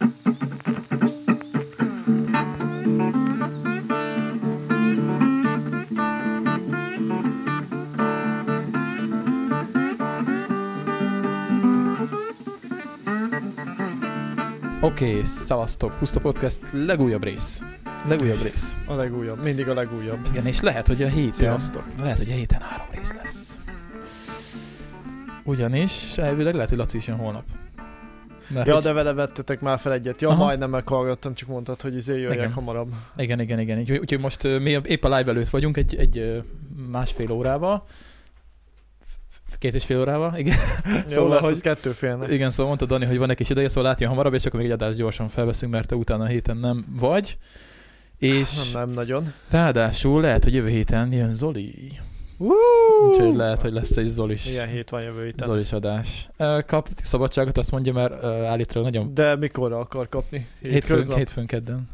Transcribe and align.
Oké, 0.00 0.12
okay, 14.80 15.24
szavaztok, 15.24 15.98
Puszta 15.98 16.20
Podcast 16.20 16.60
legújabb 16.72 17.22
rész. 17.22 17.62
Legújabb 18.08 18.42
rész. 18.42 18.76
A 18.86 18.94
legújabb, 18.94 19.42
mindig 19.42 19.68
a 19.68 19.74
legújabb. 19.74 20.26
Igen, 20.30 20.46
és 20.46 20.60
lehet, 20.60 20.86
hogy 20.86 21.02
a 21.02 21.08
héten, 21.08 21.32
Sziasztok. 21.32 21.84
lehet, 21.98 22.18
hogy 22.18 22.30
a 22.30 22.34
héten 22.34 22.60
három 22.60 22.86
rész 22.90 23.12
lesz. 23.12 23.56
Ugyanis 25.42 26.18
elvileg 26.18 26.54
lehet, 26.54 26.68
hogy 26.68 26.78
Laci 26.78 26.96
is 26.96 27.06
jön 27.06 27.16
holnap. 27.16 27.44
Mert 28.50 28.66
Ja, 28.66 28.74
hogy, 28.74 28.82
de 28.82 28.92
vele 28.92 29.12
vettetek 29.12 29.60
már 29.60 29.78
fel 29.78 29.92
egyet. 29.92 30.20
Ja, 30.20 30.28
Aha. 30.28 30.44
majdnem 30.44 30.70
meghallgattam, 30.70 31.34
csak 31.34 31.48
mondtad, 31.48 31.80
hogy 31.80 31.96
izé 31.96 32.12
jöjjek 32.12 32.32
Igen. 32.34 32.52
hamarabb. 32.52 32.92
Igen, 33.16 33.40
igen, 33.40 33.58
igen. 33.60 33.78
Úgyhogy, 33.78 33.98
úgyhogy 33.98 34.20
most 34.20 34.42
mi 34.42 34.80
épp 34.84 35.04
a 35.04 35.16
live 35.16 35.30
előtt 35.30 35.48
vagyunk 35.48 35.76
egy, 35.76 35.94
egy 35.96 36.42
másfél 36.90 37.30
órával. 37.30 37.84
Két 39.58 39.74
és 39.74 39.84
fél 39.84 39.98
órával, 40.00 40.36
igen. 40.36 40.56
Jó 40.84 41.00
Szóval, 41.06 41.30
lesz, 41.30 41.42
hogy- 41.42 41.52
az 41.52 41.60
kettő 41.60 41.90
félnek. 41.90 42.30
Igen, 42.30 42.50
szóval 42.50 42.66
mondta 42.66 42.86
Dani, 42.86 43.04
hogy 43.04 43.18
van 43.18 43.30
egy 43.30 43.36
kis 43.36 43.50
ideje, 43.50 43.68
szóval 43.68 43.82
látja 43.90 44.08
hamarabb, 44.08 44.34
és 44.34 44.44
akkor 44.46 44.60
még 44.60 44.68
egy 44.68 44.74
adást 44.74 44.96
gyorsan 44.96 45.28
felveszünk, 45.28 45.72
mert 45.72 45.88
te 45.88 45.94
utána 45.94 46.24
a 46.24 46.26
héten 46.26 46.56
nem 46.56 46.84
vagy. 46.98 47.36
És 48.18 48.56
Nem, 48.72 48.80
nem 48.86 48.90
nagyon. 48.94 49.32
ráadásul 49.50 50.20
lehet, 50.20 50.44
hogy 50.44 50.54
jövő 50.54 50.68
héten 50.68 51.12
jön 51.12 51.34
Zoli. 51.34 51.74
Úgyhogy 53.08 53.34
lehet, 53.34 53.62
hogy 53.62 53.72
lesz 53.72 53.96
egy 53.96 54.06
Zolis, 54.06 54.46
Ilyen 54.46 54.68
hét 54.68 54.90
van 54.90 55.02
jövő 55.02 55.24
héten. 55.24 55.46
Zolis 55.48 55.72
adás. 55.72 56.28
Kap 56.66 56.88
szabadságot, 57.02 57.58
azt 57.58 57.70
mondja, 57.70 57.92
mert 57.92 58.24
állítólag 58.24 58.90
nagyon 58.92 59.14
De 59.14 59.36
mikorra 59.36 59.78
akar 59.78 60.08
kapni? 60.08 60.46
hétfőn, 60.60 61.14
hétfőn 61.14 61.46
kedden. 61.46 61.88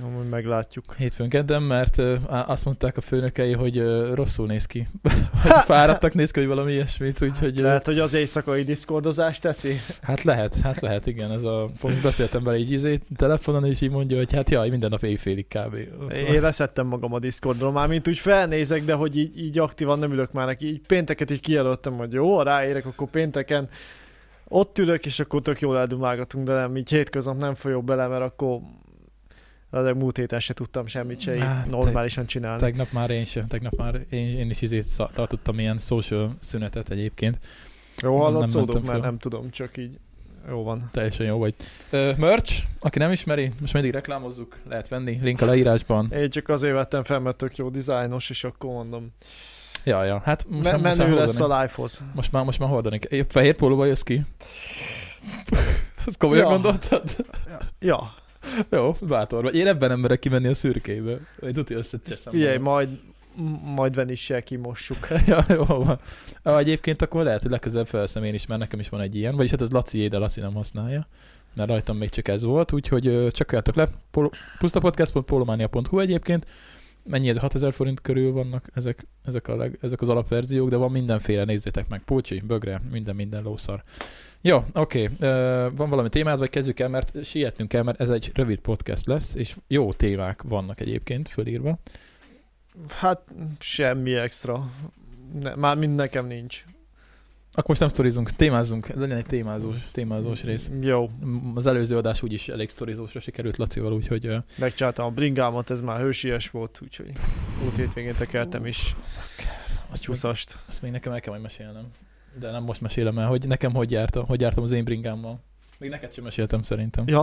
Jó, 0.00 0.08
majd 0.08 0.28
meglátjuk. 0.28 0.94
Hétfőn 0.96 1.28
kedden, 1.28 1.62
mert 1.62 1.98
ö, 1.98 2.16
azt 2.26 2.64
mondták 2.64 2.96
a 2.96 3.00
főnökei, 3.00 3.52
hogy 3.52 3.78
ö, 3.78 4.14
rosszul 4.14 4.46
néz 4.46 4.66
ki. 4.66 4.88
Fáradtak 5.64 6.14
néz 6.14 6.30
ki, 6.30 6.38
hogy 6.38 6.48
valami 6.48 6.72
ilyesmit, 6.72 7.22
úgyhogy 7.22 7.58
ö, 7.58 7.62
Lehet, 7.62 7.84
hogy 7.84 7.98
az 7.98 8.14
éjszakai 8.14 8.62
diszkordozást 8.62 9.42
teszi? 9.42 9.76
hát 10.02 10.22
lehet, 10.22 10.56
hát 10.62 10.80
lehet, 10.80 11.06
igen. 11.06 11.30
Ez 11.32 11.42
a, 11.42 11.68
most 11.80 12.02
beszéltem 12.02 12.44
vele 12.44 12.58
így 12.58 12.70
izé, 12.70 12.98
telefonon, 13.16 13.66
és 13.66 13.80
így 13.80 13.90
mondja, 13.90 14.16
hogy 14.16 14.32
hát 14.32 14.50
jaj, 14.50 14.68
minden 14.68 14.90
nap 14.90 15.02
éjfélig 15.02 15.46
kb. 15.48 15.74
Én 16.12 16.40
leszettem 16.40 16.86
magam 16.86 17.12
a 17.12 17.18
Discordról, 17.18 17.72
már 17.72 17.88
mint 17.88 18.08
úgy 18.08 18.18
felnézek, 18.18 18.84
de 18.84 18.94
hogy 18.94 19.16
így, 19.16 19.38
így 19.38 19.58
aktívan 19.58 19.98
nem 19.98 20.12
ülök 20.12 20.32
már 20.32 20.46
neki. 20.46 20.66
Így 20.66 20.80
pénteket 20.86 21.30
így 21.30 21.40
kijelöltem, 21.40 21.96
hogy 21.96 22.12
jó, 22.12 22.42
ráérek, 22.42 22.86
akkor 22.86 23.10
pénteken 23.10 23.68
ott 24.48 24.78
ülök, 24.78 25.06
és 25.06 25.20
akkor 25.20 25.42
tök 25.42 25.60
jól 25.60 25.78
eldumálgatunk, 25.78 26.46
de 26.46 26.52
nem, 26.52 26.76
így 26.76 26.90
hétköznap 26.90 27.38
nem 27.38 27.54
folyok 27.54 27.84
bele, 27.84 28.06
mert 28.06 28.22
akkor 28.22 28.60
az 29.74 29.94
múlt 29.96 30.16
héten 30.16 30.38
se 30.40 30.54
tudtam 30.54 30.86
semmit 30.86 31.20
se 31.20 31.34
így 31.34 31.40
Hát, 31.40 31.66
normálisan 31.70 32.26
csinálni. 32.26 32.60
Tegnap 32.60 32.92
már 32.92 33.10
én 33.10 33.24
sem, 33.24 33.46
tegnap 33.46 33.74
már 33.76 34.00
én, 34.10 34.38
én 34.38 34.50
is 34.50 34.62
izét 34.62 34.86
tartottam 35.14 35.58
ilyen 35.58 35.78
social 35.78 36.34
szünetet 36.38 36.90
egyébként. 36.90 37.38
Jó 38.02 38.18
hallatszódok, 38.18 38.84
mert 38.84 39.02
nem 39.02 39.18
tudom, 39.18 39.50
csak 39.50 39.76
így 39.76 39.98
jó 40.48 40.62
van. 40.62 40.88
Teljesen 40.92 41.26
jó 41.26 41.38
vagy. 41.38 41.54
Ö, 41.90 42.12
merch, 42.16 42.62
aki 42.78 42.98
nem 42.98 43.10
ismeri, 43.12 43.50
most 43.60 43.72
mindig 43.72 43.92
reklámozzuk, 43.92 44.56
lehet 44.68 44.88
venni, 44.88 45.18
link 45.22 45.40
a 45.40 45.44
leírásban. 45.46 46.12
Én 46.12 46.30
csak 46.30 46.48
azért 46.48 46.74
vettem 46.74 47.04
fel, 47.04 47.18
mert 47.18 47.36
tök 47.36 47.56
jó 47.56 47.68
dizájnos, 47.68 48.30
és 48.30 48.44
akkor 48.44 48.70
mondom. 48.70 49.12
Ja, 49.84 50.04
ja, 50.04 50.20
hát 50.24 50.46
most, 50.48 50.62
Me- 50.62 50.96
menő 50.96 51.14
lesz 51.14 51.38
hordani, 51.38 51.52
a 51.60 51.60
live-hoz. 51.60 52.04
most 52.14 52.32
már, 52.32 52.44
most 52.44 52.58
már 52.58 52.68
hordani 52.68 52.98
kell. 52.98 53.24
Fehér 53.28 53.54
pólóba 53.56 53.84
jössz 53.84 54.02
ki? 54.02 54.22
Azt 56.06 56.16
komolyan 56.18 56.44
Ja. 56.44 56.50
gondoltad? 56.50 57.16
Ja, 57.78 58.14
Jó, 58.70 58.96
bátor 59.00 59.42
vagy. 59.42 59.54
Én 59.54 59.66
ebben 59.66 59.88
nem 59.88 60.00
merek 60.00 60.18
kimenni 60.18 60.48
a 60.48 60.54
szürkébe. 60.54 61.18
Én 61.42 61.52
tudja, 61.52 61.76
összecseszem. 61.76 62.32
figyelj, 62.32 62.58
majd, 62.58 62.88
majd 63.74 63.94
venissel 63.94 64.42
kimossuk. 64.42 65.08
ja, 65.26 65.44
jó 65.48 65.64
van. 65.64 66.00
Ah, 66.42 66.58
egyébként 66.58 67.02
akkor 67.02 67.24
lehet, 67.24 67.42
hogy 67.42 67.50
legközelebb 67.50 67.86
felszem 67.86 68.24
én 68.24 68.34
is, 68.34 68.46
mert 68.46 68.60
nekem 68.60 68.78
is 68.78 68.88
van 68.88 69.00
egy 69.00 69.16
ilyen. 69.16 69.36
Vagyis 69.36 69.50
hát 69.50 69.60
az 69.60 69.70
Laci 69.70 70.08
de 70.08 70.18
Laci 70.18 70.40
nem 70.40 70.54
használja. 70.54 71.06
Mert 71.54 71.68
rajtam 71.68 71.96
még 71.96 72.08
csak 72.08 72.28
ez 72.28 72.42
volt, 72.42 72.72
úgyhogy 72.72 73.06
ö, 73.06 73.30
csekkoljátok 73.30 73.74
le. 73.74 73.88
Polo, 74.10 74.28
pusztapodcast.polomania.hu 74.58 75.98
egyébként. 75.98 76.46
Mennyi 77.04 77.28
ez? 77.28 77.36
6000 77.36 77.72
forint 77.72 78.00
körül 78.00 78.32
vannak 78.32 78.70
ezek, 78.74 79.06
ezek, 79.24 79.48
a 79.48 79.56
leg, 79.56 79.78
ezek 79.80 80.00
az 80.00 80.08
alapverziók, 80.08 80.68
de 80.68 80.76
van 80.76 80.90
mindenféle, 80.90 81.44
nézzétek 81.44 81.88
meg. 81.88 82.02
Pulcsi, 82.04 82.40
bögre, 82.40 82.80
minden, 82.90 83.14
minden 83.14 83.42
lószar. 83.42 83.82
Jó, 84.44 84.64
oké. 84.72 85.10
Ö, 85.18 85.68
van 85.74 85.88
valami 85.88 86.08
témád, 86.08 86.38
vagy 86.38 86.50
kezdjük 86.50 86.80
el, 86.80 86.88
mert 86.88 87.24
sietnünk 87.24 87.70
kell, 87.70 87.82
mert 87.82 88.00
ez 88.00 88.10
egy 88.10 88.30
rövid 88.34 88.60
podcast 88.60 89.06
lesz, 89.06 89.34
és 89.34 89.56
jó 89.66 89.92
témák 89.92 90.42
vannak 90.42 90.80
egyébként 90.80 91.28
fölírva. 91.28 91.78
Hát 92.88 93.20
semmi 93.58 94.14
extra. 94.14 94.70
Ne, 95.40 95.54
már 95.54 95.76
mind 95.76 95.94
nekem 95.94 96.26
nincs. 96.26 96.64
Akkor 97.50 97.68
most 97.68 97.80
nem 97.80 97.88
sztorizunk, 97.88 98.30
témázzunk. 98.30 98.88
Ez 98.88 98.98
legyen 98.98 99.16
egy 99.16 99.26
témázós, 99.26 99.76
témázós 99.92 100.42
rész. 100.42 100.70
Jó, 100.80 101.08
M- 101.20 101.56
Az 101.56 101.66
előző 101.66 101.96
adás 101.96 102.22
úgyis 102.22 102.48
elég 102.48 102.68
sztorizósra 102.68 103.20
sikerült 103.20 103.56
Lacival, 103.56 103.92
úgyhogy 103.92 104.26
ö, 104.26 104.36
megcsináltam 104.58 105.06
a 105.06 105.10
bringámat, 105.10 105.70
ez 105.70 105.80
már 105.80 106.00
hősies 106.00 106.50
volt, 106.50 106.78
úgyhogy 106.82 107.12
múlt 107.62 107.76
hétvégén 107.76 108.14
tekertem 108.18 108.66
is 108.66 108.94
azt, 109.90 110.00
még, 110.00 110.16
huszast. 110.16 110.58
azt 110.68 110.82
még 110.82 110.90
nekem 110.90 111.12
el 111.12 111.20
kell 111.20 111.30
majd 111.30 111.42
mesélnem. 111.42 111.84
De 112.38 112.50
nem 112.50 112.62
most 112.62 112.80
mesélem 112.80 113.18
el, 113.18 113.26
hogy 113.26 113.46
nekem 113.46 113.74
hogy 113.74 113.90
jártam, 113.90 114.26
hogy 114.26 114.40
jártam 114.40 114.64
az 114.64 114.70
én 114.72 114.84
bringámmal. 114.84 115.40
Még 115.78 115.90
neked 115.90 116.12
sem 116.12 116.24
meséltem 116.24 116.62
szerintem. 116.62 117.04
Ja, 117.08 117.20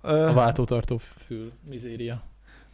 A 0.00 0.10
ö, 0.10 0.32
váltótartó 0.34 0.96
fül, 0.98 1.52
mizéria. 1.68 2.22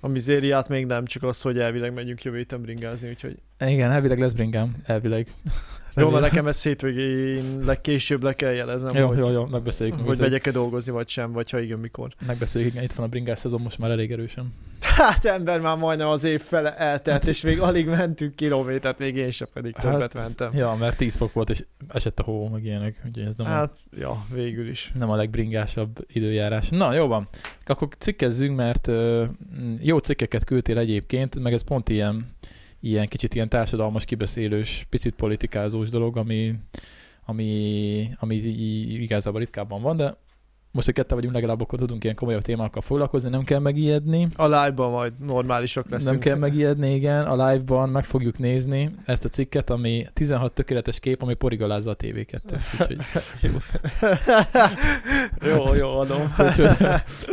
a 0.00 0.08
mizériát 0.08 0.68
még 0.68 0.86
nem, 0.86 1.04
csak 1.04 1.22
az, 1.22 1.42
hogy 1.42 1.58
elvileg 1.58 1.92
megyünk 1.92 2.22
jövő 2.22 2.36
héten 2.36 2.60
bringázni, 2.60 3.08
úgyhogy 3.08 3.38
Igen, 3.60 3.90
elvileg 3.90 4.18
lesz 4.20 4.32
bringám, 4.32 4.76
elvileg. 4.84 5.34
Jó, 5.96 6.10
mert 6.10 6.22
nekem 6.22 6.46
ezt 6.46 6.62
hétvégén 6.62 7.64
legkésőbb 7.64 8.22
le 8.22 8.36
kell 8.36 8.52
jeleznem, 8.52 8.96
Jó, 8.96 9.06
hogy, 9.06 9.18
jó, 9.18 9.30
jó, 9.30 9.46
megbeszéljük. 9.46 9.94
hogy 9.94 10.04
megbeszéljük. 10.04 10.18
megyek-e 10.18 10.50
dolgozni, 10.58 10.92
vagy 10.92 11.08
sem, 11.08 11.32
vagy 11.32 11.50
ha 11.50 11.60
igen, 11.60 11.78
mikor. 11.78 12.08
Megbeszéljük, 12.26 12.72
igen, 12.72 12.84
itt 12.84 12.92
van 12.92 13.06
a 13.06 13.08
bringás 13.08 13.38
szezon 13.38 13.60
most 13.60 13.78
már 13.78 13.90
elég 13.90 14.12
erősen. 14.12 14.54
Hát 14.80 15.24
ember 15.24 15.60
már 15.60 15.76
majdnem 15.76 16.08
az 16.08 16.24
év 16.24 16.40
fele 16.42 16.76
eltelt, 16.76 17.24
és 17.26 17.40
még 17.40 17.60
alig 17.60 17.86
mentünk 17.86 18.34
kilométert, 18.36 18.98
még 18.98 19.16
én 19.16 19.30
sem 19.30 19.48
pedig 19.52 19.74
többet 19.74 20.14
mentem. 20.14 20.50
Ja, 20.54 20.74
mert 20.74 20.96
10 20.96 21.16
fok 21.16 21.32
volt, 21.32 21.50
és 21.50 21.64
esett 21.88 22.18
a 22.18 22.22
hó, 22.22 22.48
meg 22.48 22.64
ilyenek, 22.64 23.02
úgyhogy 23.06 23.24
ez 23.26 23.36
nem 23.36 23.46
a... 23.46 23.50
Hát, 23.50 23.78
ja, 23.98 24.24
végül 24.32 24.68
is. 24.68 24.92
nem 24.98 25.10
a 25.10 25.16
legbringásabb 25.16 26.04
időjárás. 26.12 26.68
Na, 26.68 26.92
jó 26.92 27.06
van. 27.06 27.26
Akkor 27.64 27.88
cikkezzünk, 27.98 28.56
mert 28.56 28.90
jó 29.80 29.98
cikkeket 29.98 30.44
küldtél 30.44 30.78
egyébként, 30.78 31.38
meg 31.38 31.52
ez 31.52 31.62
pont 31.62 31.88
ilyen, 31.88 32.26
ilyen 32.80 33.06
kicsit 33.06 33.34
ilyen 33.34 33.48
társadalmas, 33.48 34.04
kibeszélős, 34.04 34.86
picit 34.90 35.14
politikázós 35.14 35.88
dolog, 35.88 36.16
ami, 36.16 36.54
ami, 37.24 38.10
ami 38.18 38.34
igazából 39.02 39.40
ritkábban 39.40 39.82
van, 39.82 39.96
de 39.96 40.16
most, 40.76 40.88
hogy 40.88 40.96
ketten 40.96 41.16
vagyunk, 41.16 41.34
legalább 41.34 41.60
akkor 41.60 41.78
tudunk 41.78 42.04
ilyen 42.04 42.16
komolyabb 42.16 42.42
témákkal 42.42 42.82
foglalkozni, 42.82 43.30
nem 43.30 43.42
kell 43.42 43.58
megijedni. 43.58 44.28
A 44.34 44.44
live-ban 44.44 44.90
majd 44.90 45.12
normálisak 45.18 45.88
leszünk. 45.90 46.10
Nem 46.10 46.20
kell 46.20 46.36
megijedni, 46.36 46.94
igen. 46.94 47.24
A 47.24 47.48
live-ban 47.48 47.88
meg 47.88 48.04
fogjuk 48.04 48.38
nézni 48.38 48.90
ezt 49.04 49.24
a 49.24 49.28
cikket, 49.28 49.70
ami 49.70 50.06
16 50.12 50.52
tökéletes 50.52 51.00
kép, 51.00 51.22
ami 51.22 51.34
porigalázza 51.34 51.90
a 51.90 51.96
TV2-t. 51.96 52.60
Úgyhogy, 52.72 52.96
jó, 55.50 55.74
jó, 55.74 55.98
adom. 55.98 56.34
úgyhogy 56.48 56.64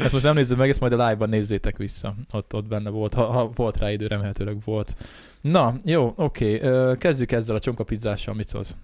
ezt 0.03 0.11
most 0.11 0.23
nem 0.23 0.35
nézzük 0.35 0.57
meg, 0.57 0.69
ezt 0.69 0.79
majd 0.79 0.93
a 0.93 1.07
live-ban 1.07 1.29
nézzétek 1.29 1.77
vissza. 1.77 2.15
Ott, 2.31 2.53
ott 2.53 2.67
benne 2.67 2.89
volt, 2.89 3.13
ha, 3.13 3.25
ha 3.25 3.51
volt 3.55 3.77
rá 3.77 3.91
idő, 3.91 4.07
remélhetőleg 4.07 4.57
volt. 4.65 4.95
Na, 5.43 5.73
jó, 5.85 6.13
oké. 6.15 6.59
Ö, 6.61 6.93
Kezdjük 6.97 7.31
ezzel 7.31 7.55
a 7.55 7.59
csonkapizzással, 7.59 8.33
mit 8.33 8.47
szólsz? 8.47 8.75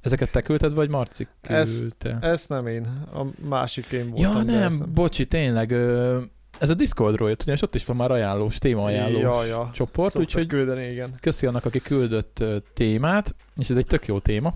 Ezeket 0.00 0.30
te 0.30 0.42
küldted, 0.42 0.74
vagy 0.74 0.88
Marci 0.88 1.26
Ezt- 1.42 1.80
küldte? 1.80 2.18
Ezt 2.20 2.48
nem 2.48 2.66
én, 2.66 2.86
a 3.14 3.24
másik 3.48 3.86
én 3.86 4.10
voltam. 4.10 4.48
Ja, 4.48 4.60
ezt 4.64 4.78
nem, 4.78 4.92
bocsi, 4.94 5.26
tényleg. 5.26 5.70
Ö, 5.70 6.20
ez 6.58 6.70
a 6.70 6.74
Discordról 6.74 7.28
jött, 7.28 7.42
ugyanis 7.42 7.62
ott 7.62 7.74
is 7.74 7.84
van 7.84 7.96
már 7.96 8.10
ajánlós, 8.10 8.58
témaajánlós 8.58 9.20
Ja, 9.22 9.44
ja. 9.44 9.70
csoport, 9.74 10.10
Szoktak 10.10 10.20
úgyhogy 10.28 10.46
küldeni, 10.46 10.86
igen. 10.86 11.14
köszi 11.20 11.46
annak, 11.46 11.64
aki 11.64 11.80
küldött 11.80 12.44
témát, 12.74 13.34
és 13.56 13.70
ez 13.70 13.76
egy 13.76 13.86
tök 13.86 14.06
jó 14.06 14.18
téma. 14.18 14.54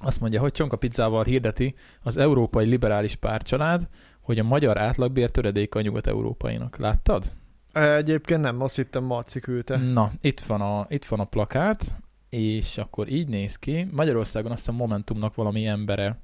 Azt 0.00 0.20
mondja, 0.20 0.40
hogy 0.40 0.52
csonka 0.52 0.76
pizzával 0.76 1.24
hirdeti 1.24 1.74
az 2.02 2.16
Európai 2.16 2.66
Liberális 2.66 3.16
Párcsalád, 3.16 3.88
hogy 4.20 4.38
a 4.38 4.42
magyar 4.44 4.78
átlagbér 4.78 5.30
töredéke 5.30 5.78
a 5.78 5.82
nyugat-európainak. 5.82 6.76
Láttad? 6.76 7.24
Egyébként 7.72 8.40
nem, 8.40 8.60
azt 8.60 8.76
hittem 8.76 9.04
Marci 9.04 9.40
küldte. 9.40 9.76
Na, 9.76 10.12
itt 10.20 10.40
van, 10.40 10.60
a, 10.60 10.86
itt 10.88 11.04
van 11.04 11.20
a 11.20 11.24
plakát, 11.24 11.94
és 12.28 12.78
akkor 12.78 13.08
így 13.08 13.28
néz 13.28 13.56
ki. 13.56 13.86
Magyarországon 13.90 14.50
azt 14.50 14.60
hiszem 14.60 14.74
Momentumnak 14.74 15.34
valami 15.34 15.66
embere 15.66 16.18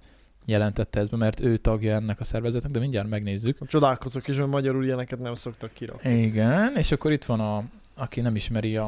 jelentette 0.46 1.00
ezt 1.00 1.10
be, 1.10 1.16
mert 1.16 1.40
ő 1.40 1.56
tagja 1.56 1.94
ennek 1.94 2.20
a 2.20 2.24
szervezetnek, 2.24 2.72
de 2.72 2.78
mindjárt 2.78 3.08
megnézzük. 3.08 3.66
Csodálkozok 3.66 4.28
is, 4.28 4.36
mert 4.36 4.50
magyarul 4.50 4.84
ilyeneket 4.84 5.18
nem 5.18 5.34
szoktak 5.34 5.72
kirakni. 5.72 6.22
Igen, 6.22 6.76
és 6.76 6.92
akkor 6.92 7.12
itt 7.12 7.24
van 7.24 7.40
a, 7.40 7.64
aki 7.94 8.20
nem 8.20 8.34
ismeri 8.34 8.76
a, 8.76 8.84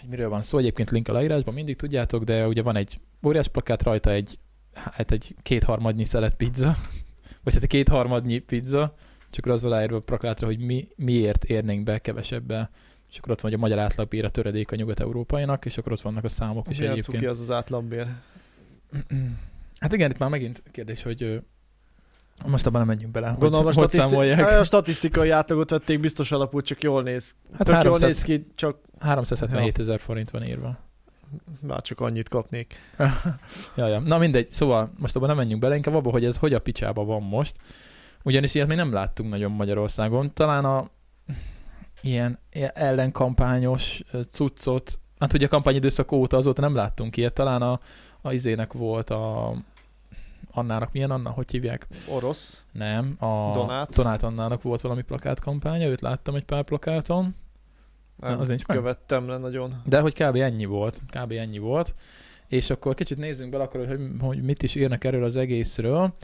hogy 0.00 0.08
miről 0.08 0.28
van 0.28 0.42
szó, 0.42 0.58
egyébként 0.58 0.90
link 0.90 1.08
a 1.08 1.12
leírásban, 1.12 1.54
mindig 1.54 1.76
tudjátok, 1.76 2.24
de 2.24 2.46
ugye 2.46 2.62
van 2.62 2.76
egy 2.76 3.00
óriás 3.22 3.48
plakát 3.48 3.82
rajta 3.82 4.10
egy, 4.10 4.38
hát 4.74 5.10
egy 5.10 5.34
kétharmadnyi 5.42 6.04
szelet 6.04 6.34
pizza, 6.34 6.76
vagy 7.44 7.54
hát 7.54 7.66
két 7.66 7.88
harmadnyi 7.88 8.38
pizza, 8.38 8.94
csak 9.30 9.44
akkor 9.44 9.52
az 9.52 9.62
van 9.62 9.70
ráírva 9.70 9.96
a 9.96 10.00
plakátra, 10.00 10.46
hogy 10.46 10.58
mi, 10.58 10.88
miért 10.96 11.44
érnénk 11.44 11.82
be 11.84 11.98
kevesebbel. 11.98 12.70
És 13.10 13.18
akkor 13.18 13.30
ott 13.30 13.40
van, 13.40 13.50
hogy 13.50 13.60
a 13.60 13.62
magyar 13.62 13.78
átlagbér 13.78 14.24
a 14.24 14.30
töredék 14.30 14.72
a 14.72 14.76
nyugat-európainak, 14.76 15.64
és 15.64 15.78
akkor 15.78 15.92
ott 15.92 16.00
vannak 16.00 16.24
a 16.24 16.28
számok 16.28 16.68
is 16.70 16.78
a 16.78 16.82
egyébként. 16.82 17.04
cuki 17.04 17.26
az 17.26 17.40
az 17.40 17.50
átlagbér? 17.50 18.06
Hát 19.80 19.92
igen, 19.92 20.10
itt 20.10 20.18
már 20.18 20.28
megint 20.30 20.62
kérdés, 20.70 21.02
hogy 21.02 21.40
most 22.46 22.66
abban 22.66 22.78
nem 22.78 22.88
menjünk 22.88 23.12
bele, 23.12 23.36
Gondolom 23.38 23.54
a, 23.60 23.62
hogy, 23.64 23.74
hogy 23.76 23.84
statiszti- 23.88 24.10
számolják. 24.10 24.60
a 24.60 24.64
statisztikai 24.64 25.30
átlagot 25.30 25.70
vették 25.70 26.00
biztos 26.00 26.32
alapul, 26.32 26.62
csak 26.62 26.82
jól 26.82 27.02
néz. 27.02 27.34
Hát 27.52 27.66
Tök 27.66 27.74
jól 27.74 27.76
300 27.84 28.00
néz 28.14 28.22
ki, 28.22 28.46
csak 28.54 28.76
377 28.98 29.78
ezer 29.78 30.00
forint 30.00 30.30
van 30.30 30.44
írva. 30.44 30.78
már 31.60 31.82
csak 31.82 32.00
annyit 32.00 32.28
kapnék. 32.28 32.74
ja, 33.76 33.86
ja. 33.86 33.98
Na 33.98 34.18
mindegy, 34.18 34.50
szóval 34.50 34.92
most 34.98 35.16
abban 35.16 35.28
nem 35.28 35.36
menjünk 35.36 35.60
bele, 35.60 35.76
inkább 35.76 35.94
abba, 35.94 36.10
hogy 36.10 36.24
ez 36.24 36.36
hogy 36.36 36.54
a 36.54 36.60
picsába 36.60 37.04
van 37.04 37.22
most. 37.22 37.56
Ugyanis 38.24 38.54
ilyet 38.54 38.68
még 38.68 38.76
nem 38.76 38.92
láttunk 38.92 39.30
nagyon 39.30 39.52
Magyarországon. 39.52 40.34
Talán 40.34 40.64
a 40.64 40.84
ilyen 42.02 42.38
ellenkampányos 42.74 44.02
cuccot, 44.28 45.00
hát 45.18 45.32
ugye 45.32 45.46
a 45.46 45.48
kampányidőszak 45.48 46.12
óta 46.12 46.36
azóta 46.36 46.60
nem 46.60 46.74
láttunk 46.74 47.16
ilyet, 47.16 47.32
talán 47.32 47.62
a, 47.62 47.80
a 48.20 48.32
izének 48.32 48.72
volt 48.72 49.10
a 49.10 49.54
Annának, 50.50 50.92
milyen 50.92 51.10
Anna, 51.10 51.30
hogy 51.30 51.50
hívják? 51.50 51.86
Orosz. 52.08 52.64
Nem, 52.72 53.16
a 53.18 53.50
Donát. 53.54 53.94
Donát 53.94 54.22
Annának 54.22 54.62
volt 54.62 54.80
valami 54.80 55.02
plakátkampánya, 55.02 55.86
őt 55.88 56.00
láttam 56.00 56.34
egy 56.34 56.44
pár 56.44 56.64
plakáton, 56.64 57.34
Nem 58.16 58.40
az 58.40 58.48
nincs 58.48 58.66
meg? 58.66 58.76
követtem 58.76 59.28
le 59.28 59.38
nagyon. 59.38 59.82
de 59.84 60.00
hogy 60.00 60.14
kb. 60.14 60.36
ennyi 60.36 60.64
volt, 60.64 61.00
kb. 61.10 61.32
ennyi 61.32 61.58
volt. 61.58 61.94
És 62.46 62.70
akkor 62.70 62.94
kicsit 62.94 63.18
nézzünk 63.18 63.50
bele 63.50 63.62
akkor, 63.62 63.86
hogy, 63.86 64.00
hogy 64.20 64.42
mit 64.42 64.62
is 64.62 64.74
írnak 64.74 65.04
erről 65.04 65.24
az 65.24 65.36
egészről. 65.36 66.14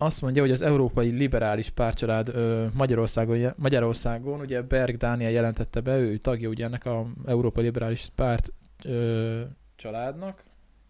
Azt 0.00 0.20
mondja, 0.20 0.42
hogy 0.42 0.50
az 0.50 0.62
Európai 0.62 1.10
Liberális 1.10 1.70
Pártcsalád 1.70 2.28
ö, 2.28 2.66
Magyarországon, 2.72 3.52
Magyarországon, 3.56 4.40
ugye 4.40 4.62
Berg 4.62 4.96
Dániel 4.96 5.30
jelentette 5.30 5.80
be, 5.80 5.98
ő 5.98 6.16
tagja 6.16 6.48
ugye 6.48 6.64
ennek 6.64 6.84
a 6.86 7.06
Európai 7.26 7.64
Liberális 7.64 8.10
Párt 8.14 8.52
ö, 8.84 9.40
családnak, 9.76 10.42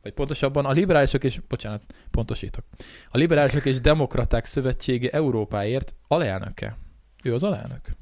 vagy 0.03 0.13
pontosabban 0.13 0.65
a 0.65 0.71
liberálisok 0.71 1.25
és, 1.25 1.41
bocsánat, 1.49 1.83
pontosítok, 2.11 2.65
a 3.11 3.17
liberálisok 3.17 3.65
és 3.65 3.81
demokraták 3.81 4.45
szövetsége 4.45 5.11
Európáért 5.11 5.95
alelnöke. 6.09 6.77
Ő 7.23 7.35
az 7.35 7.43
alelnök. 7.43 7.97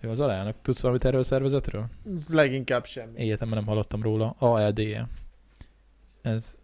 Ő 0.00 0.10
az 0.10 0.20
alelnök. 0.20 0.54
Tudsz 0.62 0.80
valamit 0.80 1.04
erről 1.04 1.20
a 1.20 1.24
szervezetről? 1.24 1.86
Leginkább 2.28 2.84
semmi. 2.84 3.24
Életemben 3.24 3.58
nem 3.58 3.66
hallottam 3.66 4.02
róla. 4.02 4.34
ALDE. 4.38 5.08
Ez, 6.22 6.58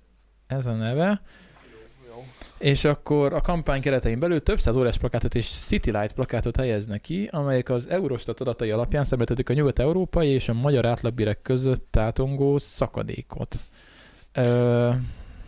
ez 0.46 0.66
a 0.66 0.72
neve. 0.72 1.20
És 2.58 2.84
akkor 2.84 3.32
a 3.32 3.40
kampány 3.40 3.80
keretein 3.80 4.18
belül 4.18 4.42
több 4.42 4.60
száz 4.60 4.76
órás 4.76 4.98
plakátot 4.98 5.34
és 5.34 5.48
City 5.48 5.90
Light 5.90 6.12
plakátot 6.12 6.56
helyeznek 6.56 7.00
ki, 7.00 7.28
amelyek 7.32 7.68
az 7.68 7.88
Eurostat 7.88 8.40
adatai 8.40 8.70
alapján 8.70 9.04
szemléltetik 9.04 9.48
a 9.48 9.52
nyugat-európai 9.52 10.28
és 10.28 10.48
a 10.48 10.52
magyar 10.52 10.86
átlagbérek 10.86 11.42
között 11.42 11.86
tátongó 11.90 12.58
szakadékot. 12.58 13.60
Ö, 14.32 14.90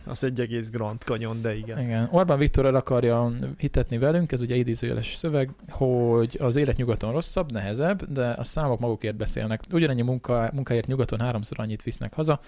Az 0.05 0.25
egy 0.25 0.40
egész 0.40 0.70
Grand 0.70 1.00
Canyon, 1.00 1.43
de 1.43 1.56
igen. 1.56 1.78
igen. 1.78 2.08
Orbán 2.12 2.38
Viktor 2.38 2.67
el 2.67 2.75
akarja 2.75 3.32
hitetni 3.58 3.99
velünk, 3.99 4.32
ez 4.32 4.40
ugye 4.40 4.55
idézőjeles 4.55 5.14
szöveg, 5.14 5.50
hogy 5.69 6.37
az 6.40 6.56
élet 6.56 6.76
nyugaton 6.76 7.12
rosszabb, 7.12 7.52
nehezebb, 7.52 8.12
de 8.12 8.28
a 8.28 8.44
számok 8.44 8.81
magukért 8.81 9.16
beszélnek. 9.16 9.62
Ugyanennyi 9.73 10.02
munka, 10.02 10.50
munkáért 10.52 10.87
nyugaton 10.87 11.20
háromszor 11.20 11.61
annyit 11.61 11.82
visznek 11.82 12.14
haza, 12.14 12.40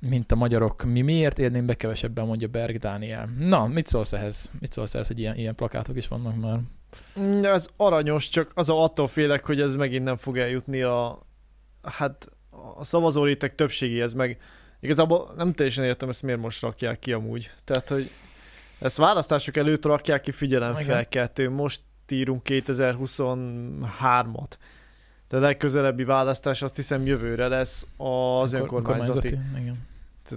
mint 0.00 0.32
a 0.32 0.34
magyarok. 0.34 0.84
Mi 0.84 1.00
miért 1.00 1.38
érném 1.38 1.66
be 1.66 1.74
kevesebben, 1.74 2.26
mondja 2.26 2.48
Berg 2.48 2.78
Dániel. 2.78 3.28
Na, 3.38 3.66
mit 3.66 3.86
szólsz 3.86 4.12
ehhez? 4.12 4.50
Mit 4.60 4.72
szólsz 4.72 4.94
ehhez, 4.94 5.06
hogy 5.06 5.18
ilyen, 5.18 5.36
ilyen 5.36 5.54
plakátok 5.54 5.96
is 5.96 6.08
vannak 6.08 6.40
már? 6.40 6.58
Mm, 7.20 7.44
Ez 7.44 7.68
aranyos, 7.76 8.28
csak 8.28 8.50
az 8.54 8.68
a 8.68 8.82
attól 8.82 9.08
félek, 9.08 9.46
hogy 9.46 9.60
ez 9.60 9.74
megint 9.74 10.04
nem 10.04 10.16
fog 10.16 10.38
eljutni 10.38 10.82
a, 10.82 11.26
hát 11.82 12.28
a 12.76 12.84
szavazórétek 12.84 13.54
többségéhez, 13.54 14.12
meg 14.12 14.38
igazából 14.80 15.32
nem 15.36 15.52
teljesen 15.52 15.84
értem 15.84 16.08
ezt 16.08 16.22
miért 16.22 16.40
most 16.40 16.62
rakják 16.62 16.98
ki 16.98 17.12
amúgy. 17.12 17.50
Tehát, 17.64 17.88
hogy 17.88 18.10
ezt 18.78 18.96
választások 18.96 19.56
előtt 19.56 19.84
rakják 19.84 20.20
ki 20.20 20.32
figyelemfelkeltő, 20.32 21.50
most 21.50 21.80
írunk 22.08 22.42
2023-at. 22.44 24.50
De 25.28 25.36
a 25.36 25.40
legközelebbi 25.40 26.04
választás 26.04 26.62
azt 26.62 26.76
hiszem 26.76 27.06
jövőre 27.06 27.48
lesz 27.48 27.86
az 27.96 28.52
Önkor- 28.52 28.78
önkormányzati. 28.78 29.38
Igen. 29.60 29.88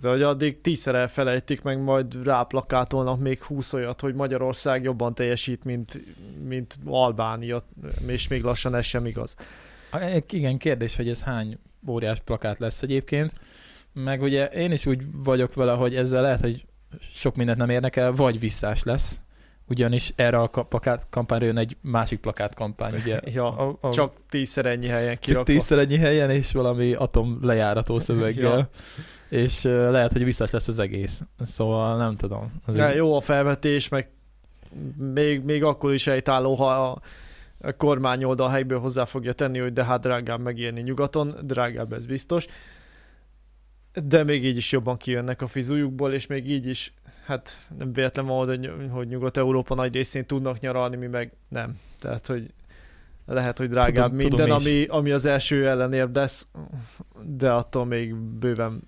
Tehát, 0.01 0.18
hogy 0.18 0.25
addig 0.25 0.62
tízszer 0.62 0.95
elfelejtik, 0.95 1.62
meg 1.62 1.81
majd 1.81 2.24
ráplakátolnak 2.24 3.19
még 3.19 3.44
20 3.44 3.74
olyat, 3.74 4.01
hogy 4.01 4.13
Magyarország 4.16 4.84
jobban 4.84 5.13
teljesít, 5.16 5.63
mint, 5.63 6.01
mint 6.48 6.78
Albánia, 6.86 7.63
és 8.07 8.28
még 8.28 8.44
lassan 8.44 8.75
ez 8.75 8.86
sem 8.86 9.06
igaz. 9.06 9.36
A- 9.92 10.22
Igen, 10.30 10.57
kérdés, 10.57 10.95
hogy 10.95 11.10
ez 11.10 11.22
hány 11.24 11.57
óriás 11.88 12.19
plakát 12.19 12.60
lesz 12.60 12.81
egyébként. 12.81 13.34
Meg 13.94 14.22
ugye 14.22 14.45
én 14.45 14.72
is 14.72 14.86
úgy 14.86 15.01
vagyok 15.24 15.54
vele, 15.54 15.72
hogy 15.74 15.95
ezzel 15.95 16.22
lehet, 16.22 16.40
hogy 16.42 16.66
sok 17.13 17.36
mindent 17.36 17.57
nem 17.57 17.69
érnek 17.69 17.95
el, 17.95 18.12
vagy 18.12 18.40
visszás 18.40 18.84
lesz. 18.84 19.18
Ugyanis 19.68 20.13
erre 20.16 20.38
a 20.40 20.48
plakát 20.48 21.07
kampányra 21.10 21.45
jön 21.45 21.57
egy 21.57 21.78
másik 21.81 22.19
plakát 22.19 22.56
kampány, 22.56 22.94
ugye? 22.94 23.19
Ja, 23.34 23.57
a, 23.57 23.78
a, 23.81 23.90
Csak 23.92 24.13
tízszer 24.30 24.66
ennyi 24.66 24.88
helyen 24.88 25.12
csak 25.13 25.19
kirakva. 25.19 25.44
tízszer 25.54 25.78
ennyi 25.78 25.98
helyen, 25.98 26.30
és 26.30 26.51
valami 26.51 26.94
atom 26.94 27.38
lejárató 27.42 28.00
szöveggel. 28.07 28.57
Ja. 28.57 28.69
És 29.33 29.63
lehet, 29.63 30.12
hogy 30.12 30.24
visszás 30.24 30.51
lesz 30.51 30.68
az 30.68 30.80
egész. 30.80 31.21
Szóval 31.39 31.97
nem 31.97 32.15
tudom. 32.15 32.51
Az 32.65 32.75
De 32.75 32.88
egy- 32.89 32.95
jó 32.95 33.15
a 33.15 33.21
felvetés, 33.21 33.89
meg 33.89 34.09
még, 34.97 35.44
még 35.44 35.63
akkor 35.63 35.94
is 35.94 36.06
helytálló, 36.06 36.56
ha 36.56 36.89
a, 36.89 37.01
a 37.62 37.75
kormányoldal 37.75 38.50
helyből 38.50 38.80
hozzá 38.80 39.06
fogja 39.06 39.33
tenni, 39.33 39.59
hogy 39.59 39.74
de 39.74 39.83
hát 39.83 40.01
drágább 40.01 40.41
megélni 40.41 40.81
nyugaton, 40.81 41.35
drágább 41.41 41.94
ez 41.94 42.06
biztos. 42.06 42.45
De 44.03 44.24
még 44.24 44.45
így 44.45 44.57
is 44.57 44.71
jobban 44.71 44.97
kijönnek 44.97 45.41
a 45.41 45.47
fizujukból, 45.47 46.13
és 46.13 46.27
még 46.27 46.50
így 46.50 46.68
is, 46.68 46.94
hát 47.25 47.57
nem 47.77 47.94
véletlen 47.94 48.25
van, 48.25 48.47
hogy, 48.47 48.71
hogy 48.89 49.07
Nyugat-Európa 49.07 49.75
nagy 49.75 49.94
részén 49.94 50.25
tudnak 50.25 50.59
nyaralni, 50.59 50.95
mi 50.95 51.07
meg 51.07 51.31
nem. 51.47 51.80
Tehát, 52.00 52.27
hogy 52.27 52.53
lehet, 53.25 53.57
hogy 53.57 53.69
drágább 53.69 53.94
Tudom- 54.12 54.15
minden, 54.15 54.39
tudom 54.47 54.57
is. 54.57 54.65
ami, 54.65 54.85
ami 54.85 55.12
az 55.12 55.25
első 55.25 55.68
ellenérv 55.68 56.15
lesz, 56.15 56.47
de 57.21 57.51
attól 57.51 57.85
még 57.85 58.15
bőven 58.15 58.81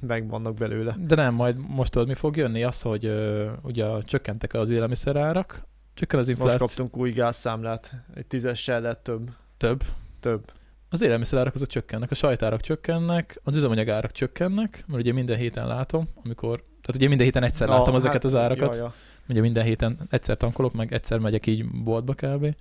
megvannak 0.00 0.54
belőle. 0.54 0.96
De 0.98 1.14
nem, 1.14 1.34
majd 1.34 1.56
most 1.68 1.90
tudod, 1.92 2.08
mi 2.08 2.14
fog 2.14 2.36
jönni? 2.36 2.62
Az, 2.62 2.82
hogy 2.82 3.06
uh, 3.06 3.50
ugye 3.62 4.02
csökkentek 4.02 4.54
az 4.54 4.70
élelmiszerárak, 4.70 5.66
csökken 5.94 6.18
az 6.18 6.26
Most 6.26 6.38
infláció. 6.38 6.66
kaptunk 6.66 6.96
új 6.96 7.10
gázszámlát, 7.10 7.94
egy 8.14 8.26
tízessel 8.26 8.80
lett 8.80 9.02
több. 9.02 9.30
Több. 9.56 9.82
Több. 10.20 10.52
Az 10.88 11.02
élelmiszerárak 11.02 11.54
azok 11.54 11.68
csökkennek, 11.68 12.10
a 12.10 12.14
sajtárak 12.14 12.60
csökkennek, 12.60 13.40
az 13.44 13.56
üzemanyagárak 13.56 14.12
csökkennek, 14.12 14.84
mert 14.86 15.02
ugye 15.02 15.12
minden 15.12 15.36
héten 15.36 15.66
látom, 15.66 16.08
amikor, 16.24 16.58
tehát 16.58 16.94
ugye 16.94 17.08
minden 17.08 17.26
héten 17.26 17.42
egyszer 17.42 17.68
látom 17.68 17.94
ezeket 17.94 18.24
az 18.24 18.34
árakat, 18.34 18.74
Ja, 18.76 18.82
ja. 18.82 18.92
ugye 19.28 19.40
minden 19.40 19.64
héten 19.64 19.98
egyszer 20.10 20.36
tankolok, 20.36 20.72
meg 20.72 20.92
egyszer 20.92 21.18
megyek 21.18 21.46
így 21.46 21.70
boltba 21.84 22.14
kb. 22.14 22.54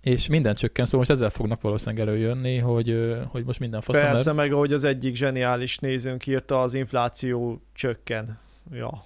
És 0.00 0.26
minden 0.26 0.54
csökken, 0.54 0.84
szóval 0.84 1.00
most 1.00 1.10
ezzel 1.10 1.30
fognak 1.30 1.60
valószínűleg 1.60 2.08
előjönni, 2.08 2.58
hogy, 2.58 3.16
hogy 3.28 3.44
most 3.44 3.58
minden 3.58 3.80
faszom 3.80 4.02
Persze, 4.02 4.32
meg 4.32 4.52
ahogy 4.52 4.72
az 4.72 4.84
egyik 4.84 5.16
zseniális 5.16 5.78
nézőnk 5.78 6.26
írta, 6.26 6.60
az 6.60 6.74
infláció 6.74 7.62
csökken. 7.74 8.38
Ja. 8.72 9.04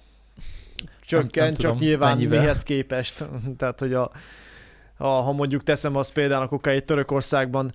Csökken, 1.05 1.43
nem 1.43 1.53
csak 1.53 1.61
tudom, 1.71 1.77
nyilván 1.77 2.15
mennyivel. 2.15 2.39
mihez 2.39 2.63
képest. 2.63 3.25
Tehát, 3.57 3.79
hogy 3.79 3.93
a, 3.93 4.11
a, 4.97 5.07
ha 5.07 5.31
mondjuk 5.31 5.63
teszem 5.63 5.95
azt 5.95 6.13
például, 6.13 6.43
akkor 6.43 6.71
egy 6.71 6.85
Törökországban 6.85 7.71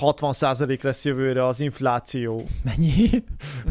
60% 0.00 0.82
lesz 0.82 1.04
jövőre 1.04 1.46
az 1.46 1.60
infláció. 1.60 2.46
Mennyi? 2.62 3.08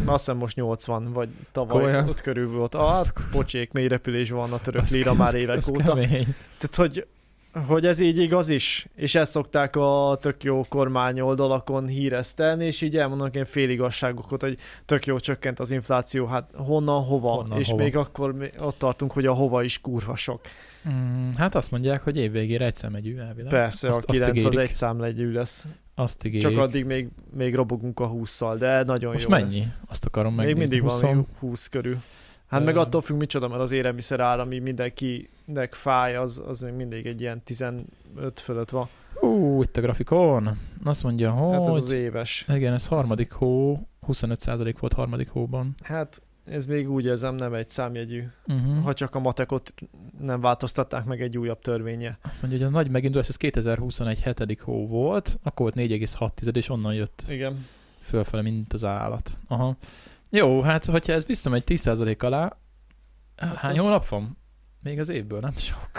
Azt 0.06 0.26
hiszem 0.26 0.38
most 0.38 0.56
80, 0.56 1.12
vagy 1.12 1.30
tavaly 1.52 1.82
Komolyan? 1.82 2.10
ott 2.10 2.22
körül 2.22 2.50
volt. 2.50 2.76
Ah, 2.76 3.08
pocsék, 3.32 3.72
mély 3.72 3.88
repülés 3.88 4.30
van 4.30 4.54
a 4.54 4.60
török 4.60 4.88
lira 4.88 5.14
már 5.14 5.34
évek 5.34 5.68
óta. 5.70 5.84
kemény. 5.84 6.36
Tehát, 6.58 6.76
hogy, 6.76 7.08
hogy 7.68 7.86
ez 7.86 8.00
így 8.00 8.18
igaz 8.18 8.50
is, 8.50 8.88
és 8.96 9.16
ezt 9.16 9.32
szokták 9.32 9.76
a 9.76 10.18
tök 10.22 10.44
jó 10.44 10.66
kormány 10.70 11.20
oldalakon 11.20 11.88
híresztelni, 11.88 12.66
és 12.66 12.82
így 12.82 12.98
elmondanak 12.98 13.34
ilyen 13.34 13.46
féligasságokat, 13.46 14.42
hogy 14.42 14.58
tök 14.86 15.06
jó 15.06 15.20
csökkent 15.20 15.60
az 15.60 15.72
infláció, 15.72 16.26
hát 16.26 16.50
honnan, 16.56 17.04
hova, 17.04 17.32
Honnan, 17.32 17.60
és 17.60 17.70
hova. 17.70 17.84
még 17.84 17.96
akkor 17.98 18.34
mi- 18.34 18.50
ott 18.60 18.78
tartunk, 18.78 19.12
hogy 19.12 19.26
a 19.26 19.34
hova 19.34 19.64
is 19.64 19.82
kurva 19.82 20.16
sok. 20.16 20.42
Mm, 20.90 21.32
hát 21.32 21.56
azt 21.56 21.72
mondják, 21.72 22.02
hogy 22.02 22.18
évvégére 22.18 22.66
egy 22.66 22.76
szemegyű 22.76 23.18
elvileg. 23.18 23.52
Persze, 23.52 23.90
azt, 23.90 24.04
a 24.06 24.12
9 24.12 24.30
az 24.30 24.36
ígérik. 24.52 24.70
egy 24.70 24.74
számlegyű 24.76 25.32
lesz. 25.32 25.66
Azt 25.96 26.26
ígérik. 26.26 26.48
Csak 26.48 26.58
addig 26.58 26.86
még, 26.86 27.08
még 27.34 27.56
robogunk 27.56 28.00
a 28.00 28.10
20-szal, 28.12 28.56
de 28.60 28.84
nagyon 28.84 29.12
Most 29.14 29.24
jó 29.24 29.30
mennyi? 29.30 29.58
lesz. 29.58 29.68
Azt 29.86 30.06
akarom 30.06 30.34
Még 30.36 30.46
megnézni. 30.46 30.60
mindig 30.76 30.82
20 30.92 31.02
valami 31.02 31.24
20 31.40 31.68
körül. 31.68 31.98
Hát 32.54 32.66
meg 32.66 32.78
attól 32.78 33.02
függ 33.02 33.18
micsoda, 33.18 33.48
mert 33.48 33.62
az 33.62 33.72
élelmiszer 33.72 34.20
ár, 34.20 34.40
ami 34.40 34.60
mindenkinek 34.60 35.74
fáj, 35.74 36.16
az, 36.16 36.44
az 36.48 36.60
még 36.60 36.74
mindig 36.74 37.06
egy 37.06 37.22
ilyen 37.22 37.42
15 37.44 37.86
fölött 38.36 38.70
van. 38.70 38.88
Ú, 39.22 39.62
itt 39.62 39.78
a 39.78 39.82
grafikon. 39.82 40.58
Azt 40.84 41.04
mondja, 41.04 41.34
Hát 41.52 41.62
ez 41.62 41.68
hogy... 41.68 41.82
az 41.82 41.92
éves. 41.92 42.46
Igen, 42.54 42.74
ez 42.74 42.88
harmadik 42.88 43.32
hó, 43.32 43.80
25% 44.08 44.76
volt 44.80 44.94
harmadik 44.94 45.30
hóban. 45.30 45.76
Hát 45.84 46.22
ez 46.46 46.66
még 46.66 46.92
úgy 46.92 47.06
érzem 47.06 47.36
nem 47.36 47.54
egy 47.54 47.70
számjegyű, 47.70 48.24
Uh-huh. 48.48 48.84
ha 48.84 48.94
csak 48.94 49.16
a 49.16 49.20
matekot 49.20 49.74
nem 50.20 50.42
változtatták 50.42 51.06
meg 51.06 51.22
egy 51.22 51.38
újabb 51.38 51.60
törvénye. 51.62 52.18
Azt 52.22 52.42
mondja, 52.42 52.60
hogy 52.60 52.68
a 52.68 52.78
nagy 52.78 52.90
megindulás 52.90 53.28
ez 53.30 53.38
2021 53.38 54.20
hetedik 54.20 54.62
hó 54.62 54.88
volt, 54.88 55.40
akkor 55.44 55.74
volt 55.76 55.90
4,6 55.90 56.56
és 56.56 56.70
onnan 56.70 56.94
jött 56.94 57.24
Igen. 57.28 57.66
fölfele, 58.00 58.42
mint 58.42 58.74
az 58.74 58.84
állat. 58.84 59.30
Aha. 59.48 59.76
Jó, 60.36 60.62
hát 60.62 60.86
hogyha 60.86 61.14
ez 61.14 61.26
visszamegy 61.26 61.64
10% 61.66 62.24
alá, 62.24 62.58
Hát 63.36 63.56
hány 63.56 63.78
az- 63.78 63.84
hónap 63.86 64.08
van? 64.08 64.38
Még 64.84 65.00
az 65.00 65.10
évből, 65.10 65.40
nem 65.40 65.58
sok. 65.58 65.90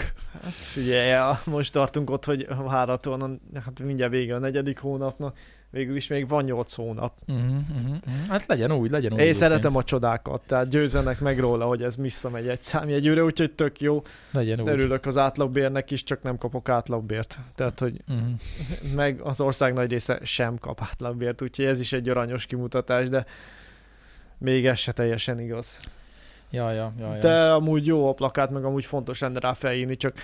Hát 0.42 0.52
figyelj, 0.52 1.34
most 1.44 1.72
tartunk 1.72 2.10
ott, 2.10 2.24
hogy 2.24 2.46
várhatóan, 2.56 3.40
hát 3.64 3.80
mindjárt 3.82 4.12
vége 4.12 4.34
a 4.34 4.38
negyedik 4.38 4.78
hónapnak, 4.78 5.36
végül 5.70 5.96
is 5.96 6.06
még 6.08 6.28
van 6.28 6.44
nyolc 6.44 6.74
hónap. 6.74 7.18
Uh-huh, 7.26 7.54
uh-huh. 7.74 7.96
Hát 8.28 8.46
legyen 8.46 8.72
úgy, 8.72 8.90
legyen 8.90 9.12
úgy. 9.12 9.18
Én 9.20 9.32
szeretem 9.32 9.76
a 9.76 9.82
csodákat, 9.84 10.42
tehát 10.46 10.68
győzenek 10.68 11.20
meg 11.20 11.38
róla, 11.38 11.64
hogy 11.66 11.82
ez 11.82 11.96
visszamegy 11.96 12.48
egy 12.48 12.62
számjegyűre, 12.62 13.24
úgyhogy 13.24 13.52
tök 13.52 13.80
jó. 13.80 14.02
Legyen 14.30 14.60
úgy. 14.60 14.68
Örülök 14.68 15.06
az 15.06 15.16
átlagbérnek 15.16 15.90
is, 15.90 16.02
csak 16.04 16.22
nem 16.22 16.38
kapok 16.38 16.68
átlagbért. 16.68 17.38
Tehát, 17.54 17.80
hogy 17.80 18.00
Uh-huh. 18.08 18.94
meg 18.94 19.20
az 19.20 19.40
ország 19.40 19.72
nagy 19.72 19.90
része 19.90 20.18
sem 20.22 20.58
kap 20.58 20.80
átlagbért, 20.82 21.42
úgyhogy 21.42 21.64
ez 21.64 21.80
is 21.80 21.92
egy 21.92 22.08
aranyos 22.08 22.46
kimutatás, 22.46 23.08
de 23.08 23.26
még 24.44 24.66
ez 24.66 24.78
se 24.78 24.92
teljesen 24.92 25.40
igaz. 25.40 25.78
Ja, 26.50 26.70
ja, 26.70 26.92
ja, 26.98 27.14
ja. 27.14 27.20
De 27.20 27.52
amúgy 27.52 27.86
jó 27.86 28.08
a 28.08 28.12
plakát, 28.12 28.50
meg 28.50 28.64
amúgy 28.64 28.84
fontos 28.84 29.20
lenne 29.20 29.40
rá 29.40 29.52
felírni, 29.52 29.96
csak 29.96 30.14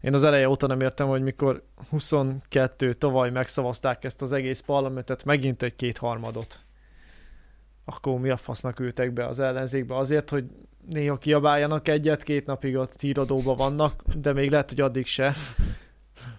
én 0.00 0.14
az 0.14 0.24
eleje 0.24 0.48
óta 0.48 0.66
nem 0.66 0.80
értem, 0.80 1.08
hogy 1.08 1.22
mikor 1.22 1.62
22 1.90 2.94
tavaly 2.94 3.30
megszavazták 3.30 4.04
ezt 4.04 4.22
az 4.22 4.32
egész 4.32 4.60
parlamentet, 4.60 5.24
megint 5.24 5.62
egy 5.62 5.76
kétharmadot. 5.76 6.58
Akkor 7.84 8.20
mi 8.20 8.30
a 8.30 8.36
fasznak 8.36 8.80
ültek 8.80 9.12
be 9.12 9.26
az 9.26 9.38
ellenzékbe? 9.38 9.96
Azért, 9.96 10.30
hogy 10.30 10.44
néha 10.90 11.18
kiabáljanak 11.18 11.88
egyet, 11.88 12.22
két 12.22 12.46
napig 12.46 12.76
a 12.76 12.88
híradóban 13.00 13.56
vannak, 13.56 14.02
de 14.14 14.32
még 14.32 14.50
lehet, 14.50 14.68
hogy 14.68 14.80
addig 14.80 15.06
se. 15.06 15.34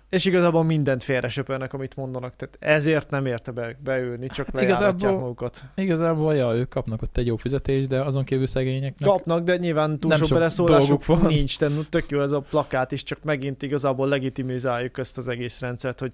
És 0.10 0.26
igazából 0.26 0.64
mindent 0.64 1.04
félre 1.04 1.30
söpörnek, 1.30 1.74
amit 1.74 1.96
mondanak. 1.96 2.36
Tehát 2.36 2.58
ezért 2.60 3.10
nem 3.10 3.26
érte 3.26 3.52
be, 3.52 3.78
beülni, 3.84 4.28
csak 4.28 4.46
Hát 4.46 4.56
lejáratják 4.56 5.14
magukat. 5.14 5.64
Igazából, 5.76 6.36
ja, 6.36 6.54
ők 6.54 6.70
kapnak 6.70 7.02
ott 7.02 7.18
egy 7.18 7.26
jó 7.26 7.36
fizetést, 7.36 7.88
de 7.88 8.02
azon 8.02 8.24
kívül 8.24 8.48
szegényeknek. 8.48 9.10
Kapnak, 9.10 9.44
de 9.44 9.58
nyilván 9.58 10.00
túl 10.00 10.16
sok 10.16 10.28
sok 10.28 10.38
beleszólásuk 10.38 11.06
van. 11.06 11.26
nincs, 11.26 11.60
de 11.60 11.68
tök 11.90 12.10
jó 12.10 12.22
ez 12.22 12.32
a 12.32 12.40
plakát 12.40 12.92
is, 12.92 13.04
csak 13.04 13.24
megint 13.24 13.62
igazából 13.62 14.08
legitimizáljuk 14.08 14.98
ezt 14.98 15.18
az 15.18 15.28
egész 15.28 15.60
rendszert, 15.60 16.00
hogy 16.00 16.12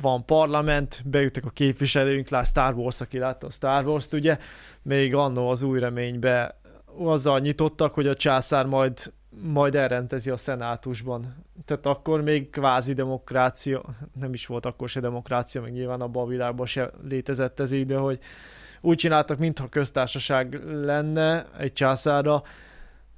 van 0.00 0.24
parlament, 0.24 1.02
beüttek 1.04 1.44
a 1.44 1.50
képviselőink, 1.50 2.28
lá 2.28 2.42
Star 2.42 2.74
Wars, 2.74 3.00
aki 3.00 3.18
látta 3.18 3.46
a 3.46 3.50
Star 3.50 3.86
Wars-t, 3.86 4.12
ugye, 4.12 4.38
még 4.82 5.14
annó 5.14 5.48
az 5.48 5.62
új 5.62 5.78
reménybe 5.80 6.60
azzal 6.98 7.38
nyitottak, 7.38 7.94
hogy 7.94 8.06
a 8.06 8.14
császár 8.14 8.66
majd, 8.66 9.12
majd 9.42 9.74
elrendezi 9.74 10.30
a 10.30 10.36
szenátusban. 10.36 11.34
Tehát 11.64 11.86
akkor 11.86 12.22
még 12.22 12.50
kvázi 12.50 12.92
demokrácia, 12.92 13.82
nem 14.20 14.32
is 14.32 14.46
volt 14.46 14.66
akkor 14.66 14.88
se 14.88 15.00
demokrácia, 15.00 15.60
meg 15.60 15.72
nyilván 15.72 16.00
abban 16.00 16.22
a 16.22 16.28
világban 16.28 16.66
se 16.66 16.90
létezett 17.08 17.60
ez 17.60 17.72
így, 17.72 17.86
de 17.86 17.96
hogy 17.96 18.18
úgy 18.80 18.96
csináltak, 18.96 19.38
mintha 19.38 19.68
köztársaság 19.68 20.60
lenne 20.64 21.46
egy 21.58 21.72
császára, 21.72 22.42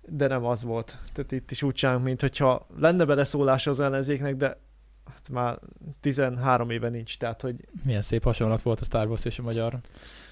de 0.09 0.27
nem 0.27 0.45
az 0.45 0.63
volt. 0.63 0.97
Tehát 1.13 1.33
itt 1.33 1.51
is 1.51 1.63
úgy 1.63 1.75
csinálunk, 1.75 2.05
mint 2.05 2.21
hogyha 2.21 2.67
lenne 2.79 3.05
beleszólása 3.05 3.71
az 3.71 3.81
ellenzéknek, 3.81 4.37
de 4.37 4.59
hát 5.07 5.29
már 5.29 5.59
13 6.01 6.71
éve 6.71 6.89
nincs, 6.89 7.19
tehát 7.19 7.41
hogy 7.41 7.55
Milyen 7.85 8.03
szép 8.03 8.23
hasonlat 8.23 8.63
volt 8.63 8.81
a 8.81 8.85
Star 8.85 9.07
Wars 9.07 9.25
és 9.25 9.39
a 9.39 9.43
magyar 9.43 9.79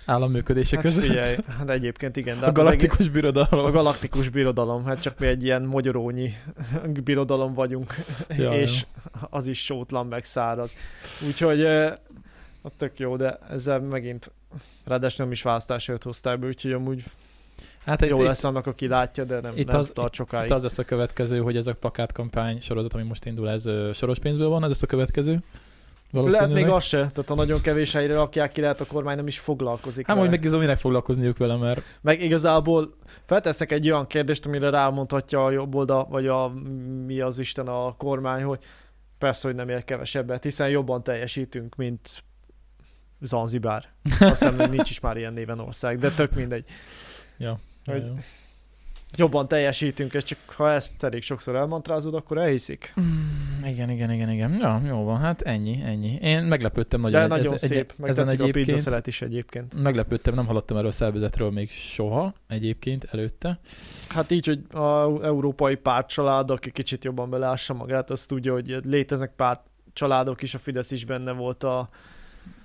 állam 0.07 0.31
működése 0.31 0.77
hát 0.77 0.85
között. 0.85 1.05
figyelj, 1.05 1.37
hát 1.59 1.71
egyébként 1.71 2.17
igen. 2.17 2.39
De 2.39 2.43
a 2.43 2.47
hát 2.47 2.59
az 2.59 2.67
egész- 2.67 2.79
galaktikus 2.81 3.09
birodalom. 3.09 3.65
a 3.65 3.71
galaktikus 3.71 4.29
birodalom, 4.29 4.85
hát 4.85 5.01
csak 5.01 5.19
mi 5.19 5.27
egy 5.27 5.45
ilyen 5.45 5.63
magyarónyi 5.63 6.33
birodalom 7.05 7.55
vagyunk, 7.55 7.95
Ja, 8.37 8.53
és 8.53 8.87
az 9.31 9.47
is 9.47 9.65
sótlan 9.65 10.07
meg 10.07 10.25
száraz. 10.25 10.73
Úgyhogy 11.27 11.63
hát 12.63 12.73
tök 12.77 12.99
jó, 12.99 13.17
de 13.17 13.39
ezzel 13.51 13.81
megint 13.81 14.31
ráadásul 14.85 15.25
nem 15.25 15.33
is 15.33 15.43
választásért 15.43 16.03
hozták 16.03 16.39
be, 16.39 16.47
úgyhogy 16.47 16.73
amúgy 16.73 17.05
Hát 17.85 18.03
jó 18.07 18.19
itt, 18.21 18.27
lesz 18.27 18.45
annak, 18.45 18.67
aki 18.67 18.87
látja, 18.89 19.25
de 19.25 19.41
nem, 19.41 19.53
itt 19.57 19.67
nem 19.69 19.79
az- 19.79 19.91
tart 19.95 20.15
sokáig. 20.15 20.45
itt 20.45 20.51
az 20.57 20.63
lesz 20.63 20.79
a 20.79 20.85
következő, 20.85 21.39
hogy 21.41 21.57
ez 21.57 21.67
a 21.67 21.75
plakátkampány 21.75 22.61
sorozat, 22.61 22.95
ami 22.95 23.03
most 23.03 23.25
indul, 23.25 23.51
ez 23.51 23.65
soros 23.95 24.19
pénzből 24.19 24.49
van, 24.49 24.63
ez 24.63 24.69
lesz 24.69 24.83
a 24.83 24.87
következő. 24.87 25.43
Lehet 26.13 26.53
még 26.53 26.69
az 26.69 26.85
se, 26.85 26.97
tehát 26.97 27.25
ha 27.29 27.35
nagyon 27.35 27.61
kevés 27.61 27.93
helyre 27.93 28.15
rakják 28.15 28.53
ki, 28.53 28.61
lehet 28.61 28.81
a 28.81 28.87
kormány 28.87 29.17
nem 29.17 29.27
is 29.27 29.39
foglalkozik 29.39 30.07
Hát 30.07 30.19
hogy 30.19 30.31
meg 30.31 30.51
minek 30.51 30.79
foglalkozniuk 30.79 31.39
vele, 31.39 31.57
mert 31.57 31.83
Meg 32.01 32.23
igazából 32.23 32.97
felteszek 33.27 33.73
egy 33.73 33.91
olyan 33.91 34.07
kérdést, 34.07 34.47
amire 34.47 34.71
rámondhatja 34.71 35.45
a 35.45 35.51
jobb 35.51 35.75
oldal, 35.75 36.07
vagy 36.09 36.27
a 36.27 36.49
mi 37.07 37.21
az 37.21 37.39
Isten 37.39 37.67
a 37.67 37.97
kormány, 37.97 38.43
hogy 38.43 38.59
persze, 39.19 39.47
hogy 39.47 39.57
nem 39.57 39.69
ér 39.69 39.85
kevesebbet, 39.85 40.43
hiszen 40.43 40.69
jobban 40.69 41.03
teljesítünk, 41.03 41.75
mint 41.77 42.25
Zanzibár. 43.21 43.89
Azt 44.21 44.43
hiszem, 44.43 44.71
nincs 44.71 44.91
is 44.91 45.01
már 45.01 45.17
ilyen 45.17 45.33
néven 45.33 45.59
ország, 45.59 45.99
de 45.99 46.11
tök 46.11 46.35
mindegy. 46.35 46.65
ja, 47.39 47.59
Hogy- 47.85 48.07
jó. 48.07 48.15
Jobban 49.13 49.49
teljesítünk, 49.49 50.15
és 50.15 50.25
csak 50.25 50.39
ha 50.47 50.71
ezt 50.71 51.03
elég 51.05 51.23
sokszor 51.23 51.57
elmantrázod, 51.57 52.15
akkor 52.15 52.39
elhiszik. 52.39 52.95
Mm, 53.01 53.65
igen, 53.65 53.91
igen, 53.91 54.11
igen, 54.11 54.31
igen. 54.31 54.59
Ja, 54.61 54.81
jó 54.87 55.05
van, 55.05 55.19
hát 55.19 55.41
ennyi, 55.41 55.83
ennyi. 55.85 56.19
Én 56.21 56.43
meglepődtem 56.43 57.03
De 57.03 57.09
nagyon. 57.09 57.29
nagyon 57.29 57.53
ez, 57.53 57.61
szép, 57.67 57.93
meg 57.97 58.11
ezen 58.11 58.29
a 58.29 58.31
egyébként- 58.31 58.67
pizza 58.67 58.79
szeret 58.79 59.07
is 59.07 59.23
egyébként. 59.23 59.83
Meglepődtem, 59.83 60.35
nem 60.35 60.47
hallottam 60.47 60.77
erről 60.77 60.89
a 60.89 60.93
szervezetről 60.93 61.51
még 61.51 61.71
soha 61.71 62.35
egyébként 62.49 63.05
előtte. 63.11 63.59
Hát 64.09 64.31
így, 64.31 64.47
hogy 64.47 64.81
a 64.81 65.25
európai 65.25 65.75
pártcsalád, 65.75 66.51
aki 66.51 66.71
kicsit 66.71 67.05
jobban 67.05 67.31
belássa 67.31 67.75
magát, 67.75 68.11
azt 68.11 68.29
tudja, 68.29 68.53
hogy 68.53 68.79
léteznek 68.85 69.33
párt 69.37 69.61
családok 69.93 70.43
is, 70.43 70.55
a 70.55 70.59
Fidesz 70.59 70.91
is 70.91 71.05
benne 71.05 71.33
volt 71.33 71.65
a, 71.65 71.89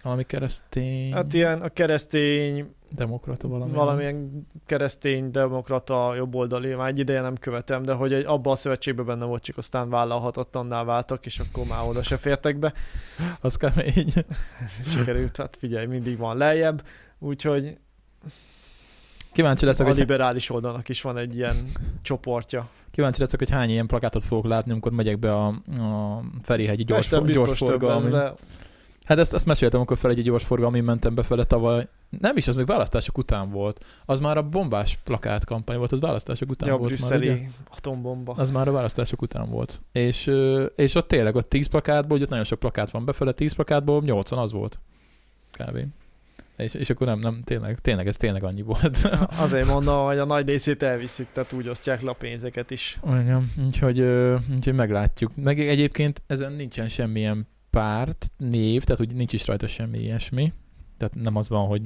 Valami 0.04 0.24
keresztény, 0.24 1.14
hát 1.14 1.34
ilyen 1.34 1.62
a 1.62 1.70
keresztény, 1.70 2.74
demokrata 2.90 3.48
valami. 3.48 3.72
valamilyen 3.72 4.48
keresztény, 4.66 5.32
demokrata, 5.32 6.16
jobboldali, 6.16 6.74
már 6.74 6.88
egy 6.88 7.00
ideje 7.00 7.22
nem 7.22 7.38
követem, 7.38 7.84
de 7.84 7.94
hogy 7.94 8.14
egy, 8.14 8.26
abban 8.26 8.54
a 8.54 8.56
szövetségben 8.56 9.06
benne 9.06 9.26
volt, 9.26 9.44
csak 9.44 9.58
aztán 9.58 9.90
vállalhatatlanná 9.90 10.84
váltak, 10.84 11.26
és 11.26 11.40
akkor 11.40 11.66
már 11.66 11.88
oda 11.88 12.04
se 12.04 12.18
fértek 12.18 12.58
be. 12.58 12.74
Az 13.42 13.56
kemény. 13.56 14.14
Sikerült, 14.94 15.38
hát 15.38 15.58
figyelj, 15.60 15.86
mindig 15.86 16.18
van 16.18 16.38
lejjebb, 16.38 16.84
úgyhogy 17.20 17.78
Kíváncsi 19.32 19.66
leszek, 19.66 19.86
a 19.86 19.90
hogy, 19.90 19.98
liberális 19.98 20.50
oldalnak 20.50 20.90
is 20.90 21.02
van 21.02 21.18
egy 21.18 21.36
ilyen 21.36 21.56
csoportja. 22.02 22.70
kíváncsi 22.92 23.20
leszek, 23.20 23.40
hogy 23.40 23.50
hány 23.50 23.70
ilyen 23.70 23.88
plakátot 23.88 24.24
fogok 24.24 24.46
látni, 24.46 24.72
amikor 24.72 24.92
megyek 24.92 25.20
be 25.20 25.34
a, 25.34 25.48
a 25.78 26.22
Ferihegyi 26.42 26.84
gyors, 26.84 27.10
gyors 27.10 27.58
forgalmi. 27.58 28.12
Hát 29.12 29.20
ezt, 29.20 29.34
ezt 29.34 29.46
meséltem, 29.46 29.80
amikor 29.80 29.98
fel 29.98 30.12
egy 30.12 30.24
gyors 30.24 30.46
forgalmi 30.46 30.80
mentem 30.80 31.16
befele 31.16 31.44
tavaly. 31.44 31.88
Nem 32.20 32.38
is, 32.38 32.48
az 32.48 32.56
még 32.56 32.66
választások 32.66 33.18
után 33.18 33.50
volt. 33.50 33.86
Az 34.06 34.20
már 34.20 34.38
a 34.38 34.50
bombás 34.50 35.00
plakát 35.04 35.46
kampány 35.46 35.78
volt, 35.78 35.92
az 35.92 36.00
választások 36.00 36.50
után 36.50 36.70
ja, 36.70 36.78
volt 36.78 37.02
már, 37.02 37.18
ugye? 37.18 37.18
brüsszeli 37.18 37.50
atombomba. 37.78 38.34
Az 38.38 38.52
már 38.52 38.68
a 38.68 38.72
választások 38.72 39.22
után 39.22 39.50
volt. 39.50 39.82
És, 39.92 40.32
és 40.76 40.96
ott 40.96 41.08
tényleg 41.08 41.36
ott 41.36 41.50
10 41.50 41.68
plakátból, 41.68 42.16
ugye 42.16 42.24
ott 42.24 42.30
nagyon 42.30 42.46
sok 42.46 42.60
plakát 42.60 42.90
van 42.90 43.06
befele, 43.06 43.32
10 43.32 43.54
plakátból 43.54 44.02
80 44.02 44.40
az 44.40 44.52
volt. 44.52 44.80
Kb. 45.52 45.78
És, 46.58 46.74
és 46.74 46.90
akkor 46.90 47.08
nem, 47.08 47.20
nem, 47.20 47.42
tényleg, 47.44 47.80
tényleg 47.80 48.08
ez 48.08 48.18
tényleg 48.18 48.44
annyi 48.44 48.62
volt. 48.62 48.98
Azért 49.38 49.68
mondom, 49.68 50.06
hogy 50.06 50.18
a 50.18 50.26
nagy 50.26 50.48
részét 50.48 50.84
elviszik, 50.84 51.28
tehát 51.34 51.54
úgy 51.54 51.68
osztják 51.68 52.02
le 52.02 52.10
a 52.10 52.14
pénzeket 52.14 52.72
is. 52.72 53.00
Igen, 53.06 53.52
úgyhogy, 53.66 54.02
úgyhogy 54.56 54.76
meglátjuk. 54.76 55.32
Meg 55.36 55.60
egyébként 55.60 56.22
ezen 56.28 56.52
nincsen 56.54 56.88
semmilyen 56.88 57.48
párt, 57.72 58.32
név, 58.38 58.84
tehát 58.84 59.02
úgy 59.02 59.16
nincs 59.16 59.34
is 59.34 59.48
rajta 59.48 59.68
semmi 59.68 60.00
ilyesmi. 60.00 60.54
Tehát 60.98 61.16
nem 61.16 61.36
az 61.36 61.50
van, 61.50 61.68
hogy 61.68 61.82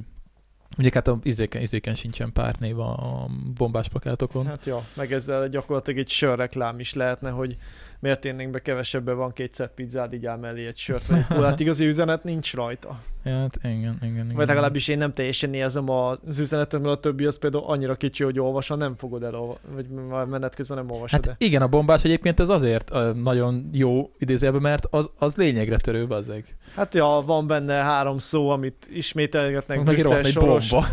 Ugye 0.78 0.90
hát 0.92 1.08
a 1.08 1.18
izéken, 1.22 1.62
izéken 1.62 1.94
sincsen 1.94 2.32
pártnév 2.32 2.78
a 2.80 3.28
bombás 3.54 3.88
plakátokon. 3.88 4.46
Hát 4.46 4.66
ja, 4.66 4.84
meg 4.94 5.12
ezzel 5.12 5.48
gyakorlatilag 5.48 5.98
egy 5.98 6.08
sörreklám 6.08 6.80
is 6.80 6.94
lehetne, 6.94 7.30
hogy 7.30 7.56
miért 8.06 8.24
énnénk 8.24 8.50
be 8.50 8.58
kevesebben 8.62 9.16
van 9.16 9.32
kétszer 9.32 9.74
pizzád, 9.74 10.12
így 10.12 10.26
áll 10.26 10.36
mellé 10.38 10.66
egy 10.66 10.76
sört, 10.76 11.06
vagy 11.06 11.18
egy 11.18 11.26
kólát. 11.26 11.60
Igazi 11.60 11.86
üzenet 11.86 12.24
nincs 12.24 12.54
rajta. 12.54 12.98
Hát 13.24 13.56
igen, 13.62 13.78
igen, 13.78 13.98
igen. 14.02 14.32
Vagy 14.34 14.46
legalábbis 14.46 14.88
én 14.88 14.98
nem 14.98 15.12
teljesen 15.12 15.54
érzem 15.54 15.88
az 15.90 16.38
üzenetet, 16.38 16.80
mert 16.80 16.96
a 16.96 17.00
többi 17.00 17.24
az 17.24 17.38
például 17.38 17.64
annyira 17.66 17.94
kicsi, 17.94 18.24
hogy 18.24 18.38
olvasva 18.40 18.74
nem 18.74 18.96
fogod 18.96 19.22
el, 19.22 19.58
vagy 19.74 19.86
menet 20.28 20.54
közben 20.54 20.76
nem 20.76 20.90
olvasod 20.90 21.10
Hát 21.24 21.26
el. 21.26 21.34
igen, 21.38 21.62
a 21.62 21.68
bombás 21.68 22.04
egyébként 22.04 22.40
ez 22.40 22.48
azért 22.48 22.90
nagyon 23.22 23.68
jó 23.72 24.10
idézőjelben, 24.18 24.62
mert 24.62 24.86
az, 24.90 25.10
az 25.18 25.36
lényegre 25.36 25.76
törő, 25.76 26.06
bazzeg. 26.06 26.56
Hát 26.74 26.94
ja, 26.94 27.22
van 27.26 27.46
benne 27.46 27.74
három 27.74 28.18
szó, 28.18 28.48
amit 28.50 28.88
ismételgetnek, 28.92 29.78
Meg 29.84 29.88
egy 29.88 29.94
Brüsszel 30.02 30.18
egy 30.24 30.32
soros, 30.32 30.70
bomba. 30.70 30.86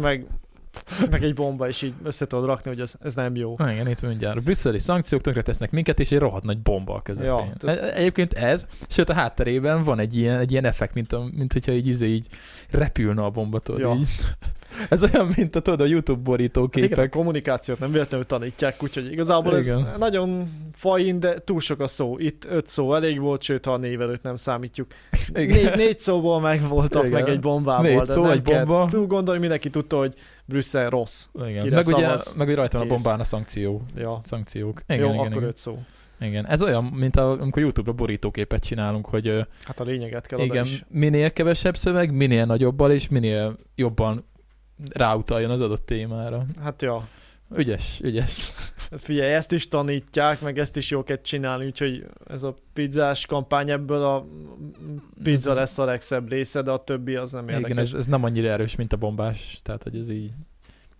meg, 0.00 0.26
meg 1.10 1.22
egy 1.24 1.34
bomba, 1.34 1.68
és 1.68 1.82
így 1.82 1.94
össze 2.02 2.26
tudod 2.26 2.44
rakni, 2.46 2.70
hogy 2.70 2.80
ez, 2.80 2.94
ez 3.02 3.14
nem 3.14 3.36
jó. 3.36 3.54
Ah, 3.58 3.72
Igen, 3.72 3.88
itt 3.88 4.02
mindjárt. 4.02 4.36
A 4.36 4.40
brüsszeli 4.40 4.78
szankciók 4.78 5.20
tönkre 5.20 5.42
tesznek 5.42 5.70
minket, 5.70 6.00
és 6.00 6.10
egy 6.12 6.18
rohadt 6.18 6.44
nagy 6.44 6.58
bomba 6.58 6.94
a 6.94 7.00
közepén. 7.02 7.28
Ja, 7.30 7.38
Ja, 7.38 7.52
tehát- 7.58 7.94
Egyébként 7.94 8.32
ez, 8.32 8.66
sőt 8.88 9.08
a 9.08 9.12
hátterében 9.14 9.82
van 9.82 9.98
egy 9.98 10.16
ilyen, 10.16 10.38
egy 10.38 10.50
ilyen 10.50 10.64
effekt, 10.64 10.94
mint, 10.94 11.12
a, 11.12 11.28
mint 11.32 11.52
hogyha 11.52 11.72
így, 11.72 11.86
izé 11.86 12.06
így 12.06 12.26
repülne 12.70 13.22
a 13.22 13.30
bomba, 13.30 13.58
tudod, 13.60 13.80
Ja. 13.80 13.94
így. 14.00 14.08
Ez 14.88 15.02
olyan, 15.02 15.32
mint 15.36 15.56
a, 15.56 15.60
tudod, 15.60 15.80
a 15.80 15.84
YouTube 15.84 15.96
Hát 16.30 16.38
igen, 16.38 16.50
a 16.52 16.60
borítóképek. 16.60 17.10
kommunikációt 17.10 17.78
nem 17.78 17.92
véletlenül 17.92 18.26
tanítják, 18.26 18.82
úgyhogy 18.82 19.12
igazából 19.12 19.58
Igen. 19.58 19.86
ez 19.86 19.98
nagyon 19.98 20.50
fain, 20.74 21.20
de 21.20 21.38
túl 21.38 21.60
sok 21.60 21.80
a 21.80 21.88
szó. 21.88 22.18
Itt 22.18 22.44
öt 22.50 22.66
szó 22.66 22.94
elég 22.94 23.20
volt, 23.20 23.42
sőt, 23.42 23.64
ha 23.64 23.72
a 23.72 23.76
névelőt 23.76 24.22
nem 24.22 24.36
számítjuk. 24.36 24.86
Négy, 25.32 25.70
négy 25.76 25.98
szóból 25.98 26.40
megvoltak, 26.40 27.04
Igen. 27.06 27.20
meg 27.20 27.28
egy 27.30 27.40
bombából. 27.40 27.88
Négy 27.88 28.06
szó, 28.06 28.30
egy 28.30 28.42
bomba. 28.42 28.88
Túl 28.90 29.06
gondolni, 29.06 29.40
mindenki 29.40 29.70
tudta, 29.70 29.96
hogy 29.98 30.14
Brüsszel 30.44 30.90
rossz. 30.90 31.26
Igen. 31.34 31.62
Kire 31.62 31.74
Meg, 31.76 31.86
ugye, 31.86 32.08
meg 32.36 32.46
hogy 32.46 32.56
rajta 32.56 32.78
van 32.78 32.86
a 32.86 32.90
bombán 32.90 33.20
a 33.20 33.24
szankció. 33.24 33.82
Ja. 33.96 34.20
Szankciók. 34.24 34.82
Igen, 34.86 34.96
Igen, 34.96 35.06
Jó, 35.08 35.14
igen, 35.14 35.26
akkor 35.26 35.36
igen. 35.36 35.48
öt 35.48 35.56
szó. 35.56 35.78
igen. 36.20 36.46
Ez 36.46 36.62
olyan, 36.62 36.84
mint 36.84 37.16
a, 37.16 37.30
amikor 37.40 37.62
YouTube-ra 37.62 37.92
borítóképet 37.96 38.64
csinálunk, 38.64 39.06
hogy 39.06 39.46
Hát 39.62 39.80
a 39.80 39.84
lényeget 39.84 40.26
kell 40.26 40.38
igen, 40.38 40.64
is. 40.64 40.84
minél 40.88 41.32
kevesebb 41.32 41.76
szöveg, 41.76 42.12
minél 42.12 42.44
nagyobbal, 42.44 42.90
és 42.90 43.08
minél 43.08 43.56
jobban 43.74 44.24
ráutaljon 44.92 45.50
az 45.50 45.60
adott 45.60 45.86
témára. 45.86 46.46
Hát 46.62 46.82
ja. 46.82 47.08
Ügyes, 47.56 48.00
ügyes. 48.02 48.52
Hát 48.90 49.02
figyelj, 49.02 49.32
ezt 49.32 49.52
is 49.52 49.68
tanítják, 49.68 50.40
meg 50.40 50.58
ezt 50.58 50.76
is 50.76 50.90
jó 50.90 51.02
kell 51.02 51.20
csinálni, 51.20 51.66
úgyhogy 51.66 52.06
ez 52.26 52.42
a 52.42 52.54
pizzás 52.72 53.26
kampány 53.26 53.70
ebből 53.70 54.02
a 54.02 54.26
pizza 55.22 55.54
lesz 55.54 55.78
a 55.78 55.84
legszebb 55.84 56.28
része, 56.28 56.62
de 56.62 56.70
a 56.70 56.84
többi 56.84 57.14
az 57.16 57.32
nem 57.32 57.48
érdekes. 57.48 57.70
Igen, 57.70 57.78
ez, 57.78 57.92
ez 57.92 58.06
nem 58.06 58.24
annyira 58.24 58.48
erős, 58.48 58.76
mint 58.76 58.92
a 58.92 58.96
bombás, 58.96 59.60
tehát 59.62 59.82
hogy 59.82 59.96
ez 59.96 60.10
így 60.10 60.32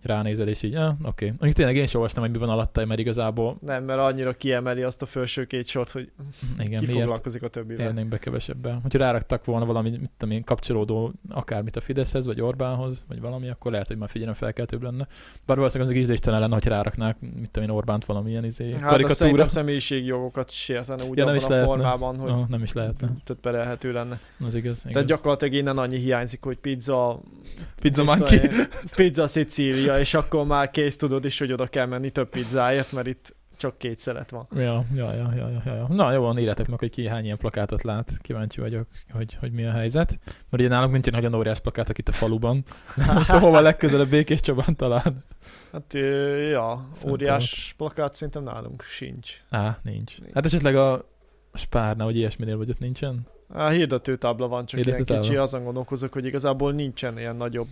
ránézel, 0.01 0.47
és 0.47 0.63
így, 0.63 0.75
ah, 0.75 0.89
oké. 0.89 1.07
Okay. 1.07 1.27
Mondjuk 1.27 1.53
tényleg 1.53 1.75
én 1.75 1.85
sem 1.85 1.95
olvastam, 1.99 2.23
hogy 2.23 2.31
mi 2.31 2.37
van 2.37 2.49
alatta, 2.49 2.85
mert 2.85 2.99
igazából, 2.99 3.57
Nem, 3.65 3.83
mert 3.83 3.99
annyira 3.99 4.33
kiemeli 4.33 4.81
azt 4.81 5.01
a 5.01 5.05
felső 5.05 5.45
két 5.45 5.67
sort, 5.67 5.91
hogy 5.91 6.11
igen, 6.65 6.79
ki 6.79 6.85
foglalkozik 6.85 7.43
a 7.43 7.47
többivel. 7.47 7.85
élnénk 7.87 8.07
be 8.07 8.17
kevesebben. 8.17 8.79
Hogyha 8.81 8.97
ráraktak 8.99 9.45
volna 9.45 9.65
valami, 9.65 9.89
mit 9.89 10.09
tudom 10.17 10.35
én, 10.35 10.43
kapcsolódó 10.43 11.13
akármit 11.29 11.75
a 11.75 11.81
Fideszhez, 11.81 12.25
vagy 12.25 12.41
Orbánhoz, 12.41 13.05
vagy 13.07 13.19
valami, 13.21 13.49
akkor 13.49 13.71
lehet, 13.71 13.87
hogy 13.87 13.97
már 13.97 14.09
figyelem 14.09 14.33
felkeltőbb 14.33 14.83
lenne. 14.83 15.07
Bár 15.45 15.57
valószínűleg 15.57 15.93
az 15.93 15.99
ízléstelen 15.99 16.39
lenne, 16.39 16.53
hogyha 16.53 16.69
ráraknák, 16.69 17.17
mit 17.19 17.51
tudom 17.51 17.69
én, 17.69 17.75
Orbánt 17.75 18.05
valamilyen 18.05 18.43
izé, 18.45 18.71
Hát 18.71 18.79
karikatúra. 18.81 19.13
szerintem 19.13 19.47
személyiségjogokat 19.47 20.51
sértene 20.51 21.03
úgy 21.03 21.17
Ja, 21.17 21.25
nem 21.25 21.35
is 21.35 21.43
a 21.43 21.49
lehetne. 21.49 21.67
formában, 21.71 22.17
hogy 22.17 22.31
Oh, 22.31 22.47
nem 22.47 22.63
is 22.63 22.73
lehetne. 22.73 23.07
tehát 23.07 23.41
perelhető 23.41 23.91
lenne. 23.91 24.19
Az 24.39 24.55
igaz. 24.55 24.79
igaz. 24.79 24.91
Tehát 24.91 25.07
gyakorlatilag 25.07 25.53
innen 25.53 25.77
annyi 25.77 25.97
hiányzik, 25.97 26.43
hogy 26.43 26.57
pizza, 26.57 27.19
Pizza 27.81 28.03
mit 28.03 28.17
Monkey. 28.17 28.39
tudom 28.39 28.59
én, 28.59 28.67
Szicília, 29.89 29.99
és 29.99 30.13
akkor 30.13 30.45
már 30.45 30.69
kész 30.69 30.97
tudod 30.97 31.25
is, 31.25 31.39
hogy 31.39 31.51
oda 31.51 31.67
kell 31.67 31.85
menni 31.85 32.09
több 32.09 32.29
pizzáért, 32.29 32.91
mert 32.91 33.07
itt 33.07 33.35
csak 33.57 33.77
két 33.77 33.99
szelet 33.99 34.29
van. 34.29 34.47
Ja, 34.55 34.85
ja, 34.95 35.13
ja, 35.13 35.33
ja, 35.35 35.49
ja, 35.65 35.75
ja. 35.75 35.87
Na 35.89 36.11
jó, 36.11 36.21
van, 36.21 36.37
írjátok 36.37 36.67
meg, 36.67 36.79
hogy 36.79 36.89
ki 36.89 37.07
hány 37.07 37.23
ilyen 37.23 37.37
plakátot 37.37 37.83
lát. 37.83 38.17
Kíváncsi 38.21 38.61
vagyok, 38.61 38.87
hogy, 39.11 39.37
hogy 39.39 39.51
mi 39.51 39.65
a 39.65 39.71
helyzet. 39.71 40.19
Mert 40.25 40.63
ugye 40.63 40.67
nálunk 40.67 40.91
nincsen 40.91 41.13
nagyon 41.13 41.33
óriás 41.33 41.59
plakátok 41.59 41.97
itt 41.97 42.07
a 42.07 42.11
faluban. 42.11 42.63
Most 43.13 43.31
hova 43.31 43.59
legközelebb 43.59 44.09
Békés 44.09 44.39
Csabán 44.39 44.75
talán. 44.75 45.23
Hát 45.71 45.93
ja, 45.93 46.87
Szerintem 46.93 47.11
óriás 47.11 47.73
plakát 47.77 48.13
szerintem 48.13 48.43
nálunk 48.43 48.81
sincs. 48.83 49.41
Á, 49.49 49.79
nincs. 49.83 50.19
Nincs. 50.19 50.33
Hát 50.33 50.45
esetleg 50.45 50.75
a 50.75 51.05
Spárnál, 51.53 52.05
vagy 52.05 52.15
ilyesminél 52.15 52.57
vagy 52.57 52.69
ott 52.69 52.79
nincsen? 52.79 53.27
A 53.53 53.67
hirdetőtábla 53.67 54.47
van, 54.47 54.65
csak 54.65 54.79
ilyen 54.79 54.95
Hirdetőtábla. 54.95 55.27
kicsi, 55.27 55.35
azon 55.35 55.63
gondolkozok, 55.63 56.13
hogy 56.13 56.25
igazából 56.25 56.71
nincsen 56.71 57.17
ilyen 57.17 57.35
nagyobb 57.35 57.67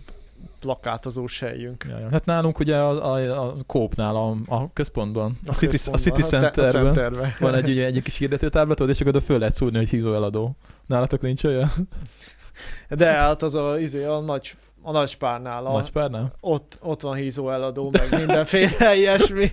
plakátozós 0.60 1.40
helyünk. 1.40 1.86
Ja, 1.88 1.98
ja. 1.98 2.08
Hát 2.10 2.24
nálunk 2.24 2.58
ugye 2.58 2.76
a, 2.76 3.12
a, 3.14 3.46
a 3.46 3.54
Kópnál, 3.66 4.16
a, 4.16 4.36
a 4.46 4.72
központban, 4.72 5.38
a, 5.46 5.52
City, 5.52 5.66
a 5.66 5.70
központban, 5.70 6.02
City 6.02 6.20
ce- 6.20 6.40
Centerben 6.40 6.94
centerben. 6.94 7.34
van 7.40 7.54
egy, 7.54 7.70
ugye, 7.70 7.84
egy 7.84 8.02
kis 8.02 8.16
hirdetőtábla, 8.16 8.74
tudod, 8.74 8.94
és 8.94 9.00
akkor 9.00 9.14
oda 9.14 9.24
föl 9.24 9.38
lehet 9.38 9.54
szúrni, 9.54 9.76
hogy 9.76 9.88
hízó 9.88 10.14
eladó. 10.14 10.56
Nálatok 10.86 11.20
nincs 11.20 11.44
olyan? 11.44 11.70
De 12.88 13.06
hát 13.06 13.42
az 13.42 13.54
a, 13.54 13.78
izé, 13.78 14.04
a 14.04 14.20
nagy 14.20 14.56
a 14.82 14.90
nagy 14.90 15.08
spárnál, 15.08 15.66
a, 15.66 15.72
Nagy 15.72 15.84
Spárnál? 15.86 16.32
ott, 16.40 16.78
ott 16.82 17.00
van 17.00 17.14
hízó 17.14 17.50
eladó, 17.50 17.90
meg 17.90 18.18
mindenféle 18.18 18.94
ilyesmi. 18.96 19.50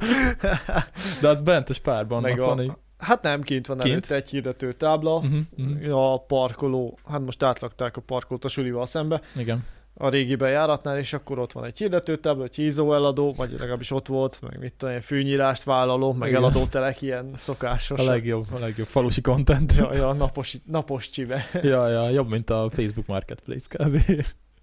De 1.22 1.27
az 1.27 1.42
bent 1.42 1.70
a 1.70 1.74
Spárban 1.74 2.22
Meg 2.22 2.38
van 2.38 2.58
a, 2.58 2.62
egy... 2.62 2.72
hát 2.98 3.22
nem, 3.22 3.42
kint 3.42 3.68
van 3.68 3.77
Kint? 3.77 3.92
előtte 3.92 4.15
egy 4.15 4.30
hirdető 4.30 4.74
tábla. 4.74 5.15
Uh-huh, 5.15 5.39
uh-huh. 5.58 6.12
A 6.12 6.18
parkoló, 6.18 7.00
hát 7.10 7.22
most 7.22 7.44
átlakták 7.44 7.98
a 7.98 8.02
parkolót 8.02 8.45
a 8.45 8.48
sulival 8.48 8.86
szembe, 8.86 9.21
Igen. 9.36 9.63
A 9.97 10.10
régi 10.10 10.36
bejáratnál, 10.36 10.97
és 10.97 11.13
akkor 11.13 11.39
ott 11.39 11.51
van 11.51 11.63
egy 11.65 11.77
hirdetőtábla, 11.77 12.43
egy 12.43 12.55
hízó 12.55 12.93
eladó, 12.93 13.34
vagy 13.34 13.51
legalábbis 13.51 13.91
ott 13.91 14.08
volt, 14.08 14.39
meg 14.41 14.60
mit 14.60 14.73
tudom, 14.73 15.01
fűnyírást 15.01 15.63
vállaló, 15.63 16.13
meg 16.13 16.29
Igen. 16.29 16.41
eladótelek, 16.41 17.01
ilyen 17.01 17.31
szokásos. 17.36 17.99
A 17.99 18.03
legjobb, 18.03 18.45
a 18.51 18.60
legjobb 18.60 18.88
falusi 18.88 19.21
content. 19.21 19.73
Ja, 19.75 19.93
ja, 19.93 20.13
napos, 20.13 20.58
napos 20.65 21.10
csibe. 21.10 21.45
ja, 21.62 21.88
ja, 21.88 22.10
jobb, 22.10 22.29
mint 22.29 22.49
a 22.49 22.69
Facebook 22.73 23.08
Marketplace 23.08 23.67
kb. 23.77 24.01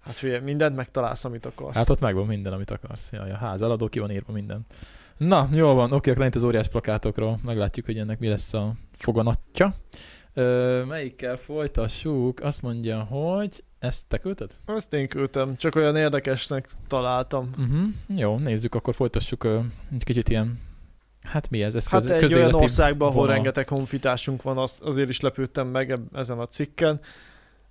Hát 0.03 0.13
figyelj, 0.13 0.41
mindent 0.41 0.75
megtalálsz, 0.75 1.25
amit 1.25 1.45
akarsz. 1.45 1.75
Hát 1.75 1.89
ott 1.89 1.99
megvan 1.99 2.25
minden, 2.25 2.53
amit 2.53 2.71
akarsz. 2.71 3.09
Ja, 3.11 3.27
ja, 3.27 3.35
ház 3.35 3.61
eladó, 3.61 3.87
ki 3.87 3.99
van 3.99 4.11
írva 4.11 4.33
minden. 4.33 4.65
Na, 5.17 5.49
jól 5.51 5.73
van, 5.73 5.91
oké, 5.91 6.09
akkor 6.09 6.21
ennyit 6.21 6.35
az 6.35 6.43
óriás 6.43 6.67
plakátokról. 6.67 7.39
Meglátjuk, 7.43 7.85
hogy 7.85 7.97
ennek 7.97 8.19
mi 8.19 8.27
lesz 8.27 8.53
a 8.53 8.73
foganatja. 8.97 9.75
Ö, 10.33 10.83
melyikkel 10.87 11.37
folytassuk? 11.37 12.39
Azt 12.39 12.61
mondja, 12.61 12.99
hogy 12.99 13.63
ezt 13.83 14.07
te 14.07 14.17
küldted? 14.17 14.51
Ezt 14.65 14.93
én 14.93 15.07
küldtem, 15.07 15.55
csak 15.57 15.75
olyan 15.75 15.95
érdekesnek 15.95 16.67
találtam. 16.87 17.49
Uh-huh. 17.57 18.19
Jó, 18.19 18.37
nézzük, 18.37 18.75
akkor 18.75 18.95
folytassuk 18.95 19.43
ö, 19.43 19.59
egy 19.93 20.03
kicsit 20.03 20.29
ilyen, 20.29 20.59
hát 21.21 21.49
mi 21.49 21.63
ez? 21.63 21.75
ez 21.75 21.87
Hát 21.87 22.01
köz, 22.01 22.11
egy 22.11 22.33
olyan 22.33 22.53
országban, 22.53 23.07
ahol 23.07 23.27
rengeteg 23.27 23.67
honfitársunk 23.67 24.41
van, 24.41 24.57
az, 24.57 24.79
azért 24.83 25.09
is 25.09 25.19
lepődtem 25.19 25.67
meg 25.67 25.99
ezen 26.13 26.39
a 26.39 26.47
cikken. 26.47 26.99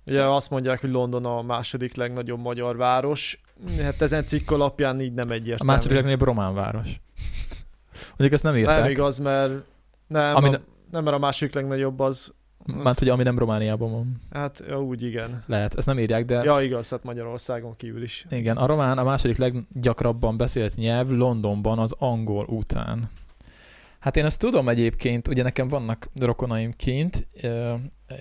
Ugye 0.05 0.23
azt 0.23 0.49
mondják, 0.49 0.81
hogy 0.81 0.89
London 0.91 1.25
a 1.25 1.41
második 1.41 1.95
legnagyobb 1.95 2.39
magyar 2.39 2.77
város. 2.77 3.41
Hát 3.81 4.01
ezen 4.01 4.25
cikk 4.25 4.51
alapján 4.51 5.01
így 5.01 5.13
nem 5.13 5.29
A 5.29 5.33
egyértelmű. 5.33 5.71
második 5.71 5.95
legnagyobb 5.95 6.21
román 6.21 6.53
város. 6.53 7.01
Mondjuk 8.07 8.31
ezt 8.31 8.43
nem 8.43 8.57
írták. 8.57 8.81
Nem 8.81 8.89
igaz, 8.91 9.19
mert 9.19 9.51
nem, 10.07 10.35
Ami 10.35 10.47
a, 10.47 10.51
ne- 10.51 10.59
nem, 10.91 11.03
mert 11.03 11.15
a 11.15 11.19
második 11.19 11.53
legnagyobb 11.53 11.99
az, 11.99 12.33
Mert 12.65 12.99
hogy 12.99 13.09
ami 13.09 13.23
nem 13.23 13.37
Romániában 13.37 13.91
van. 13.91 14.19
hát 14.31 14.63
ja, 14.67 14.83
úgy 14.83 15.03
igen. 15.03 15.43
Lehet, 15.47 15.75
ezt 15.75 15.87
nem 15.87 15.99
írják, 15.99 16.25
de 16.25 16.43
Ja, 16.43 16.61
igaz, 16.61 16.89
hát 16.89 17.03
Magyarországon 17.03 17.75
kívül 17.77 18.03
is. 18.03 18.25
igen, 18.29 18.57
a 18.57 18.65
román 18.65 18.97
a 18.97 19.03
második 19.03 19.37
leggyakrabban 19.37 20.37
beszélt 20.37 20.75
nyelv 20.75 21.09
Londonban 21.09 21.79
az 21.79 21.95
angol 21.97 22.45
után. 22.45 23.09
Hát 23.99 24.17
én 24.17 24.25
ezt 24.25 24.39
tudom 24.39 24.69
egyébként, 24.69 25.27
ugye 25.27 25.43
nekem 25.43 25.67
vannak 25.67 26.09
rokonaim 26.19 26.73
kint, 26.75 27.27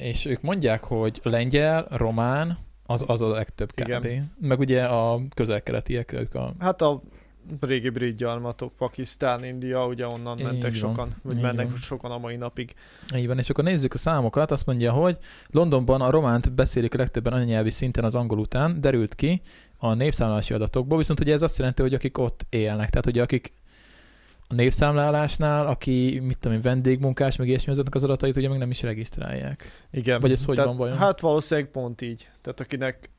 és 0.00 0.24
ők 0.24 0.40
mondják, 0.40 0.84
hogy 0.84 1.20
lengyel, 1.22 1.86
román, 1.90 2.58
az, 2.86 3.04
az 3.06 3.22
a 3.22 3.28
legtöbb 3.28 3.72
kb. 3.74 3.88
Igen. 4.04 4.32
Meg 4.40 4.58
ugye 4.58 4.84
a 4.84 5.20
közel-keletiek, 5.34 6.12
ők 6.12 6.34
a... 6.34 6.54
Hát 6.58 6.82
a 6.82 7.02
régi 7.60 7.88
brit 7.88 8.16
gyarmatok, 8.16 8.72
Pakisztán, 8.76 9.44
India, 9.44 9.86
ugye 9.86 10.06
onnan 10.06 10.38
Így 10.38 10.44
mentek 10.44 10.62
van, 10.62 10.72
sokan, 10.72 11.08
vagy 11.22 11.36
így 11.36 11.42
mennek 11.42 11.66
van. 11.66 11.76
sokan 11.76 12.10
a 12.10 12.18
mai 12.18 12.36
napig. 12.36 12.74
Így 13.14 13.26
van, 13.26 13.38
és 13.38 13.50
akkor 13.50 13.64
nézzük 13.64 13.94
a 13.94 13.98
számokat, 13.98 14.50
azt 14.50 14.66
mondja, 14.66 14.92
hogy 14.92 15.18
Londonban 15.50 16.00
a 16.00 16.10
románt 16.10 16.52
beszélik 16.52 16.94
a 16.94 16.98
legtöbben 16.98 17.32
anyanyelvi 17.32 17.70
szinten 17.70 18.04
az 18.04 18.14
angol 18.14 18.38
után, 18.38 18.80
derült 18.80 19.14
ki 19.14 19.40
a 19.76 19.94
népszámlálási 19.94 20.54
adatokból, 20.54 20.98
viszont 20.98 21.20
ugye 21.20 21.32
ez 21.32 21.42
azt 21.42 21.58
jelenti, 21.58 21.82
hogy 21.82 21.94
akik 21.94 22.18
ott 22.18 22.46
élnek, 22.48 22.90
tehát 22.90 23.06
ugye 23.06 23.22
akik 23.22 23.52
a 24.52 24.54
népszámlálásnál, 24.54 25.66
aki, 25.66 26.20
mit 26.22 26.38
tudom 26.38 26.56
én, 26.56 26.62
vendégmunkás, 26.62 27.36
meg 27.36 27.48
ilyesmi, 27.48 27.72
azoknak 27.72 27.94
az 27.94 28.04
adatait 28.04 28.36
ugye 28.36 28.48
még 28.48 28.58
nem 28.58 28.70
is 28.70 28.82
regisztrálják. 28.82 29.86
Igen. 29.90 30.20
Vagy 30.20 30.32
ez 30.32 30.44
hogy 30.44 30.54
Tehát, 30.54 30.70
van 30.70 30.78
vajon? 30.78 30.96
Hát 30.96 31.20
valószínűleg 31.20 31.70
pont 31.70 32.00
így. 32.00 32.28
Tehát 32.40 32.60
akinek 32.60 33.10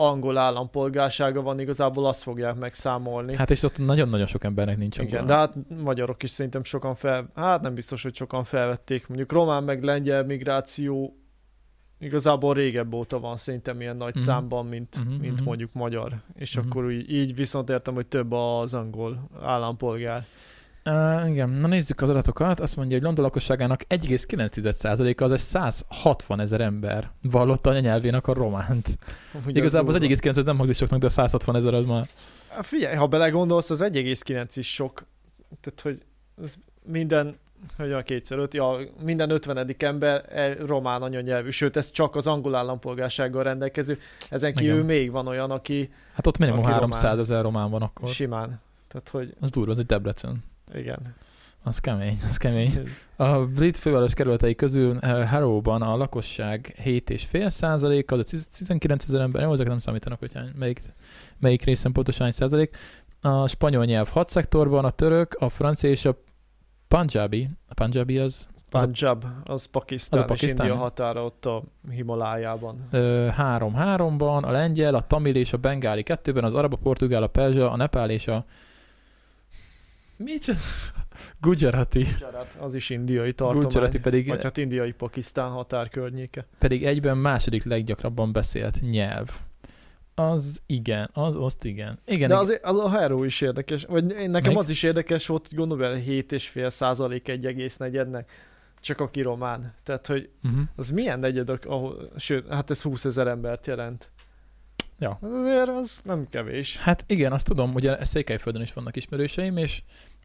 angol 0.00 0.36
állampolgársága 0.38 1.42
van, 1.42 1.58
igazából 1.60 2.06
azt 2.06 2.22
fogják 2.22 2.54
megszámolni. 2.54 3.36
Hát 3.36 3.50
és 3.50 3.62
ott 3.62 3.78
nagyon-nagyon 3.78 4.26
sok 4.26 4.44
embernek 4.44 4.76
nincs 4.76 4.98
Igen, 4.98 5.12
angol. 5.12 5.26
de 5.26 5.34
hát 5.34 5.54
magyarok 5.82 6.22
is 6.22 6.30
szerintem 6.30 6.64
sokan 6.64 6.94
fel, 6.94 7.30
hát 7.34 7.60
nem 7.60 7.74
biztos, 7.74 8.02
hogy 8.02 8.14
sokan 8.14 8.44
felvették. 8.44 9.08
Mondjuk 9.08 9.32
román 9.32 9.64
meg 9.64 9.82
lengyel 9.82 10.24
migráció 10.24 11.14
igazából 11.98 12.54
régebb 12.54 12.94
óta 12.94 13.20
van 13.20 13.36
szerintem 13.36 13.80
ilyen 13.80 13.96
nagy 13.96 14.14
Mhm. 14.14 14.24
számban, 14.24 14.66
mint, 14.66 15.04
Mhm, 15.04 15.14
mint 15.20 15.34
mhm. 15.34 15.44
mondjuk 15.44 15.72
magyar. 15.72 16.22
És 16.34 16.56
Mhm. 16.56 16.66
akkor 16.66 16.90
így, 16.90 17.10
így 17.10 17.34
viszont 17.34 17.70
értem, 17.70 17.94
hogy 17.94 18.06
több 18.06 18.32
az 18.32 18.74
angol 18.74 19.28
állampolgár. 19.42 20.24
Uh, 20.84 21.30
igen, 21.30 21.48
na 21.50 21.66
nézzük 21.66 22.00
az 22.00 22.08
adatokat. 22.08 22.60
Azt 22.60 22.76
mondja, 22.76 22.96
hogy 22.96 23.04
London 23.04 23.24
lakosságának 23.24 23.82
1,9%-a, 23.88 25.22
azaz 25.24 25.40
160 25.40 26.40
ezer 26.40 26.60
ember 26.60 27.10
vallotta 27.22 27.70
anyanyelvének 27.70 28.26
a 28.26 28.32
románt. 28.32 28.98
Ugye 29.46 29.58
Igazából 29.60 29.88
az 29.94 30.00
durva. 30.00 30.14
1,9 30.14 30.36
az 30.38 30.44
nem 30.44 30.56
hangzik 30.56 30.76
soknak, 30.76 31.00
de 31.00 31.06
a 31.06 31.10
160 31.10 31.56
ezer 31.56 31.74
az 31.74 31.86
már... 31.86 32.08
Hát 32.48 32.66
Figyelj, 32.66 32.96
ha 32.96 33.06
belegondolsz, 33.06 33.70
az 33.70 33.80
1,9 33.82 34.46
is 34.54 34.72
sok. 34.74 35.04
Tehát, 35.60 35.80
hogy 35.80 36.02
ez 36.42 36.54
minden, 36.86 37.36
hogy 37.76 37.92
a 37.92 38.02
kétszer 38.02 38.38
öt, 38.38 38.54
ja, 38.54 38.76
minden 39.02 39.30
ötvenedik 39.30 39.82
ember 39.82 40.24
román 40.66 41.02
anyanyelvű, 41.02 41.50
sőt, 41.50 41.76
ez 41.76 41.90
csak 41.90 42.16
az 42.16 42.26
angol 42.26 42.54
állampolgársággal 42.54 43.42
rendelkező. 43.42 43.98
Ezen 44.30 44.54
kívül 44.54 44.74
Igen. 44.74 44.86
még 44.86 45.10
van 45.10 45.26
olyan, 45.26 45.50
aki 45.50 45.92
Hát 46.12 46.26
ott 46.26 46.38
minimum 46.38 46.60
Aki 46.62 46.70
300 46.72 47.00
román. 47.02 47.18
ezer 47.18 47.42
román 47.42 47.70
van 47.70 47.82
akkor. 47.82 48.08
simán. 48.08 48.60
Tehát, 48.88 49.08
hogy 49.08 49.34
Az 49.40 49.50
durva, 49.50 49.72
az 49.72 49.78
egy 49.78 49.86
Debrecen. 49.86 50.44
Igen. 50.74 51.14
Az 51.62 51.78
kemény, 51.78 52.18
az 52.30 52.36
kemény. 52.36 52.82
A 53.16 53.38
brit 53.38 53.76
főváros 53.76 54.14
kerületei 54.14 54.54
közül 54.54 54.98
eh, 54.98 55.30
Harrowban 55.30 55.82
a 55.82 55.96
lakosság 55.96 56.74
7,5 56.84 57.48
százalék, 57.48 58.10
az 58.10 58.18
a 58.18 58.38
19 58.56 59.04
ezer 59.04 59.20
ember, 59.20 59.42
jó, 59.42 59.52
ezek 59.52 59.66
nem 59.66 59.78
számítanak, 59.78 60.18
hogy 60.18 60.32
hány, 60.32 60.52
melyik, 60.58 60.80
melyik 61.38 61.64
részen 61.64 61.92
pontosan 61.92 62.22
hány 62.22 62.32
százalék. 62.32 62.76
A 63.20 63.48
spanyol 63.48 63.84
nyelv 63.84 64.08
6 64.08 64.30
szektorban, 64.30 64.84
a 64.84 64.90
török, 64.90 65.36
a 65.38 65.48
francia 65.48 65.90
és 65.90 66.04
a 66.04 66.16
punjabi, 66.88 67.48
a 67.68 67.74
punjabi 67.74 68.18
az 68.18 68.48
Punjab, 68.70 69.24
az 69.44 69.64
Pakisztán, 69.64 70.18
Az 70.18 70.24
a 70.24 70.28
Pakisztán? 70.28 70.66
és 70.66 70.70
India 70.72 70.84
határa 70.84 71.24
ott 71.24 71.46
a 71.46 71.62
Himalájában. 71.90 72.88
3-3-ban, 72.92 74.42
a 74.42 74.50
lengyel, 74.50 74.94
a 74.94 75.06
tamil 75.06 75.34
és 75.34 75.52
a 75.52 75.56
bengáli 75.56 76.02
kettőben, 76.02 76.44
az 76.44 76.54
arab, 76.54 76.72
a 76.72 76.76
portugál, 76.76 77.22
a 77.22 77.26
perzsa, 77.26 77.70
a 77.70 77.76
nepál 77.76 78.10
és 78.10 78.26
a 78.26 78.44
mi 80.24 80.32
Gujarati. 81.40 82.02
Gujarat, 82.02 82.56
az 82.58 82.74
is 82.74 82.90
indiai 82.90 83.32
tartomány. 83.32 83.68
Gujarati 83.68 83.98
pedig, 83.98 84.26
Vagy 84.28 84.42
hát 84.42 84.56
indiai 84.56 84.92
Pakisztán 84.92 85.50
határ 85.50 85.88
környéke. 85.88 86.46
pedig 86.58 86.84
egyben 86.84 87.16
második 87.16 87.64
leggyakrabban 87.64 88.32
beszélt 88.32 88.80
nyelv. 88.80 89.28
Az 90.14 90.62
igen, 90.66 91.10
az 91.12 91.36
oszt 91.36 91.64
igen. 91.64 91.98
Igen, 92.06 92.28
De 92.28 92.36
azért 92.36 92.64
az 92.64 92.78
a 92.78 92.90
Hero 92.90 93.24
is 93.24 93.40
érdekes, 93.40 93.84
vagy 93.84 94.04
nekem 94.04 94.30
Melyik? 94.30 94.58
az 94.58 94.68
is 94.68 94.82
érdekes 94.82 95.26
volt, 95.26 95.48
hogy 95.48 95.56
gondolj 95.56 95.80
bele 95.80 96.00
7,5 96.00 96.68
százalék 96.70 97.28
egy 97.28 97.46
egész 97.46 97.76
negyednek, 97.76 98.30
csak 98.80 99.00
aki 99.00 99.22
román. 99.22 99.74
Tehát, 99.82 100.06
hogy 100.06 100.28
Uh-huh. 100.44 100.60
az 100.76 100.90
milyen 100.90 101.18
negyed, 101.18 101.48
ahol, 101.66 102.10
sőt, 102.16 102.48
hát 102.48 102.70
ez 102.70 102.82
20 102.82 103.04
ezer 103.04 103.26
embert 103.26 103.66
jelent. 103.66 104.10
Ja. 104.98 105.18
Az 105.20 105.32
azért 105.32 105.68
az 105.68 106.00
nem 106.04 106.26
kevés. 106.30 106.76
Hát 106.76 107.04
igen, 107.06 107.32
azt 107.32 107.46
tudom, 107.46 107.74
ugye 107.74 108.04
Székelyföldön 108.04 108.62
is 108.62 108.72
vannak 108.72 108.96
ismerőseim, 108.96 109.56
és 109.56 109.82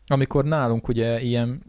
amikor 0.08 0.46
nálunk 0.46 0.88
ugye 0.88 1.22
ilyen, 1.22 1.62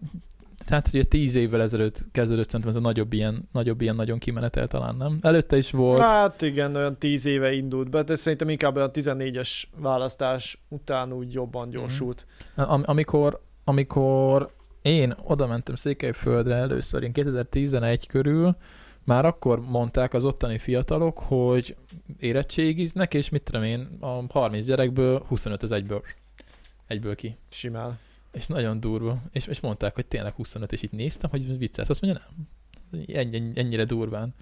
tehát 0.67 0.89
ugye 0.93 1.05
tíz 1.05 1.35
évvel 1.35 1.61
ezelőtt 1.63 2.05
kezdődött 2.13 2.47
szerintem 2.47 2.71
ez 2.71 2.77
a 2.77 2.81
nagyobb 2.81 3.13
ilyen, 3.13 3.49
nagyobb 3.53 3.81
ilyen 3.81 3.97
nagyon 3.97 4.19
kimenetel 4.19 4.67
talán, 4.67 4.97
nem? 4.97 5.19
Előtte 5.21 5.57
is 5.57 5.71
volt. 5.71 6.01
Hát 6.01 6.43
igen, 6.43 6.77
olyan 6.77 6.97
10 6.99 7.27
éve 7.27 7.53
indult 7.53 7.91
be, 7.91 8.03
de 8.03 8.15
szerintem 8.15 8.49
inkább 8.49 8.77
olyan 8.77 8.91
14-es 8.93 9.63
választás 9.77 10.59
után 10.69 11.13
úgy 11.13 11.33
jobban 11.33 11.71
gyorsult. 11.71 12.27
Am- 12.55 12.83
amikor, 12.87 13.41
amikor 13.65 14.51
én 14.83 15.15
oda 15.23 15.47
mentem 15.47 15.75
Székelyföldre 15.75 16.55
először, 16.55 17.03
én 17.03 17.13
2011 17.13 18.07
körül, 18.07 18.57
már 19.05 19.25
akkor 19.25 19.61
mondták 19.61 20.15
az 20.15 20.25
ottani 20.25 20.59
fiatalok, 20.59 21.19
hogy 21.19 21.77
érettségiznek, 22.19 23.15
és 23.15 23.29
mit 23.29 23.43
tudom 23.43 23.63
én, 23.63 23.97
a 24.01 24.23
30 24.29 24.65
gyerekből 24.65 25.25
25 25.29 25.63
az 25.63 25.73
egyből, 25.73 26.03
egyből 26.87 27.15
ki. 27.15 27.37
Simán. 27.49 27.99
És 28.37 28.47
nagyon 28.47 28.81
durva. 28.81 29.23
És, 29.31 29.47
és 29.47 29.61
mondták, 29.61 29.95
hogy 29.95 30.07
tényleg 30.07 30.33
25, 30.33 30.73
és 30.73 30.83
itt 30.83 30.93
néztem, 30.93 31.31
hogy 31.31 31.59
viccelsz. 31.59 31.89
Azt 31.89 32.01
mondja, 32.01 32.23
nem. 32.27 32.49
Ennyi, 33.17 33.37
ennyi, 33.37 33.53
ennyire 33.55 33.85
durván. 33.85 34.35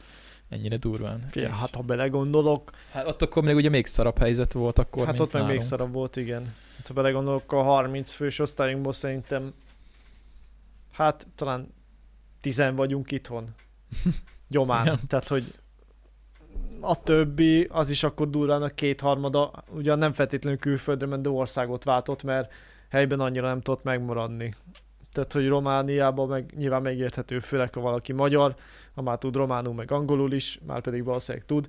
Ennyire 0.49 0.77
durván. 0.77 1.29
Ja, 1.33 1.43
És- 1.43 1.55
hát 1.55 1.75
ha 1.75 1.83
belegondolok, 1.83 2.71
hát 2.93 3.07
ott 3.07 3.23
akkor 3.23 3.43
még 3.43 3.55
ugye 3.55 3.69
még 3.69 3.87
szarabb 3.87 4.19
helyzet 4.19 4.53
volt 4.53 4.79
akkor, 4.79 5.07
hát 5.07 5.21
ott 5.21 5.33
meg 5.33 5.47
még 5.47 5.61
szarabb 5.61 5.93
volt, 5.93 6.17
igen. 6.17 6.55
Hát, 6.77 6.87
ha 6.87 6.95
belegondolok, 6.95 7.53
a 7.53 7.63
30 7.63 8.13
fős 8.13 8.39
osztályunkból 8.39 8.93
szerintem 8.93 9.55
hát 10.93 11.27
talán 11.35 11.73
10 12.41 12.63
vagyunk 12.75 13.11
itthon. 13.11 13.55
Gyomán. 14.49 14.87
Igen. 14.87 14.99
Tehát, 15.07 15.29
hogy 15.29 15.55
a 16.81 17.03
többi, 17.03 17.65
az 17.65 17.91
is 17.91 18.03
akkor 18.03 18.31
durván 18.31 18.63
a 18.63 18.69
kétharmada, 18.69 19.65
ugyan 19.75 19.99
nem 19.99 20.13
feltétlenül 20.13 20.59
külföldre 20.59 21.07
ment, 21.07 21.23
de 21.23 21.29
országot 21.29 21.85
váltott, 21.85 22.23
mert 22.23 22.53
helyben 22.95 23.21
annyira 23.21 23.47
nem 23.47 23.61
tudott 23.61 23.83
megmaradni. 23.83 24.55
Tehát, 25.13 25.33
hogy 25.33 25.49
Romániában 25.49 26.29
meg 26.29 26.53
nyilván 26.57 26.83
megérthető, 26.83 27.39
főleg 27.39 27.75
ha 27.75 27.81
valaki 27.81 28.13
magyar, 28.13 28.55
ha 28.95 29.03
már 29.03 29.19
tud 29.19 29.35
románul, 29.37 29.75
meg 29.75 29.91
angolul 29.93 30.33
is, 30.33 30.59
már 30.67 30.81
pedig 30.81 31.05
valószínűleg 31.05 31.47
tud, 31.47 31.69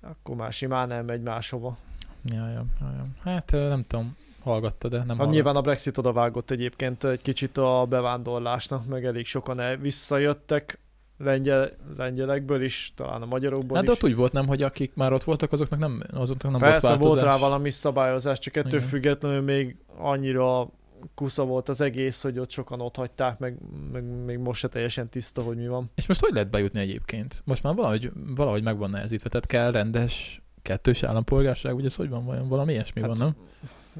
akkor 0.00 0.36
már 0.36 0.52
simán 0.52 0.90
elmegy 0.92 1.22
máshova. 1.22 1.76
Ja, 2.24 2.48
ja, 2.48 2.64
ja, 2.80 2.92
ja. 2.96 3.06
Hát 3.22 3.50
nem 3.50 3.82
tudom, 3.82 4.16
hallgatta, 4.42 4.88
de 4.88 4.96
nem 4.96 5.06
Hát 5.06 5.16
hallgatta. 5.16 5.34
nyilván 5.34 5.56
a 5.56 5.60
Brexit 5.60 5.98
odavágott 5.98 6.50
egyébként 6.50 7.04
egy 7.04 7.22
kicsit 7.22 7.56
a 7.58 7.86
bevándorlásnak, 7.88 8.86
meg 8.86 9.04
elég 9.04 9.26
sokan 9.26 9.60
el, 9.60 9.76
visszajöttek 9.76 10.78
lengyel, 11.22 11.70
lengyelekből 11.96 12.62
is, 12.62 12.92
talán 12.96 13.22
a 13.22 13.26
magyarokból 13.26 13.76
Hát 13.76 13.86
de 13.86 13.92
is. 13.92 13.96
ott 13.98 14.04
úgy 14.10 14.16
volt 14.16 14.32
nem, 14.32 14.46
hogy 14.46 14.62
akik 14.62 14.94
már 14.94 15.12
ott 15.12 15.24
voltak, 15.24 15.52
azoknak 15.52 15.78
nem, 15.78 16.02
azoknak 16.12 16.50
nem 16.52 16.60
Persze 16.60 16.88
volt 16.88 17.00
volt 17.00 17.14
változás. 17.14 17.40
rá 17.40 17.46
valami 17.48 17.70
szabályozás, 17.70 18.38
csak 18.38 18.56
ettől 18.56 18.78
Igen. 18.78 18.88
függetlenül 18.88 19.40
még 19.40 19.76
annyira 19.98 20.68
kusza 21.14 21.44
volt 21.44 21.68
az 21.68 21.80
egész, 21.80 22.22
hogy 22.22 22.38
ott 22.38 22.50
sokan 22.50 22.80
ott 22.80 22.96
hagyták, 22.96 23.38
meg, 23.38 23.56
meg 23.92 24.04
még 24.24 24.38
most 24.38 24.60
se 24.60 24.68
teljesen 24.68 25.08
tiszta, 25.08 25.42
hogy 25.42 25.56
mi 25.56 25.68
van. 25.68 25.90
És 25.94 26.06
most 26.06 26.20
hogy 26.20 26.32
lehet 26.32 26.50
bejutni 26.50 26.80
egyébként? 26.80 27.42
Most 27.44 27.62
már 27.62 27.74
valahogy, 27.74 28.12
valahogy 28.36 28.62
meg 28.62 28.78
van 28.78 28.90
nehezítve, 28.90 29.28
tehát 29.28 29.46
kell 29.46 29.70
rendes 29.70 30.42
kettős 30.62 31.02
állampolgárság, 31.02 31.74
ugye 31.74 31.86
ez 31.86 31.94
hogy 31.94 32.08
van 32.08 32.24
vajon? 32.24 32.48
Valami 32.48 32.72
ilyesmi 32.72 33.00
Hát, 33.00 33.16
van, 33.16 33.18
nem? 33.18 33.36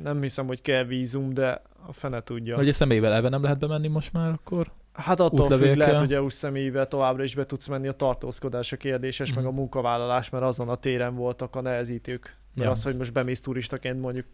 Nem 0.04 0.22
hiszem, 0.22 0.46
hogy 0.46 0.60
kell 0.60 0.84
vízum, 0.84 1.34
de 1.34 1.62
a 1.86 1.92
fene 1.92 2.22
tudja. 2.22 2.56
Vagy 2.56 2.68
a 2.68 2.72
személyvel 2.72 3.12
elve 3.12 3.28
nem 3.28 3.42
lehet 3.42 3.58
bemenni 3.58 3.88
most 3.88 4.12
már 4.12 4.30
akkor? 4.30 4.70
Hát 5.00 5.20
attól 5.20 5.58
függ, 5.58 5.76
lehet, 5.76 5.98
hogy 5.98 6.14
EU-s 6.14 6.32
személyével 6.32 6.86
továbbra 6.88 7.22
is 7.22 7.34
be 7.34 7.46
tudsz 7.46 7.66
menni, 7.66 7.88
a 7.88 7.92
tartózkodás 7.92 8.72
a 8.72 8.76
kérdéses, 8.76 9.28
Mhm. 9.30 9.38
meg 9.38 9.46
a 9.48 9.50
munkavállalás, 9.50 10.30
mert 10.30 10.44
azon 10.44 10.68
a 10.68 10.76
téren 10.76 11.14
voltak 11.14 11.56
a 11.56 11.60
nehezítők. 11.60 12.36
Mert 12.54 12.66
Ja. 12.66 12.70
az, 12.70 12.82
hogy 12.82 12.96
most 12.96 13.12
bemész 13.12 13.40
turistaként 13.40 14.00
mondjuk 14.00 14.26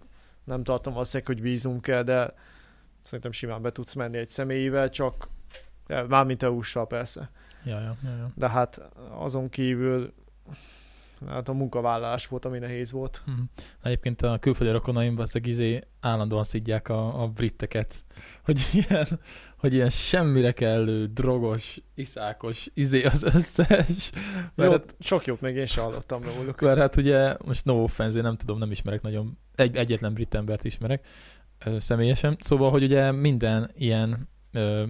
nem 0.44 0.62
tartom 0.64 0.92
valószínűleg, 0.92 1.34
hogy 1.34 1.42
vízum 1.42 1.80
kell, 1.80 2.02
de 2.02 2.34
szerintem 3.02 3.30
simán 3.32 3.62
be 3.62 3.72
tudsz 3.72 3.94
menni 3.94 4.16
egy 4.18 4.30
személyivel, 4.30 4.90
csak 4.90 5.28
mármint 6.08 6.42
EU-ssal 6.42 6.86
persze. 6.86 7.30
Ja, 7.64 7.80
ja, 7.80 7.96
ja, 8.04 8.16
ja. 8.16 8.30
De 8.34 8.48
hát 8.48 8.80
azon 9.18 9.48
kívül 9.48 10.12
hát 11.28 11.48
a 11.48 11.52
munkavállalás 11.52 12.26
volt, 12.26 12.44
ami 12.44 12.58
nehéz 12.58 12.92
volt. 12.92 13.22
Mhm. 13.26 13.36
Egyébként 13.82 14.22
a 14.22 14.38
külföldi 14.38 14.72
rokonaim 14.72 15.18
ezek 15.20 15.46
izé 15.46 15.80
állandóan 16.00 16.44
szidják 16.44 16.88
a, 16.88 17.22
a 17.22 17.28
britteket, 17.28 17.94
hogy 18.44 18.60
ilyen, 18.72 19.06
hogy 19.56 19.74
ilyen 19.74 19.90
semmire 19.90 20.52
kellő, 20.52 21.06
drogos, 21.06 21.80
iszákos, 21.94 22.68
izé 22.74 23.02
az 23.02 23.22
összes. 23.22 24.10
Mert, 24.54 24.70
Jó, 24.70 24.70
hát, 24.70 24.94
sok 25.00 25.26
jót 25.26 25.40
még 25.40 25.56
én 25.56 25.66
sem 25.66 25.84
hallottam 25.84 26.22
róluk. 26.22 26.60
mert 26.60 26.78
hát 26.78 26.96
ugye, 26.96 27.36
most 27.44 27.64
no 27.64 27.82
offense, 27.82 28.16
én 28.16 28.22
nem 28.22 28.36
tudom, 28.36 28.58
nem 28.58 28.70
ismerek 28.70 29.02
nagyon, 29.02 29.38
egy, 29.54 29.76
egyetlen 29.76 30.14
brit 30.14 30.34
embert 30.34 30.64
ismerek 30.64 31.06
ö, 31.64 31.78
személyesen, 31.78 32.36
szóval, 32.40 32.70
hogy 32.70 32.82
ugye 32.82 33.12
minden 33.12 33.70
ilyen 33.74 34.28
ö, 34.52 34.86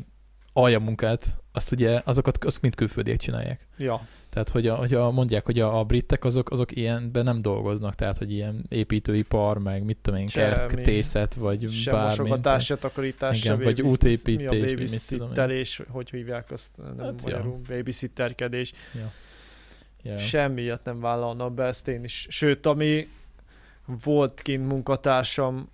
aljamunkát, 0.53 1.37
azt 1.53 1.73
ugye, 1.73 2.01
azokat 2.05 2.45
azt 2.45 2.61
mind 2.61 2.75
külföldiek 2.75 3.19
csinálják. 3.19 3.69
Ja, 3.79 4.07
Tehát, 4.37 4.51
hogy, 4.51 4.67
a, 4.67 4.75
hogy 4.75 4.95
a, 4.95 5.11
mondják, 5.11 5.45
hogy 5.45 5.61
a, 5.61 5.79
a 5.79 5.85
britek 5.85 6.25
azok, 6.25 6.51
azok 6.51 6.77
ilyenben 6.77 7.25
nem 7.25 7.43
dolgoznak, 7.43 7.95
tehát, 7.95 8.19
hogy 8.19 8.33
ilyen 8.33 8.65
építőipar, 8.69 9.59
meg 9.59 9.85
mit 9.85 9.99
tudom 10.03 10.21
én, 10.21 10.27
kertészet, 10.27 11.35
vagy 11.35 11.71
sem 11.71 11.95
bármi. 11.95 12.09
mosogatás, 12.09 12.65
se 12.65 12.77
takarítás, 12.77 13.39
Igen, 13.39 13.59
se 13.59 13.65
vagy 13.65 13.83
útépítés, 13.83 14.37
mi 14.37 14.47
a 14.47 14.49
vagy 14.49 14.79
mit 14.79 15.09
tudom 15.09 15.51
én. 15.51 15.65
hogy 15.89 16.11
hívják 16.11 16.51
azt, 16.51 16.77
nem 16.77 16.87
Hát, 16.87 16.99
hát, 16.99 17.15
ja. 17.17 17.23
magyarul, 17.23 17.61
babysitterkedés. 17.69 18.73
Ja. 20.03 20.19
Semmi 20.19 20.63
ilyet 20.63 20.85
nem 20.85 21.01
vállalnak 21.01 21.55
be, 21.55 21.65
ezt 21.65 21.89
én 21.89 22.05
is. 22.05 22.27
Sőt, 22.31 22.67
ami 22.67 23.09
volt 24.05 24.43
kint 24.43 24.67
munkatársam 24.67 25.69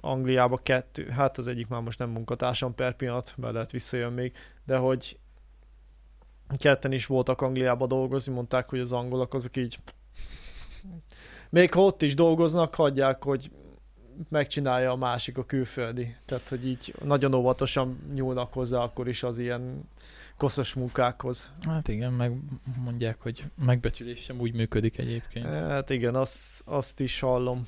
Angliába 0.00 0.56
kettő, 0.62 1.08
hát 1.08 1.38
az 1.38 1.46
egyik 1.46 1.68
már 1.68 1.80
most 1.80 1.98
nem 1.98 2.10
munkatársam 2.10 2.74
per 2.74 2.96
pillanat, 2.96 3.34
mert 3.36 3.52
lehet 3.52 3.70
visszajön 3.70 4.12
még, 4.12 4.32
de 4.66 4.76
hogy 4.76 5.18
ketten 6.58 6.92
is 6.92 7.06
voltak 7.06 7.40
Angliába 7.40 7.86
dolgozni, 7.86 8.32
mondták, 8.32 8.68
hogy 8.68 8.80
az 8.80 8.92
angolok 8.92 9.34
azok 9.34 9.56
így 9.56 9.78
még 11.50 11.72
ha 11.72 11.80
ott 11.80 12.02
is 12.02 12.14
dolgoznak, 12.14 12.74
hagyják, 12.74 13.24
hogy 13.24 13.50
megcsinálja 14.28 14.90
a 14.90 14.96
másik 14.96 15.38
a 15.38 15.44
külföldi. 15.44 16.14
Tehát, 16.24 16.48
hogy 16.48 16.66
így 16.66 16.94
nagyon 17.04 17.34
óvatosan 17.34 17.98
nyúlnak 18.14 18.52
hozzá 18.52 18.78
akkor 18.78 19.08
is 19.08 19.22
az 19.22 19.38
ilyen 19.38 19.88
koszos 20.36 20.74
munkákhoz. 20.74 21.50
Hát 21.62 21.88
igen, 21.88 22.12
meg 22.12 22.32
mondják, 22.84 23.16
hogy 23.20 23.44
megbecsülés 23.64 24.20
sem 24.20 24.40
úgy 24.40 24.54
működik 24.54 24.98
egyébként. 24.98 25.46
Hát 25.46 25.90
igen, 25.90 26.14
azt, 26.14 26.62
azt 26.64 27.00
is 27.00 27.20
hallom. 27.20 27.66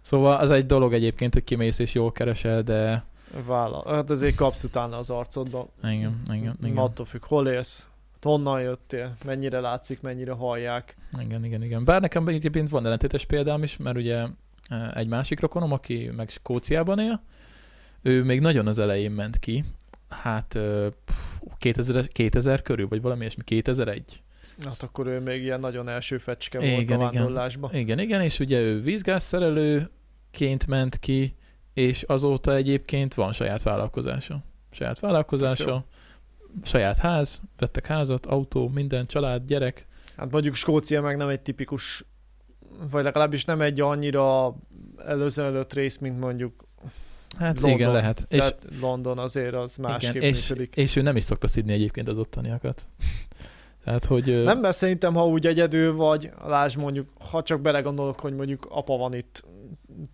Szóval 0.00 0.36
az 0.36 0.50
egy 0.50 0.66
dolog 0.66 0.92
egyébként, 0.92 1.32
hogy 1.32 1.44
kimész 1.44 1.78
és 1.78 1.94
jól 1.94 2.12
keresel, 2.12 2.62
de 2.62 3.04
Vállal. 3.46 3.94
Hát 3.94 4.10
azért 4.10 4.34
kapsz 4.34 4.64
utána 4.64 4.96
az 4.96 5.10
arcodba. 5.10 5.68
igen, 5.82 6.22
igen, 6.32 6.56
igen. 6.62 6.76
Attól 6.76 7.06
függ, 7.06 7.24
hol 7.24 7.48
élsz, 7.48 7.86
honnan 8.24 8.60
jöttél, 8.60 9.16
mennyire 9.24 9.60
látszik, 9.60 10.00
mennyire 10.00 10.32
hallják. 10.32 10.96
Igen, 11.20 11.44
igen, 11.44 11.62
igen. 11.62 11.84
Bár 11.84 12.00
nekem 12.00 12.28
egyébként 12.28 12.68
van 12.68 12.84
ellentétes 12.84 13.24
példám 13.24 13.62
is, 13.62 13.76
mert 13.76 13.96
ugye 13.96 14.26
eh, 14.68 14.96
egy 14.96 15.08
másik 15.08 15.40
rokonom, 15.40 15.72
aki 15.72 16.10
meg 16.16 16.28
Skóciában 16.28 16.98
él, 16.98 17.22
ő 18.02 18.22
még 18.22 18.40
nagyon 18.40 18.66
az 18.66 18.78
elején 18.78 19.10
ment 19.10 19.38
ki, 19.38 19.64
hát 20.08 20.54
eh, 20.54 20.86
pff, 21.04 21.16
2000, 21.58 22.08
2000 22.08 22.62
körül, 22.62 22.88
vagy 22.88 23.02
valami 23.02 23.20
ilyesmi, 23.20 23.44
2001. 23.44 24.22
Hát 24.64 24.82
akkor 24.82 25.06
ő 25.06 25.20
még 25.20 25.42
ilyen 25.42 25.60
nagyon 25.60 25.88
első 25.88 26.18
fecske 26.18 26.58
Igen, 26.58 26.70
volt 26.70 26.80
a 26.90 26.94
igen. 26.94 26.98
vándorlásban. 26.98 27.74
Igen, 27.74 27.98
igen, 27.98 28.20
és 28.20 28.38
ugye 28.38 28.60
ő 28.60 28.80
vízgázszerelőként 28.80 30.66
ment 30.66 30.98
ki, 30.98 31.34
és 31.74 32.02
azóta 32.02 32.54
egyébként 32.54 33.14
van 33.14 33.32
saját 33.32 33.62
vállalkozása. 33.62 34.44
saját 34.70 35.00
vállalkozása, 35.00 35.68
Jó. 35.68 35.84
Saját 36.62 36.98
ház, 36.98 37.40
vettek 37.58 37.86
házat, 37.86 38.26
autó, 38.26 38.68
minden, 38.68 39.06
család, 39.06 39.46
gyerek. 39.46 39.86
Hát 40.16 40.30
mondjuk 40.30 40.54
Skócia 40.54 41.00
meg 41.00 41.16
nem 41.16 41.28
egy 41.28 41.40
tipikus, 41.40 42.04
vagy 42.90 43.04
legalábbis 43.04 43.44
nem 43.44 43.60
egy 43.60 43.80
annyira 43.80 44.54
előző 45.06 45.42
előtt 45.42 45.72
rész, 45.72 45.98
mint 45.98 46.20
mondjuk 46.20 46.64
Hát 47.38 47.60
London. 47.60 47.78
igen, 47.78 47.92
lehet. 47.92 48.26
És, 48.28 48.38
Tehát 48.38 48.64
London 48.80 49.18
azért 49.18 49.54
az 49.54 49.76
másképp 49.76 50.14
igen, 50.14 50.28
és, 50.28 50.48
működik. 50.48 50.76
és 50.76 50.96
ő 50.96 51.02
nem 51.02 51.16
is 51.16 51.24
szokta 51.24 51.48
szidni 51.48 51.72
egyébként 51.72 52.08
az 52.08 52.18
ottaniakat. 52.18 52.88
Tehát, 53.84 54.04
hogy... 54.04 54.42
Nem, 54.42 54.58
mert 54.58 54.76
szerintem, 54.76 55.14
ha 55.14 55.26
úgy 55.26 55.46
egyedül 55.46 55.94
vagy, 55.94 56.30
lásd 56.46 56.78
mondjuk, 56.78 57.08
ha 57.30 57.42
csak 57.42 57.60
belegondolok, 57.60 58.20
hogy 58.20 58.34
mondjuk 58.34 58.66
apa 58.70 58.96
van 58.96 59.14
itt 59.14 59.44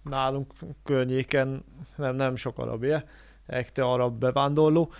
nálunk 0.04 0.52
környéken, 0.84 1.64
nem, 1.96 2.16
nem 2.16 2.36
sok 2.36 2.58
arabja, 2.58 3.04
ekte 3.46 3.82
arab 3.82 4.18
bevándorló, 4.18 4.92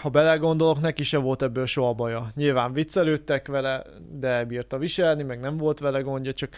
ha 0.00 0.08
belegondolok, 0.08 0.80
neki 0.80 1.02
se 1.02 1.18
volt 1.18 1.42
ebből 1.42 1.66
soha 1.66 1.92
baja. 1.94 2.32
Nyilván 2.34 2.72
viccelődtek 2.72 3.46
vele, 3.48 3.82
de 4.12 4.44
bírta 4.44 4.78
viselni, 4.78 5.22
meg 5.22 5.40
nem 5.40 5.56
volt 5.56 5.78
vele 5.78 6.00
gondja, 6.00 6.32
csak 6.32 6.56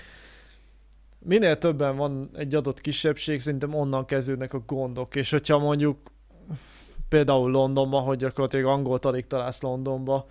minél 1.18 1.58
többen 1.58 1.96
van 1.96 2.30
egy 2.34 2.54
adott 2.54 2.80
kisebbség, 2.80 3.40
szerintem 3.40 3.74
onnan 3.74 4.04
kezdődnek 4.04 4.52
a 4.52 4.62
gondok, 4.66 5.16
és 5.16 5.30
hogyha 5.30 5.58
mondjuk 5.58 5.98
például 7.08 7.50
Londonban, 7.50 8.02
hogy 8.02 8.18
gyakorlatilag 8.18 8.66
angolt 8.66 9.04
alig 9.04 9.26
találsz 9.26 9.62
Londonba, 9.62 10.26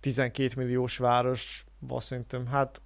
12 0.00 0.50
milliós 0.56 0.96
városba 0.96 2.00
szerintem, 2.00 2.46
hát 2.46 2.80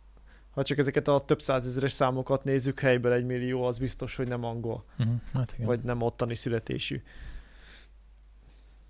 ha 0.51 0.63
csak 0.63 0.79
ezeket 0.79 1.09
a 1.09 1.21
több 1.21 1.41
százezeres 1.41 1.93
számokat 1.93 2.45
nézzük, 2.45 2.81
helyből 2.81 3.13
egy 3.13 3.25
millió, 3.25 3.63
az 3.65 3.79
biztos, 3.79 4.17
hogy 4.17 4.29
nem 4.29 4.45
angol, 4.45 4.85
Mhm, 4.97 5.09
hát 5.35 5.53
igen. 5.55 5.67
vagy 5.67 5.81
nem 5.81 6.03
ottani 6.03 6.35
születésű. 6.35 7.03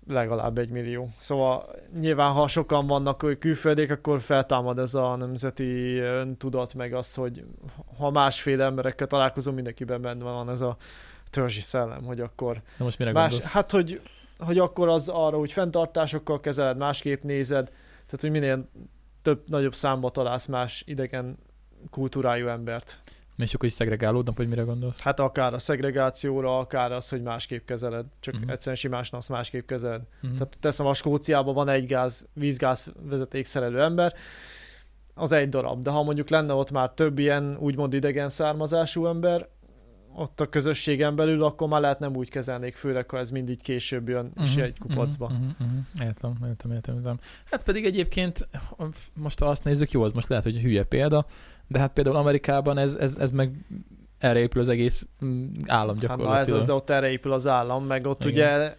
Legalább 0.09 0.57
egy 0.57 0.69
millió. 0.69 1.09
Szóval 1.17 1.75
nyilván, 1.99 2.31
ha 2.31 2.47
sokan 2.47 2.87
vannak 2.87 3.21
hogy 3.21 3.37
külföldiek, 3.37 3.91
akkor 3.91 4.21
feltámad 4.21 4.79
ez 4.79 4.93
a 4.93 5.15
nemzeti 5.15 6.01
tudat, 6.37 6.73
meg 6.73 6.93
az, 6.93 7.13
hogy 7.13 7.43
ha 7.97 8.09
másféle 8.09 8.65
emberekkel 8.65 9.07
találkozom, 9.07 9.53
mindenkiben 9.53 10.01
benne 10.01 10.23
van 10.23 10.49
ez 10.49 10.61
a 10.61 10.77
törzsi 11.29 11.61
szellem, 11.61 12.03
hogy 12.03 12.19
akkor 12.19 12.61
Na 12.77 12.85
most 12.85 12.97
mire 12.99 13.11
Más, 13.11 13.29
gondolsz? 13.29 13.51
hát, 13.51 13.71
hogy, 13.71 14.01
hogy 14.39 14.57
akkor 14.57 14.87
az 14.87 15.09
arra 15.09 15.37
úgy 15.37 15.51
fenntartásokkal 15.51 16.39
kezeled, 16.39 16.77
másképp 16.77 17.23
nézed, 17.23 17.65
tehát, 18.05 18.21
hogy 18.21 18.31
minél 18.31 18.69
több, 19.21 19.43
nagyobb 19.47 19.75
számba 19.75 20.09
találsz 20.09 20.45
más 20.45 20.83
idegen 20.87 21.37
kultúrájú 21.89 22.47
embert. 22.47 22.99
És 23.39 23.53
akkor 23.53 23.67
is 23.67 23.73
szegregálódnak, 23.73 24.35
hogy 24.35 24.47
mire 24.47 24.61
gondolsz? 24.61 24.99
Hát 24.99 25.19
akár 25.19 25.53
a 25.53 25.59
szegregációra, 25.59 26.57
akár 26.57 26.91
az, 26.91 27.09
hogy 27.09 27.21
másképp 27.21 27.65
kezeled, 27.65 28.05
csak 28.19 28.33
uh-huh. 28.33 28.51
egyszerűen 28.51 28.75
simásnak 28.75 29.19
azt 29.19 29.29
másképp 29.29 29.67
kezeled. 29.67 30.01
Mhm. 30.21 30.33
Tehát 30.33 30.57
teszem, 30.59 30.85
a 30.85 30.93
Skóciában 30.93 31.53
van 31.53 31.69
egy 31.69 31.85
gáz, 31.85 32.27
vízgáz 32.33 32.91
vezeték 33.01 33.45
szerelő 33.45 33.81
ember, 33.81 34.13
az 35.13 35.31
egy 35.31 35.49
darab, 35.49 35.83
de 35.83 35.89
ha 35.89 36.03
mondjuk 36.03 36.29
lenne 36.29 36.53
ott 36.53 36.71
már 36.71 36.89
több 36.89 37.19
ilyen 37.19 37.57
úgymond 37.59 37.93
idegen 37.93 38.29
származású 38.29 39.05
ember, 39.05 39.47
ott 40.15 40.39
a 40.41 40.45
közösségen 40.49 41.15
belül, 41.15 41.43
akkor 41.43 41.67
már 41.67 41.81
lehet 41.81 41.99
nem 41.99 42.15
úgy 42.15 42.29
kezelnék, 42.29 42.75
főleg 42.75 43.09
ha 43.09 43.17
ez 43.17 43.29
mindig 43.31 43.61
később 43.61 44.07
jön, 44.09 44.31
és 44.43 44.53
Mhm, 44.55 44.63
egy 44.63 44.77
kupacba. 44.79 45.27
mhm, 45.27 45.37
mhm, 45.43 45.51
mhm. 45.69 45.77
Értem, 46.07 46.33
értem, 46.47 46.71
értem, 46.71 46.95
értem. 46.95 47.19
Hát 47.51 47.63
pedig 47.63 47.85
egyébként, 47.85 48.47
most 49.13 49.39
ha 49.39 49.45
azt 49.45 49.63
nézzük, 49.63 49.91
jó, 49.91 50.03
az 50.03 50.11
most 50.11 50.27
lehet, 50.27 50.43
hogy 50.43 50.57
hülye 50.61 50.83
példa, 50.83 51.25
de 51.67 51.79
hát 51.79 51.93
például 51.93 52.15
Amerikában 52.15 52.77
ez, 52.77 52.95
ez, 52.95 53.15
ez 53.15 53.31
meg 53.31 53.51
erre 54.17 54.39
épül 54.39 54.61
az 54.61 54.67
egész 54.69 55.07
mm, 55.25 55.45
állam 55.67 55.97
Hát 55.99 56.07
na 56.07 56.11
ez 56.13 56.17
gyakorlatilag. 56.17 56.59
az, 56.59 56.65
de 56.65 56.73
ott 56.73 56.89
erre 56.89 57.09
épül 57.11 57.31
az 57.33 57.47
állam, 57.47 57.85
meg 57.85 58.05
ott 58.05 58.25
Igen. 58.25 58.31
ugye 58.59 58.75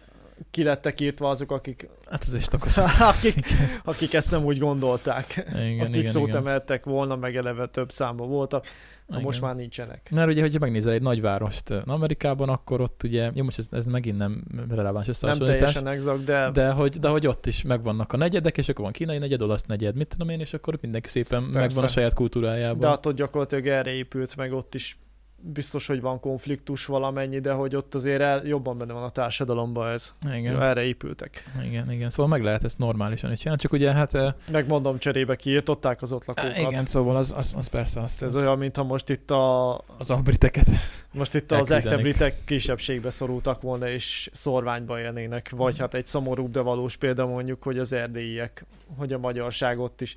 ki 0.51 0.63
lettek 0.63 0.99
írtva 0.99 1.29
azok, 1.29 1.51
akik, 1.51 1.89
Hát 2.09 2.23
ez 2.23 2.33
is 2.33 2.47
akik, 2.99 3.45
akik 3.83 4.13
ezt 4.13 4.31
nem 4.31 4.43
úgy 4.45 4.57
gondolták. 4.57 5.45
Igen, 5.55 5.79
akik 5.79 5.95
igen, 5.95 6.11
szót 6.11 6.27
igen. 6.27 6.39
emeltek 6.39 6.85
volna, 6.85 7.15
meg 7.15 7.35
eleve 7.35 7.67
több 7.67 7.91
számba 7.91 8.25
voltak, 8.25 8.65
na 9.05 9.17
Igen. 9.17 9.23
most 9.23 9.41
már 9.41 9.55
nincsenek. 9.55 10.09
Mert 10.11 10.29
ugye, 10.29 10.41
hogyha 10.41 10.59
megnézel 10.59 10.93
egy 10.93 11.01
nagyvárost 11.01 11.69
Amerikában, 11.85 12.49
akkor 12.49 12.81
ott 12.81 13.03
ugye, 13.03 13.31
jó, 13.33 13.43
most 13.43 13.57
ez, 13.57 13.67
ez 13.71 13.85
megint 13.85 14.17
nem 14.17 14.43
releváns 14.69 15.05
Nem 15.05 15.13
összehasonlítás, 15.15 15.57
teljesen 15.57 15.87
exakt, 15.87 16.23
de, 16.23 16.49
de 16.51 16.51
de 16.51 16.71
hogy, 16.71 16.99
de 16.99 17.07
hogy 17.07 17.27
ott 17.27 17.45
is 17.45 17.61
megvannak 17.61 18.13
a 18.13 18.17
negyedek, 18.17 18.57
és 18.57 18.69
akkor 18.69 18.83
van 18.83 18.93
kínai 18.93 19.17
negyed, 19.17 19.41
olasz 19.41 19.63
negyed, 19.63 19.95
mit 19.95 20.07
tudom 20.07 20.29
én, 20.29 20.39
és 20.39 20.53
akkor 20.53 20.77
mindenki 20.81 21.09
szépen 21.09 21.41
Persze. 21.41 21.59
megvan 21.59 21.83
a 21.83 21.87
saját 21.87 22.13
kultúrájában. 22.13 22.79
de 22.79 22.87
attól 22.87 23.13
gyakorlatilag 23.13 23.67
erre 23.67 23.91
épült, 23.91 24.35
meg 24.35 24.53
ott 24.53 24.75
is 24.75 24.97
biztos, 25.41 25.87
hogy 25.87 26.01
van 26.01 26.19
konfliktus 26.19 26.85
valamennyi, 26.85 27.39
de 27.39 27.51
hogy 27.51 27.75
ott 27.75 27.95
azért 27.95 28.21
el, 28.21 28.45
jobban 28.45 28.77
benne 28.77 28.93
van 28.93 29.03
a 29.03 29.09
társadalomban 29.09 29.91
ez. 29.91 30.15
igen, 30.33 30.61
Erre 30.61 30.83
épültek. 30.83 31.43
igen, 31.65 31.91
igen, 31.91 32.09
szóval 32.09 32.27
meg 32.27 32.43
lehet 32.43 32.63
ezt 32.63 32.77
normálisan 32.77 33.31
is 33.31 33.39
csinálni, 33.39 33.61
csak 33.61 33.71
ugye 33.71 33.91
hát 33.93 34.13
ö, 34.13 34.27
Megmondom, 34.51 34.97
cserébe 34.97 35.35
kiírtották 35.35 36.01
az 36.01 36.11
ott 36.11 36.25
lakókat. 36.25 36.57
igen, 36.57 36.85
szóval 36.85 37.15
az, 37.15 37.33
az, 37.35 37.53
az 37.57 37.67
persze 37.67 38.01
az, 38.01 38.23
Ez 38.23 38.35
az, 38.35 38.45
olyan, 38.45 38.57
mintha 38.57 38.83
most 38.83 39.09
itt 39.09 39.31
a 39.31 39.73
az 39.97 40.09
albriteket. 40.09 40.67
Most 41.13 41.35
itt 41.35 41.51
az 41.51 41.71
Elküldenik. 41.71 42.03
britek 42.05 42.43
kisebbségbe 42.45 43.09
szorultak 43.11 43.61
volna, 43.61 43.89
és 43.89 44.29
szorványba 44.33 44.99
élnének. 44.99 45.49
Vagy 45.49 45.79
hát 45.79 45.93
egy 45.93 46.05
szomorúbb, 46.05 46.51
de 46.51 46.59
valós 46.59 46.95
példa 46.97 47.25
mondjuk, 47.25 47.63
hogy 47.63 47.79
az 47.79 47.93
erdélyiek, 47.93 48.65
hogy 48.97 49.13
a 49.13 49.17
magyarság 49.17 49.79
ott 49.79 50.01
is 50.01 50.15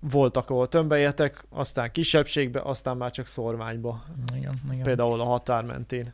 voltak, 0.00 0.50
ahol 0.50 0.68
tömbbe 0.68 0.98
éltek, 0.98 1.44
aztán 1.50 1.92
kisebbségbe, 1.92 2.60
aztán 2.60 2.96
már 2.96 3.10
csak 3.10 3.26
szorványba. 3.26 4.04
Igen, 4.36 4.60
igen. 4.70 4.82
Például 4.82 5.20
a 5.20 5.24
határ 5.24 5.64
mentén. 5.64 6.12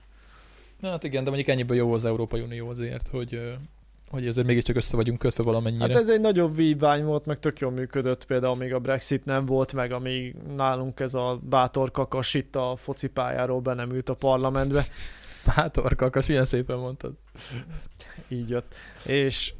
Na, 0.81 0.91
hát 0.91 1.05
igen, 1.05 1.25
de 1.25 1.31
mondjuk 1.31 1.49
ennyiből 1.49 1.77
jó 1.77 1.93
az 1.93 2.05
Európai 2.05 2.41
Unió 2.41 2.69
azért, 2.69 3.09
hogy, 3.09 3.57
hogy 4.11 4.29
azért 4.29 4.47
mégiscsak 4.47 4.77
össze 4.77 4.97
vagyunk 4.97 5.19
kötve 5.19 5.43
valamennyire. 5.43 5.93
Hát 5.93 6.03
ez 6.03 6.09
egy 6.09 6.21
nagyobb 6.21 6.57
vívvány 6.57 7.05
volt, 7.05 7.27
meg 7.27 7.39
tök 7.39 7.59
jól 7.59 7.71
működött, 7.71 8.25
például 8.25 8.57
még 8.57 8.75
a 8.75 8.79
Brexit 8.79 9.25
nem 9.25 9.47
volt, 9.47 9.73
meg 9.73 9.93
amíg 9.93 10.35
nálunk 10.57 11.01
ez 11.01 11.15
a 11.15 11.41
bátor 11.43 11.91
kakas 11.91 12.35
itt 12.35 12.57
a 12.57 12.77
focipályáról 12.77 13.61
be 13.61 13.75
nem 13.75 13.91
ült 13.91 14.09
a 14.09 14.15
parlamentbe. 14.15 14.87
Bátor 15.57 15.95
kakas, 15.95 16.29
ilyen 16.29 16.45
szépen 16.45 16.79
mondtad. 16.79 17.13
így 18.29 18.49
jött. 18.49 18.75
És, 19.05 19.55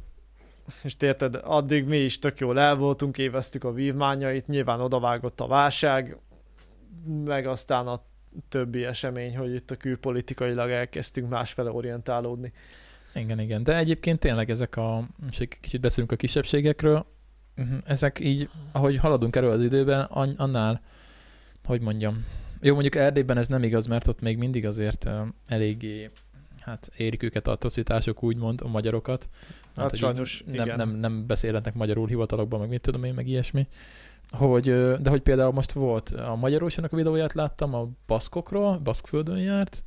és 0.83 0.95
érted, 0.99 1.39
addig 1.43 1.85
mi 1.85 1.97
is 1.97 2.19
tök 2.19 2.39
jól 2.39 2.59
el 2.59 2.75
voltunk, 2.75 3.17
éveztük 3.17 3.63
a 3.63 3.73
vívmányait, 3.73 4.47
nyilván 4.47 4.81
odavágott 4.81 5.39
a 5.39 5.47
válság, 5.47 6.17
meg 7.25 7.47
aztán 7.47 7.87
a 7.87 8.03
többi 8.49 8.85
esemény, 8.85 9.37
hogy 9.37 9.53
itt 9.53 9.71
a 9.71 9.75
külpolitikailag 9.75 10.69
elkezdtünk 10.69 11.29
másfele 11.29 11.71
orientálódni. 11.71 12.51
Igen, 13.13 13.39
igen. 13.39 13.63
De 13.63 13.77
egyébként 13.77 14.19
tényleg 14.19 14.49
ezek 14.49 14.77
a, 14.77 15.07
és 15.29 15.39
egy 15.39 15.57
kicsit 15.59 15.81
beszélünk 15.81 16.11
a 16.11 16.15
kisebbségekről, 16.15 17.05
mhm, 17.55 17.75
ezek 17.85 18.19
így, 18.19 18.49
ahogy 18.71 18.97
haladunk 18.97 19.35
erről 19.35 19.51
az 19.51 19.63
időben, 19.63 20.01
an- 20.01 20.39
annál, 20.39 20.81
hogy 21.63 21.81
mondjam, 21.81 22.25
jó, 22.61 22.73
mondjuk 22.73 22.95
Erdélyben 22.95 23.37
ez 23.37 23.47
nem 23.47 23.63
igaz, 23.63 23.87
mert 23.87 24.07
ott 24.07 24.21
még 24.21 24.37
mindig 24.37 24.65
azért 24.65 25.09
eléggé, 25.47 26.09
hát 26.65 26.91
érik 26.97 27.23
őket 27.23 27.47
atrocitások, 27.47 28.23
úgymond, 28.23 28.61
a 28.63 28.67
magyarokat. 28.67 29.29
Hát 29.75 29.89
hogy 29.89 29.99
sajnos, 29.99 30.43
nem, 30.45 30.65
igen. 30.65 30.77
nem, 30.77 30.89
nem 30.89 31.25
beszélhetnek 31.27 31.73
magyarul 31.73 32.07
hivatalokban, 32.07 32.59
meg 32.59 32.69
mit 32.69 32.81
tudom 32.81 33.03
én, 33.03 33.13
meg 33.13 33.27
ilyesmi. 33.27 33.67
Hogy, 34.29 34.63
de 35.01 35.09
hogy 35.09 35.21
például 35.21 35.51
most 35.51 35.71
volt 35.71 36.09
a 36.09 36.35
Magyarországnak 36.35 36.93
a 36.93 36.95
videóját 36.95 37.33
láttam, 37.33 37.73
a 37.73 37.87
baszkokról, 38.07 38.77
baszkföldön 38.77 39.37
járt, 39.37 39.83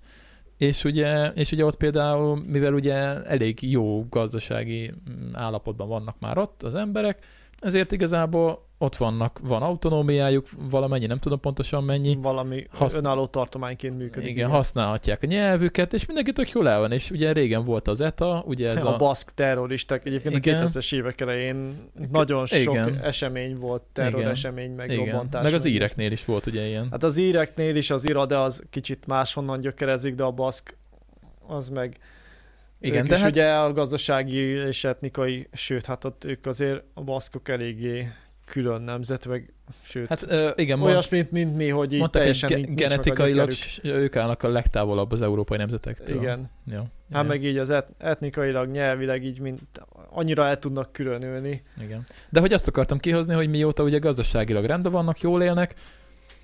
és 0.56 0.84
ugye, 0.84 1.32
és 1.32 1.52
ugye 1.52 1.64
ott 1.64 1.76
például, 1.76 2.42
mivel 2.46 2.74
ugye 2.74 2.94
elég 3.24 3.70
jó 3.70 4.06
gazdasági 4.08 4.90
mm, 5.10 5.34
állapotban 5.34 5.88
vannak 5.88 6.18
már 6.18 6.38
ott 6.38 6.62
az 6.62 6.74
emberek, 6.74 7.24
ezért 7.60 7.92
igazából 7.92 8.66
ott 8.80 8.96
vannak, 8.96 9.38
van 9.42 9.62
autonómiájuk, 9.62 10.48
valamennyi, 10.70 11.06
nem 11.06 11.18
tudom 11.18 11.40
pontosan 11.40 11.84
mennyi, 11.84 12.18
Valami 12.22 12.66
Hasz- 12.70 12.96
önálló 12.96 13.26
tartományként 13.26 13.98
működik. 13.98 14.28
igen, 14.28 14.50
használhatják 14.50 15.22
a 15.22 15.26
nyelvüket, 15.26 15.92
és 15.92 16.06
mindenki 16.06 16.32
tök 16.32 16.50
jól 16.50 16.68
el 16.68 16.78
van, 16.78 16.92
és 16.92 17.10
ugye 17.10 17.32
régen 17.32 17.64
volt 17.64 17.88
az 17.88 18.00
ETA, 18.00 18.42
ugye 18.46 18.70
ez 18.70 18.84
a, 18.84 18.94
a... 18.94 18.96
baszk 18.96 19.30
terroristák. 19.34 20.06
Egyébként 20.06 20.34
Igen. 20.34 20.62
a 20.62 20.66
2000-es 20.66 20.94
évek 20.94 21.20
elején 21.20 21.72
nagyon 22.12 22.46
sok 22.46 22.74
Igen. 22.74 22.98
esemény 23.02 23.54
volt, 23.56 23.82
terror 23.92 24.20
Igen. 24.20 24.30
esemény, 24.30 24.70
meg 24.70 24.90
igen, 24.90 25.04
robbantás. 25.04 25.42
meg 25.42 25.54
az 25.54 25.64
íreknél 25.64 26.12
is 26.12 26.24
volt 26.24 26.46
ugye 26.46 26.66
ilyen. 26.66 26.88
Hát 26.90 27.02
az 27.02 27.16
íreknél 27.16 27.76
is 27.76 27.90
az 27.90 28.04
irade 28.04 28.38
az 28.38 28.62
kicsit 28.70 29.06
máshonnan 29.06 29.60
gyökerezik, 29.60 30.14
de 30.14 30.22
a 30.24 30.30
baszk 30.30 30.76
az 31.46 31.68
meg 31.68 31.96
Igen, 32.80 33.02
ők 33.02 33.08
de 33.08 33.14
is 33.14 33.20
hát, 33.20 33.30
ugye 33.30 33.52
a 33.52 33.72
gazdasági 33.72 34.36
és 34.36 34.84
etnikai, 34.84 35.48
sőt, 35.52 35.86
hát 35.86 36.04
ott 36.04 36.24
ők 36.24 36.46
azért 36.46 36.82
a 36.94 37.02
baszkok 37.02 37.48
eléggé 37.48 38.08
külön 38.44 38.82
nemzet, 38.82 39.26
meg 39.26 39.52
sőt, 39.82 40.08
hát 40.08 40.24
ö, 40.28 40.50
igen, 40.54 40.78
mond, 40.78 40.90
olyas, 40.90 41.08
mint, 41.08 41.30
mint 41.30 41.56
mi, 41.56 41.68
hogy 41.68 41.92
így 41.92 42.10
teljesen 42.10 42.48
ge- 42.50 42.74
genetikailag 42.74 43.50
ők 43.82 44.16
állnak 44.16 44.42
a 44.42 44.48
legtávolabb 44.48 45.12
az 45.12 45.22
európai 45.22 45.58
nemzetektől. 45.58 46.16
Igen. 46.16 46.50
Jó. 46.64 46.78
Hát 46.78 46.88
Igen. 47.10 47.26
meg 47.26 47.44
így 47.44 47.56
az 47.56 47.70
et, 47.70 47.88
etnikailag, 47.98 48.70
nyelvileg 48.70 49.24
így 49.24 49.40
mint 49.40 49.60
annyira 50.10 50.44
el 50.46 50.58
tudnak 50.58 50.92
különülni. 50.92 51.62
Igen. 51.82 52.04
De 52.28 52.40
hogy 52.40 52.52
azt 52.52 52.68
akartam 52.68 52.98
kihozni, 52.98 53.34
hogy 53.34 53.48
mióta 53.48 53.82
ugye 53.82 53.98
gazdaságilag 53.98 54.64
rendben 54.64 54.92
vannak, 54.92 55.20
jól 55.20 55.42
élnek, 55.42 55.74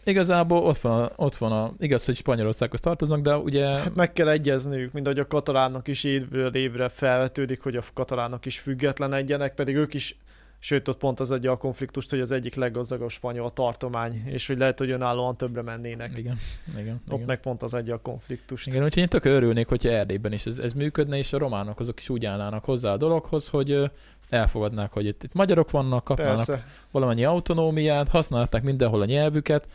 igazából 0.04 0.58
ott 0.58 0.78
van, 0.78 1.02
a, 1.02 1.10
ott 1.16 1.36
van 1.36 1.52
a, 1.52 1.72
igaz, 1.78 2.04
hogy 2.04 2.16
Spanyolországhoz 2.16 2.80
tartoznak, 2.80 3.20
de 3.20 3.36
ugye... 3.36 3.66
Hát 3.66 3.94
meg 3.94 4.12
kell 4.12 4.28
egyezniük, 4.28 4.92
mint 4.92 5.06
ahogy 5.06 5.18
a 5.18 5.26
katalánok 5.26 5.88
is 5.88 6.04
évről 6.04 6.54
évre 6.54 6.88
felvetődik, 6.88 7.62
hogy 7.62 7.76
a 7.76 7.82
katalánok 7.94 8.46
is 8.46 8.58
függetlenedjenek, 8.58 9.54
pedig 9.54 9.74
ők 9.74 9.94
is 9.94 10.16
Sőt, 10.64 10.88
ott 10.88 10.98
pont 10.98 11.20
az 11.20 11.30
adja 11.30 11.52
a 11.52 11.56
konfliktust, 11.56 12.10
hogy 12.10 12.20
az 12.20 12.32
egyik 12.32 12.54
leggazdagabb 12.54 13.10
spanyol 13.10 13.52
tartomány, 13.52 14.22
és 14.26 14.46
hogy 14.46 14.58
lehet, 14.58 14.78
hogy 14.78 14.90
önállóan 14.90 15.36
többre 15.36 15.62
mennének. 15.62 16.18
Igen, 16.18 16.38
igen. 16.78 17.00
Ott 17.08 17.14
igen. 17.14 17.26
meg 17.26 17.40
pont 17.40 17.62
az 17.62 17.74
adja 17.74 17.94
a 17.94 17.98
konfliktust. 17.98 18.66
Igen, 18.66 18.84
úgyhogy 18.84 19.02
én 19.02 19.08
tök 19.08 19.24
örülnék, 19.24 19.68
hogyha 19.68 19.88
Erdélyben 19.88 20.32
is 20.32 20.46
ez, 20.46 20.58
ez 20.58 20.72
működne, 20.72 21.16
és 21.16 21.32
a 21.32 21.38
románok 21.38 21.80
azok 21.80 21.98
is 21.98 22.08
úgy 22.08 22.24
állnának 22.24 22.64
hozzá 22.64 22.92
a 22.92 22.96
dologhoz, 22.96 23.48
hogy 23.48 23.90
elfogadnák, 24.28 24.92
hogy 24.92 25.06
itt, 25.06 25.22
itt 25.22 25.32
magyarok 25.32 25.70
vannak, 25.70 26.04
kapnának 26.04 26.34
Persze, 26.34 26.66
valamennyi 26.90 27.24
autonómiát, 27.24 28.08
használták 28.08 28.62
mindenhol 28.62 29.00
a 29.00 29.04
nyelvüket, 29.04 29.66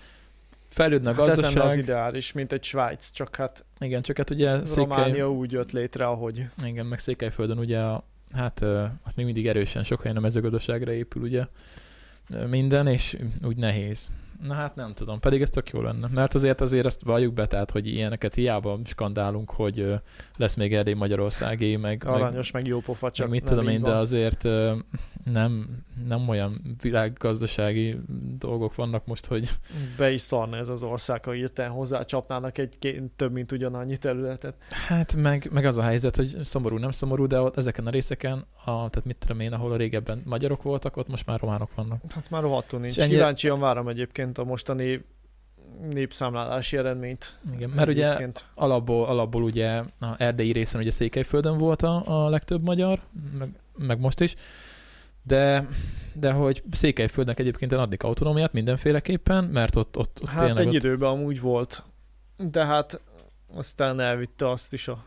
fejlődne 0.69 1.10
a 1.10 1.13
hát 1.13 1.27
ez 1.27 1.36
lenne 1.36 1.47
az 1.47 1.53
gazdaság. 1.53 1.77
ideális, 1.84 2.32
mint 2.32 2.51
egy 2.51 2.63
Svájc, 2.63 3.12
csak 3.12 3.36
hát 3.36 3.65
Igen, 3.79 4.01
csak 4.01 4.17
hát 4.17 4.29
ugye 4.29 4.65
Székely, 4.65 4.84
Románia 4.84 5.32
úgy 5.32 5.51
jött 5.51 5.71
létre, 5.71 6.05
ahogy. 6.08 6.45
igen, 6.65 6.86
meg 6.86 6.99
Székelyföldön 6.99 7.58
ugye 7.58 7.79
a, 7.79 8.03
hát 8.32 8.62
ott 8.62 9.15
még 9.15 9.25
mindig 9.25 9.47
erősen 9.47 9.84
sok 9.84 10.01
helyen 10.01 10.17
a 10.17 10.19
mezőgazdaságra 10.19 10.91
épül 10.91 11.21
ugye 11.21 11.45
minden, 12.49 12.88
és 12.88 13.17
úgy 13.43 13.58
nehéz. 13.58 14.10
Na 14.43 14.54
hát 14.54 14.75
nem 14.75 14.93
tudom, 14.93 15.19
pedig 15.19 15.41
ez 15.41 15.49
tök 15.49 15.69
jó 15.69 15.82
lenne. 15.82 16.08
Mert 16.13 16.34
azért 16.34 16.62
azért 16.62 16.86
ezt 16.86 17.04
valljuk 17.04 17.34
be, 17.34 17.47
tehát 17.47 17.71
hogy 17.71 17.88
ilyeneket 17.88 18.36
hiába 18.36 18.80
skandálunk, 18.86 19.49
hogy 19.52 19.80
ö, 19.80 19.95
lesz 20.38 20.56
még 20.56 20.73
Erdély 20.73 20.93
Magyarországé, 20.93 21.75
meg, 21.75 22.04
meg, 22.04 22.13
Aranyos, 22.13 22.52
meg 22.52 22.67
jó 22.67 22.80
pofa, 22.80 23.12
csak 23.12 23.30
mit 23.30 23.43
tudom 23.43 23.67
én, 23.67 23.82
de 23.82 23.89
van. 23.89 23.97
azért 23.99 24.43
ö, 24.43 24.75
nem, 25.23 25.84
nem 26.08 26.30
olyan 26.30 26.62
világgazdasági 26.82 27.99
dolgok 28.38 28.75
vannak 28.75 29.06
most, 29.06 29.25
hogy 29.25 29.49
Be 29.97 30.12
is 30.12 30.21
szarna 30.21 30.58
ez 30.58 30.69
az 30.69 30.84
ország, 30.84 31.25
ha 31.25 31.36
írtán 31.36 31.69
hozzá 31.69 32.04
csapnának 32.04 32.58
egy 32.58 33.02
több, 33.15 33.32
mint 33.32 33.52
ugyanannyi 33.52 33.97
területet. 33.97 34.56
hát 34.69 35.15
meg, 35.15 35.49
meg 35.52 35.65
az 35.65 35.78
a 35.78 35.82
helyzet, 35.82 36.15
hogy 36.15 36.38
szomorú, 36.41 36.78
nem 36.78 36.91
szomorú, 36.91 37.28
de 37.28 37.41
ott 37.41 37.58
ezeken 37.58 37.88
a 37.88 37.89
részeken, 37.89 38.45
a, 38.58 38.71
tehát 38.71 39.06
mit 39.06 39.17
tudom 39.17 39.39
én, 39.39 39.54
ahol 39.54 39.71
a 39.71 39.75
régebben 39.75 40.21
magyarok 40.25 40.62
voltak, 40.63 40.97
ott 40.97 41.08
most 41.08 41.25
már 41.25 41.39
románok 41.39 41.75
vannak. 41.75 42.02
Hát 42.10 42.30
már 42.30 42.41
rohadtul 42.41 42.80
nincs. 42.80 42.97
És 42.97 43.04
ennyi- 43.04 43.13
Kíváncsian 43.13 43.60
várom 43.60 43.88
egyébként 43.88 44.29
a 44.38 44.44
mostani 44.44 45.06
népszámlálási 45.89 46.78
eredményt. 46.78 47.39
Igen, 47.56 47.70
mert 47.70 47.89
ugye 47.89 48.06
Egyébként. 48.06 48.46
alapból, 48.56 49.06
alapból 49.06 49.44
ugye 49.44 49.84
a 50.00 50.15
erdei 50.18 50.52
részen 50.52 50.82
ugye 50.82 50.92
Székelyföldön 50.92 51.58
volt 51.58 51.82
a, 51.82 52.26
a 52.26 52.30
legtöbb 52.30 52.63
magyar, 52.63 53.00
meg, 53.38 53.50
meg 53.78 54.00
most 54.00 54.20
is, 54.20 54.36
de, 55.24 55.68
de 56.13 56.32
hogy 56.32 56.63
Székelyföldnek 56.72 57.39
egyébként 57.39 57.72
addig 57.72 58.04
autonómiát 58.04 58.54
mindenféleképpen, 58.54 59.44
mert 59.44 59.76
ott, 59.76 59.98
ott, 59.98 60.20
ott 60.22 60.28
Hát 60.28 60.46
tényleg 60.46 60.60
egy 60.60 60.68
ott, 60.68 60.74
időben 60.74 61.10
amúgy 61.10 61.42
volt, 61.42 61.84
de 62.38 62.65
hát 62.65 63.02
aztán 63.56 64.00
elvitte 64.00 64.50
azt 64.50 64.74
is 64.74 64.88
a... 64.88 65.04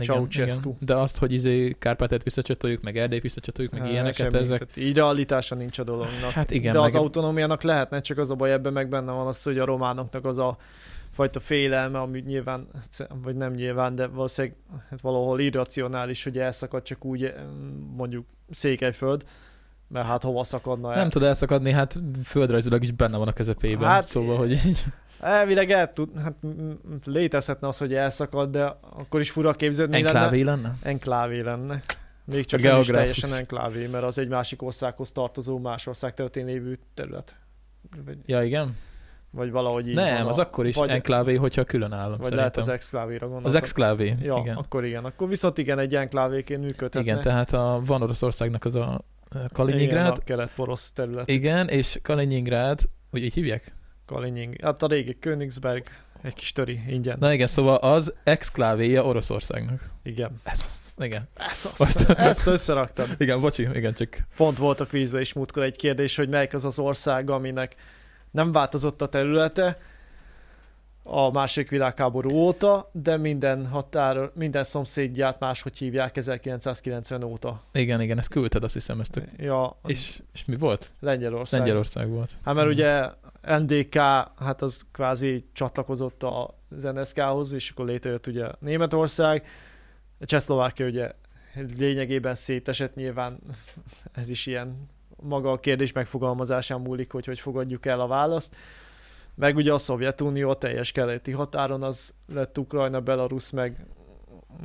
Ceausescu. 0.00 0.74
De 0.78 0.94
azt, 0.96 1.18
hogy 1.18 1.32
izé 1.32 1.76
Kárpátát 1.78 2.22
visszacsatoljuk, 2.22 2.82
meg 2.82 2.96
Erdélyt 2.98 3.22
visszacsatoljuk, 3.22 3.72
meg 3.72 3.82
Á, 3.82 3.88
ilyeneket, 3.88 4.30
semmi. 4.30 4.36
ezek, 4.44 4.58
Tehát 4.58 4.76
így 4.76 4.96
realitása 4.96 5.54
nincs 5.54 5.78
a 5.78 5.84
dolognak. 5.84 6.30
hát 6.30 6.50
igen, 6.50 6.72
de 6.72 6.78
meg, 6.78 6.88
az 6.88 6.94
autonómiának 6.94 7.62
lehetne, 7.62 8.00
csak 8.00 8.18
az 8.18 8.30
a 8.30 8.34
baj 8.34 8.52
ebben 8.52 8.72
meg 8.72 8.88
benne 8.88 9.12
van 9.12 9.26
az, 9.26 9.42
hogy 9.42 9.58
a 9.58 9.64
románoknak 9.64 10.24
az 10.24 10.38
a 10.38 10.56
fajta 11.10 11.40
félelme, 11.40 11.98
ami 11.98 12.20
nyilván, 12.26 12.68
vagy 13.22 13.34
nem 13.36 13.52
nyilván, 13.52 13.94
de 13.94 14.06
valószínűleg 14.06 14.56
hát 14.90 15.00
valahol 15.00 15.40
irracionális, 15.40 16.24
hogy 16.24 16.38
elszakad 16.38 16.82
csak 16.82 17.04
úgy 17.04 17.34
mondjuk 17.96 18.26
Székelyföld, 18.50 19.24
mert 19.88 20.06
hát 20.06 20.22
hova 20.22 20.44
szakadna 20.44 20.90
el? 20.92 20.96
nem 20.98 21.10
tud 21.10 21.22
elszakadni, 21.22 21.70
hát 21.72 21.98
földrajzilag 22.24 22.82
is 22.82 22.92
benne 22.92 23.16
van 23.16 23.28
a 23.28 23.32
közepében, 23.32 23.88
Hát, 23.88 23.94
hát, 23.94 24.06
szóval, 24.06 24.36
hogy 24.36 24.50
így, 24.66 24.84
Elvileg 25.20 25.70
el 25.70 25.92
tud, 25.92 26.08
hát 26.22 26.34
létezhetne 27.04 27.68
az, 27.68 27.78
hogy 27.78 27.94
elszakad, 27.94 28.50
de 28.50 28.76
akkor 28.80 29.20
is 29.20 29.30
fura 29.30 29.54
lenne. 29.60 29.96
enklávé 29.96 30.40
lenne. 30.42 30.74
Enklávé 30.82 31.40
lenne. 31.40 31.82
Még 32.24 32.44
csak 32.44 32.60
nem 32.60 32.80
is 32.80 32.86
teljesen 32.86 33.34
enklávé, 33.34 33.86
mert 33.86 34.04
az 34.04 34.18
egy 34.18 34.28
másik 34.28 34.62
országhoz 34.62 35.12
tartozó, 35.12 35.58
más 35.58 35.86
ország 35.86 36.14
területén 36.14 36.44
lévő 36.46 36.78
terület. 36.94 37.36
Vagy, 38.04 38.16
Ja, 38.26 38.42
igen? 38.42 38.76
vagy 39.30 39.50
valahogy 39.50 39.88
így 39.88 39.94
Nem, 39.94 40.16
van 40.18 40.26
az 40.26 40.38
a, 40.38 40.42
akkor 40.42 40.66
is 40.66 40.76
vagy- 40.76 40.88
enklávé, 40.90 41.34
hogyha 41.34 41.64
külön 41.64 41.92
állam, 41.92 42.08
Vagy 42.08 42.16
szerintem. 42.16 42.38
lehet 42.38 42.56
az 42.56 42.68
exklávéra 42.68 43.26
Az 43.26 43.32
gondoltam. 43.32 43.60
exklávé, 43.60 44.14
Ja, 44.22 44.36
igen. 44.42 44.56
akkor 44.56 44.84
igen. 44.84 45.04
Akkor 45.04 45.28
viszont 45.28 45.58
igen, 45.58 45.78
egy 45.78 45.94
enklávéként 45.94 46.60
működhetne. 46.60 47.00
Igen, 47.00 47.20
tehát 47.20 47.52
a, 47.52 47.82
van 47.84 48.02
Oroszországnak 48.02 48.64
az 48.64 48.74
a 48.74 49.00
a 49.32 49.36
Igen, 49.36 49.48
Kaliningrád, 49.52 50.16
a 50.16 50.20
kelet-porosz 50.24 50.92
terület. 50.92 51.28
igen, 51.28 51.68
és 51.68 51.98
Kaliningrád, 52.02 52.80
úgy 53.10 53.22
így 53.22 53.34
hívják? 53.34 53.74
Kalining. 54.10 54.60
Hát 54.62 54.82
a 54.82 54.86
régi 54.86 55.18
Königsberg, 55.18 55.84
egy 56.22 56.34
kis 56.34 56.52
töri, 56.52 56.80
ingyen. 56.88 57.16
Na 57.20 57.32
igen, 57.32 57.46
szóval 57.46 57.76
az 57.76 58.12
exklávéja 58.24 59.04
Oroszországnak. 59.04 59.90
Igen. 60.02 60.40
Ez 60.44 60.64
az. 60.66 60.92
Igen. 61.04 61.28
Ez 61.34 61.68
az, 61.72 61.78
Most- 61.78 62.10
ezt 62.18 62.46
összeraktad. 62.46 63.08
Igen, 63.18 63.40
bocsi, 63.40 63.68
igen, 63.74 63.94
csak 63.94 64.26
Pont 64.36 64.58
volt 64.58 64.80
a 64.80 64.86
kvízben 64.86 65.20
is 65.20 65.32
múltkor 65.32 65.62
egy 65.62 65.76
kérdés, 65.76 66.16
hogy 66.16 66.28
melyik 66.28 66.54
az 66.54 66.64
az 66.64 66.78
ország, 66.78 67.30
aminek 67.30 67.74
nem 68.30 68.52
változott 68.52 69.02
a 69.02 69.08
területe 69.08 69.78
a 71.02 71.30
második 71.30 71.70
világháború 71.70 72.30
óta, 72.30 72.90
de 72.92 73.16
minden 73.16 73.66
határ, 73.66 74.30
minden 74.34 74.64
szomszédját 74.64 75.38
máshogy 75.40 75.78
hívják 75.78 76.16
1990 76.16 77.22
óta. 77.24 77.62
igen, 77.72 78.00
igen, 78.00 78.18
ezt 78.18 78.28
küldted, 78.28 78.64
azt 78.64 78.74
hiszem, 78.74 79.00
ezt 79.00 79.16
a... 79.16 79.20
Ja, 79.36 79.76
És, 79.86 80.20
és 80.32 80.44
mi 80.44 80.56
volt? 80.56 80.92
Lengyelország. 81.00 81.60
Lengyelország 81.60 82.08
volt. 82.08 82.30
Hát 82.44 82.54
mert 82.54 82.66
Mhm. 82.66 82.74
ugye 82.76 83.06
NDK, 83.58 83.94
hát 84.38 84.62
az 84.62 84.86
kvázi 84.92 85.44
csatlakozott 85.52 86.22
az 86.22 86.82
NSK-hoz, 86.82 87.52
és 87.52 87.70
akkor 87.70 87.86
létrejött 87.86 88.26
ugye 88.26 88.46
Németország. 88.58 89.46
Csehszlovákia 90.20 90.86
ugye 90.86 91.12
lényegében 91.78 92.34
szétesett 92.34 92.94
nyilván, 92.94 93.38
ez 94.12 94.28
is 94.28 94.46
ilyen 94.46 94.88
maga 95.22 95.50
a 95.52 95.60
kérdés 95.60 95.92
megfogalmazásán 95.92 96.80
múlik, 96.80 97.12
hogy 97.12 97.26
hogy 97.26 97.40
fogadjuk 97.40 97.86
el 97.86 98.00
a 98.00 98.06
választ. 98.06 98.56
Meg 99.40 99.56
ugye 99.56 99.72
a 99.72 99.78
Szovjetunió 99.78 100.50
a 100.50 100.54
teljes 100.54 100.92
keleti 100.92 101.30
határon, 101.30 101.82
az 101.82 102.14
lett 102.32 102.58
Ukrajna, 102.58 103.00
Belarus, 103.00 103.50
meg 103.50 103.86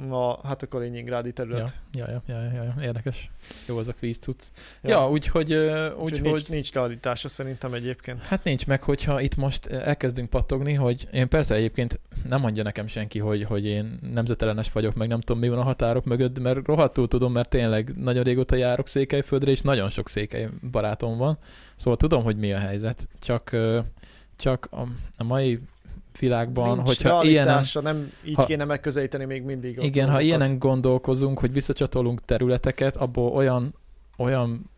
a, 0.10 0.48
hát 0.48 0.62
a 0.62 0.68
Kaliningrádi 0.68 1.34
terület. 1.34 1.74
Ja, 1.92 2.06
ja, 2.08 2.24
ja, 2.28 2.42
ja, 2.42 2.52
ja, 2.54 2.64
ja, 2.64 2.76
érdekes. 2.82 3.32
Jó 3.68 3.78
az 3.78 3.88
a 3.88 3.94
kvíz 3.94 4.18
cucc. 4.18 4.44
Ja, 4.82 4.90
Ja. 4.90 5.10
úgyhogy, 5.10 5.54
Úgyhogy 5.54 5.94
úgyhogy 6.00 6.22
nincs, 6.22 6.50
nincs 6.50 6.74
realitása 6.74 7.30
szerintem 7.30 7.74
egyébként. 7.74 8.28
Hát 8.28 8.44
nincs 8.44 8.68
meg, 8.68 8.84
hogyha 8.84 9.22
itt 9.22 9.36
most 9.36 9.66
elkezdünk 9.66 10.30
pattogni, 10.30 10.74
hogy 10.74 11.08
én 11.12 11.30
persze 11.30 11.56
egyébként 11.56 12.00
nem 12.28 12.42
mondja 12.42 12.64
nekem 12.64 12.88
senki, 12.88 13.20
hogy, 13.20 13.44
hogy 13.44 13.66
én 13.66 14.00
nemzetellenes 14.14 14.72
vagyok, 14.72 14.96
meg 14.96 15.08
nem 15.08 15.20
tudom 15.22 15.42
mi 15.42 15.50
van 15.50 15.60
a 15.60 15.64
határok 15.64 16.06
mögött, 16.06 16.40
mert 16.40 16.66
rohadtul 16.68 17.08
tudom, 17.08 17.32
mert 17.32 17.50
tényleg 17.50 17.96
nagyon 17.96 18.24
régóta 18.24 18.56
járok 18.56 18.88
Székelyföldre, 18.88 19.52
és 19.52 19.62
nagyon 19.62 19.90
sok 19.90 20.10
székely 20.10 20.50
barátom 20.72 21.18
van, 21.18 21.38
szóval 21.76 21.98
tudom, 21.98 22.24
hogy 22.24 22.38
mi 22.38 22.54
a 22.54 22.60
helyzet, 22.60 23.08
csak, 23.20 23.56
csak 24.36 24.68
a, 24.72 24.82
a 25.18 25.24
mai 25.24 25.60
világban, 26.20 26.76
Nincs 26.76 26.88
hogyha 26.88 27.22
realitása, 27.22 27.82
nem 27.82 28.12
így 28.26 28.36
ha- 28.36 28.46
kéne 28.46 28.64
megközelíteni 28.66 29.26
még 29.26 29.44
mindig. 29.44 29.84
igen, 29.84 30.10
ha 30.10 30.22
ilyenen 30.22 30.60
gondolkozunk, 30.60 31.40
hogy 31.40 31.52
visszacsatolunk 31.52 32.26
területeket, 32.26 32.96
abból 32.96 33.32
olyan, 33.32 33.74
olyan 34.18 34.70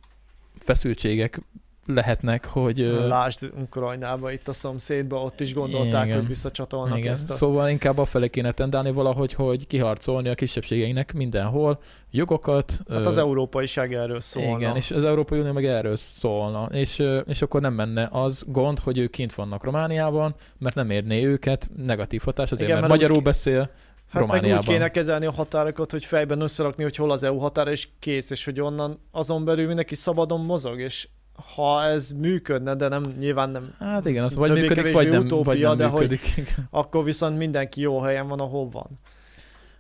feszültségek 0.60 1.42
lehetnek, 1.88 2.46
hogy... 2.46 2.82
ö, 2.82 3.08
Lásd 3.08 3.52
Ukrajnába, 3.62 4.32
itt 4.32 4.48
a 4.48 4.54
szomszédba, 4.54 5.22
ott 5.24 5.40
is 5.40 5.54
gondolták, 5.54 6.06
Igen. 6.06 6.18
hogy 6.18 6.28
visszacsatolnak 6.28 6.98
Igen. 6.98 7.14
ezt. 7.14 7.30
Azt. 7.30 7.40
Szóval 7.40 7.70
inkább 7.70 7.98
afelé 7.98 8.28
kéne 8.30 8.52
tendálni 8.52 8.92
valahogy, 8.92 9.34
hogy 9.34 9.68
kiharcolni 9.68 10.30
a 10.30 10.36
kisebbségeinek 10.36 11.14
mindenhol 11.14 11.80
jogokat. 12.12 12.72
Hát 12.90 13.00
ö, 13.00 13.06
az 13.06 13.18
európaiság 13.18 13.94
erről 13.94 14.20
szólna. 14.20 14.58
Igen, 14.58 14.76
és 14.76 14.92
az 14.92 15.04
Európai 15.04 15.40
Unió 15.40 15.52
meg 15.52 15.66
erről 15.66 15.96
szólna. 15.96 16.66
És, 16.72 17.00
ö, 17.00 17.20
és 17.20 17.42
akkor 17.42 17.62
nem 17.62 17.74
menne 17.74 18.08
az 18.12 18.44
gond, 18.48 18.80
hogy 18.80 18.98
ők 18.98 19.12
kint 19.12 19.34
vannak 19.34 19.64
Romániában, 19.64 20.36
mert 20.58 20.76
nem 20.76 20.90
érné 20.90 21.24
őket 21.26 21.70
negatív 21.78 22.22
hatás, 22.24 22.52
azért 22.52 22.70
Igen, 22.70 22.80
mert 22.82 22.88
mert 22.90 23.02
magyarul 23.02 23.18
ki- 23.18 23.30
beszél. 23.30 23.60
hát 23.60 23.70
meg 24.14 24.22
Romániában. 24.22 24.58
úgy 24.60 24.66
kéne 24.66 24.90
kezelni 24.90 25.26
a 25.26 25.32
határokat, 25.32 25.92
hogy 25.92 26.06
fejben 26.06 26.42
összerakni, 26.42 26.84
hogy 26.84 26.96
hol 26.96 27.12
az 27.12 27.24
EU 27.24 27.38
határa, 27.38 27.72
és 27.72 27.88
kész, 28.00 28.30
és 28.30 28.46
hogy 28.46 28.62
onnan 28.62 29.00
azon 29.12 29.46
belül 29.46 29.68
mindenki 29.68 29.96
szabadon 29.96 30.42
mozog, 30.46 30.80
és 30.80 31.08
ha 31.56 31.84
ez 31.84 32.12
működne, 32.12 32.76
de 32.76 32.88
nem, 32.88 33.04
nyilván 33.20 33.50
nem, 33.50 33.76
Hát 33.80 34.06
igen, 34.06 34.24
az 34.24 34.36
vagy 34.36 34.52
működik, 34.52 34.94
vagy 34.94 35.10
nem, 35.10 35.22
vagy 35.22 35.32
utópia, 35.32 35.68
nem 35.68 35.78
de 35.78 35.86
hogy- 35.86 36.00
működik. 36.10 36.38
Igen. 36.38 36.68
akkor 36.70 37.04
viszont 37.04 37.38
mindenki 37.38 37.82
jó 37.82 38.00
helyen 38.02 38.28
van, 38.28 38.40
ahol 38.40 38.70
van. 38.70 39.00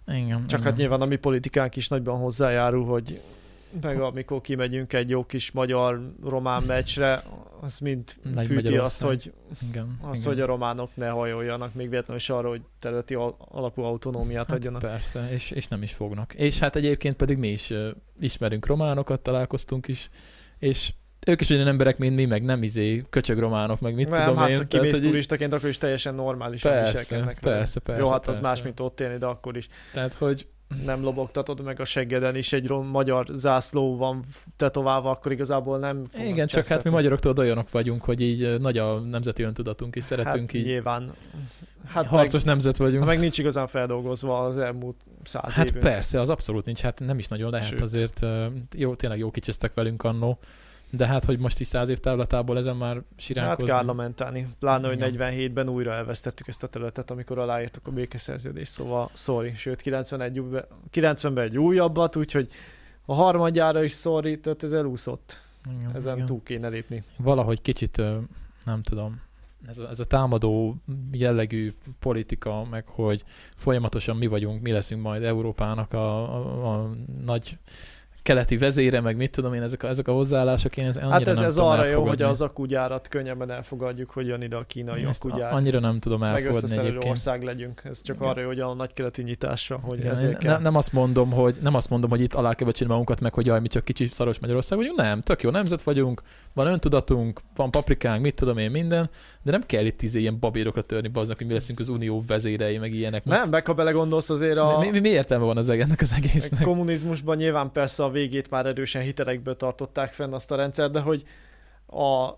Igen, 0.08 0.48
Csak 0.48 0.60
igen. 0.60 0.62
hát 0.72 0.76
nyilván 0.78 1.02
a 1.02 1.06
mi 1.06 1.16
politikánk 1.16 1.76
is 1.76 1.88
nagyban 1.88 2.20
hozzájárul, 2.20 2.86
hogy 2.86 3.22
meg 3.82 4.02
amikor 4.02 4.42
kimegyünk 4.42 4.94
egy 4.94 5.10
jó 5.10 5.24
kis 5.26 5.52
magyar-román 5.52 6.64
meccsre, 6.64 7.24
az 7.62 7.80
mind 7.80 8.16
Nagy 8.34 8.46
fűti 8.46 8.78
azt, 8.78 9.02
hogy, 9.02 9.34
igen, 9.70 9.98
azt, 10.02 10.20
igen. 10.22 10.34
hogy 10.34 10.42
a 10.42 10.46
románok 10.46 10.90
ne 10.94 11.10
hajoljanak, 11.10 11.74
még 11.74 11.90
véletlenül 11.90 12.22
is 12.22 12.30
arra, 12.30 12.50
hogy 12.50 12.62
területi 12.80 13.14
al- 13.14 13.36
alapú 13.50 13.82
autonómiát 13.82 14.46
Hát 14.48 14.56
adjanak. 14.56 14.82
persze, 14.82 15.28
és, 15.32 15.52
és 15.52 15.68
nem 15.68 15.84
is 15.84 15.94
fognak. 15.94 16.34
És 16.34 16.60
hát 16.60 16.76
egyébként 16.76 17.16
pedig 17.16 17.38
mi 17.38 17.48
is 17.48 17.70
uh, 17.70 17.88
ismerünk 18.20 18.66
románokat, 18.66 19.20
találkoztunk 19.22 19.88
is, 19.88 20.10
és 20.60 20.94
ők 21.28 21.42
is 21.42 21.50
olyan 21.50 21.68
emberek, 21.68 21.98
mint 21.98 22.16
mi, 22.16 22.26
meg 22.26 22.44
nem 22.44 22.64
izé 22.64 23.06
köcsögrománok, 23.10 23.80
meg 23.80 23.96
mit 23.96 24.10
nem, 24.10 24.22
tudom 24.22 24.38
hát 24.38 24.50
én. 24.50 24.54
tehát, 24.56 24.68
kimész 24.68 24.98
így- 24.98 25.04
turistaként, 25.04 25.54
akkor 25.54 25.70
is 25.70 25.78
teljesen 25.78 26.16
normálisan 26.16 26.72
Persze, 26.72 26.98
viselkednek. 26.98 27.40
persze, 27.40 27.80
persze. 27.80 28.02
Jó, 28.02 28.10
hát 28.10 28.20
az 28.20 28.26
persze. 28.26 28.42
más, 28.42 28.62
mint 28.64 28.80
ott 28.80 29.00
élni, 29.00 29.18
de 29.18 29.26
akkor 29.26 29.58
is 29.58 29.68
Tehát, 29.94 30.14
hogy 30.14 30.48
nem 30.86 31.04
lobogtatod 31.04 31.64
meg 31.64 31.80
a 31.80 31.86
seggeden 31.86 32.36
is 32.36 32.54
egy 32.54 32.68
rom- 32.68 32.88
magyar 32.90 33.26
zászló 33.34 33.98
van 33.98 34.24
tetoválva, 34.56 35.10
akkor 35.10 35.32
igazából 35.32 35.80
nem 35.80 36.04
igen, 36.14 36.28
csak 36.28 36.28
hát 36.36 36.38
mi 36.38 36.48
csesztetni. 36.48 36.90
magyarok 36.90 37.20
tudod 37.20 37.40
olyanok 37.40 37.72
vagyunk, 37.72 38.04
hogy 38.04 38.22
így 38.22 38.60
nagy 38.60 38.78
a 38.78 39.00
nemzeti 39.00 39.44
öntudatunk, 39.44 39.96
és 39.96 40.04
szeretünk 40.04 40.52
hát, 40.52 40.54
így 40.54 40.66
nyilván. 40.66 41.12
Hát 41.86 42.06
harcos 42.06 42.42
meg, 42.44 42.50
nemzet 42.52 42.78
vagyunk. 42.78 43.00
hát 43.00 43.08
meg 43.08 43.20
nincs 43.20 43.38
igazán 43.38 43.68
feldolgozva 43.68 44.40
az 44.46 44.58
elmúlt 44.58 44.96
száz 45.24 45.54
Hát 45.54 45.68
évünk. 45.70 45.84
persze, 45.84 46.22
az 46.22 46.30
abszolút 46.30 46.66
nincs, 46.66 46.80
hát 46.82 47.00
nem 47.00 47.20
is 47.20 47.28
nagyon 47.28 47.52
lehet 47.52 47.68
Sőt. 47.68 47.82
Azért. 47.82 48.26
Jó, 48.76 48.96
tényleg 48.96 49.20
jó 49.20 49.32
kicsesztek 49.32 49.74
velünk 49.74 50.04
annó, 50.04 50.40
de 50.90 51.08
hát, 51.08 51.26
hogy 51.26 51.40
most 51.40 51.60
is 51.60 51.68
száz 51.68 51.90
év 51.90 51.98
távlatából 51.98 52.58
ezen 52.58 52.76
már 52.76 52.94
Hát 52.96 53.04
siránkozni. 53.16 53.66
kell 53.66 53.86
lamentálni. 53.86 54.48
Pláne, 54.60 54.88
hogy 54.88 54.98
Igen. 54.98 55.14
47-ben 55.34 55.70
újra 55.70 55.92
elvesztettük 55.94 56.48
ezt 56.48 56.64
a 56.64 56.68
területet, 56.68 57.12
amikor 57.12 57.38
aláírtuk 57.40 57.88
a 57.88 57.92
békeszerződést, 57.92 58.72
szóval 58.72 59.10
sorry. 59.14 59.54
Sőt, 59.56 59.82
91 59.82 60.40
új- 60.40 60.60
90-ben 60.94 61.44
egy 61.44 61.58
újabbat, 61.58 62.16
úgyhogy 62.16 62.48
a 63.06 63.14
harmadjára 63.14 63.84
is 63.84 63.94
sorry, 63.94 64.40
tehát 64.40 64.64
ez 64.64 64.72
elúszott. 64.72 65.42
Igen, 65.80 65.96
Ezen 65.96 66.14
igen. 66.16 66.26
túl 66.26 66.42
kéne 66.44 66.68
lépni. 66.68 67.04
Valahogy 67.18 67.62
kicsit, 67.62 67.98
nem 68.66 68.82
tudom, 68.84 69.22
ez 69.68 69.78
a, 69.78 69.90
ez 69.90 70.00
a 70.00 70.06
támadó 70.06 70.76
jellegű 71.12 71.74
politika, 72.00 72.64
meg 72.70 72.88
hogy 72.88 73.24
folyamatosan 73.56 74.18
mi 74.18 74.28
vagyunk, 74.28 74.62
mi 74.62 74.72
leszünk 74.72 75.02
majd 75.02 75.24
Európának 75.24 75.94
a, 75.94 76.36
a, 76.36 76.74
a 76.74 76.90
nagy 77.26 77.58
keleti 78.28 78.58
vezére, 78.58 79.02
meg 79.02 79.16
mit 79.16 79.32
tudom 79.32 79.54
én, 79.54 79.62
ezek 79.62 79.84
a, 79.84 79.88
ezek 79.88 80.08
a 80.08 80.12
hozzáállások, 80.12 80.78
én 80.78 80.86
ez 80.86 80.96
annyira 80.96 81.12
Hát 81.12 81.28
ez, 81.28 81.38
nem 81.38 81.46
ez 81.46 81.54
tudom 81.54 81.70
arra 81.70 81.82
jó, 81.82 81.88
elfogadni. 81.88 82.24
hogy 82.24 82.32
az 82.32 82.42
akugyárat 82.42 83.08
könnyebben 83.08 83.52
elfogadjuk, 83.52 84.10
hogy 84.10 84.28
jön 84.28 84.42
ide 84.42 84.56
a 84.56 84.64
kínai 84.68 85.06
Ezt 85.06 85.26
akugyár. 85.26 85.54
annyira 85.54 85.80
nem 85.80 86.00
tudom 86.00 86.20
meg 86.20 86.30
elfogadni 86.30 86.58
összeszerelő 86.58 86.88
egyébként. 86.88 87.12
ország 87.12 87.44
legyünk. 87.44 87.82
Ez 87.84 88.02
csak 88.02 88.16
Igen. 88.16 88.28
arra 88.28 88.42
jó, 88.42 88.48
hogy 88.48 88.60
a 88.60 88.74
nagykeleti 88.74 89.22
nyitásra, 89.24 89.80
hogy 89.82 89.98
Igen, 90.00 90.12
ezért 90.12 90.38
kell. 90.38 90.54
ne, 90.58 90.62
nem 90.62 90.76
azt 90.76 90.94
mondom, 90.94 91.32
hogy 91.32 91.56
nem 91.62 91.76
azt 91.76 91.90
mondom, 91.90 92.10
hogy 92.10 92.22
itt 92.22 92.34
alá 92.34 92.54
kell 92.54 92.68
becsülni 92.68 92.92
magunkat, 92.92 93.20
meg 93.22 93.34
hogy 93.34 93.46
jaj, 93.46 93.60
mi 93.60 93.68
csak 93.68 93.84
kicsi 93.84 94.10
szaros 94.12 94.40
Magyarország 94.40 94.78
vagyunk. 94.78 94.98
Nem, 94.98 95.22
tök 95.22 95.42
jó 95.42 95.50
nemzet 95.50 95.84
vagyunk, 95.84 96.22
van 96.54 96.68
öntudatunk, 96.68 97.42
van 97.56 97.72
paprikánk, 97.72 98.22
mit 98.22 98.36
tudom 98.36 98.58
én, 98.58 98.72
minden, 98.72 99.10
de 99.48 99.54
nem 99.54 99.66
kell 99.66 99.86
itt 99.86 100.02
izé 100.02 100.20
ilyen 100.20 100.40
babérokra 100.40 100.86
törni 100.86 101.08
baznak, 101.08 101.38
hogy 101.38 101.48
mi 101.48 101.54
leszünk 101.54 101.80
az 101.80 101.90
unió 101.90 102.24
vezérei, 102.28 102.78
meg 102.78 102.94
ilyenek. 102.94 103.26
Most 103.26 103.40
Nem, 103.40 103.50
meg 103.50 103.66
ha 103.66 103.74
belegondolsz 103.74 104.30
azért 104.30 104.58
a... 104.58 104.80
mi, 104.80 104.90
mi, 104.90 105.00
mi, 105.00 105.10
értelme 105.10 105.46
van 105.46 105.58
az 105.58 105.70
ennek 105.70 106.02
az 106.02 106.14
egésznek? 106.14 106.62
kommunizmusban 106.62 107.36
nyilván 107.36 107.72
persze 107.72 108.04
a 108.04 108.10
végét 108.10 108.50
már 108.50 108.66
erősen 108.66 109.02
hitelekből 109.02 109.56
tartották 109.56 110.14
fenn 110.14 110.34
azt 110.34 110.52
a 110.52 110.56
rendszert, 110.56 110.92
de 110.92 111.00
hogy 111.00 111.24
a 111.86 112.34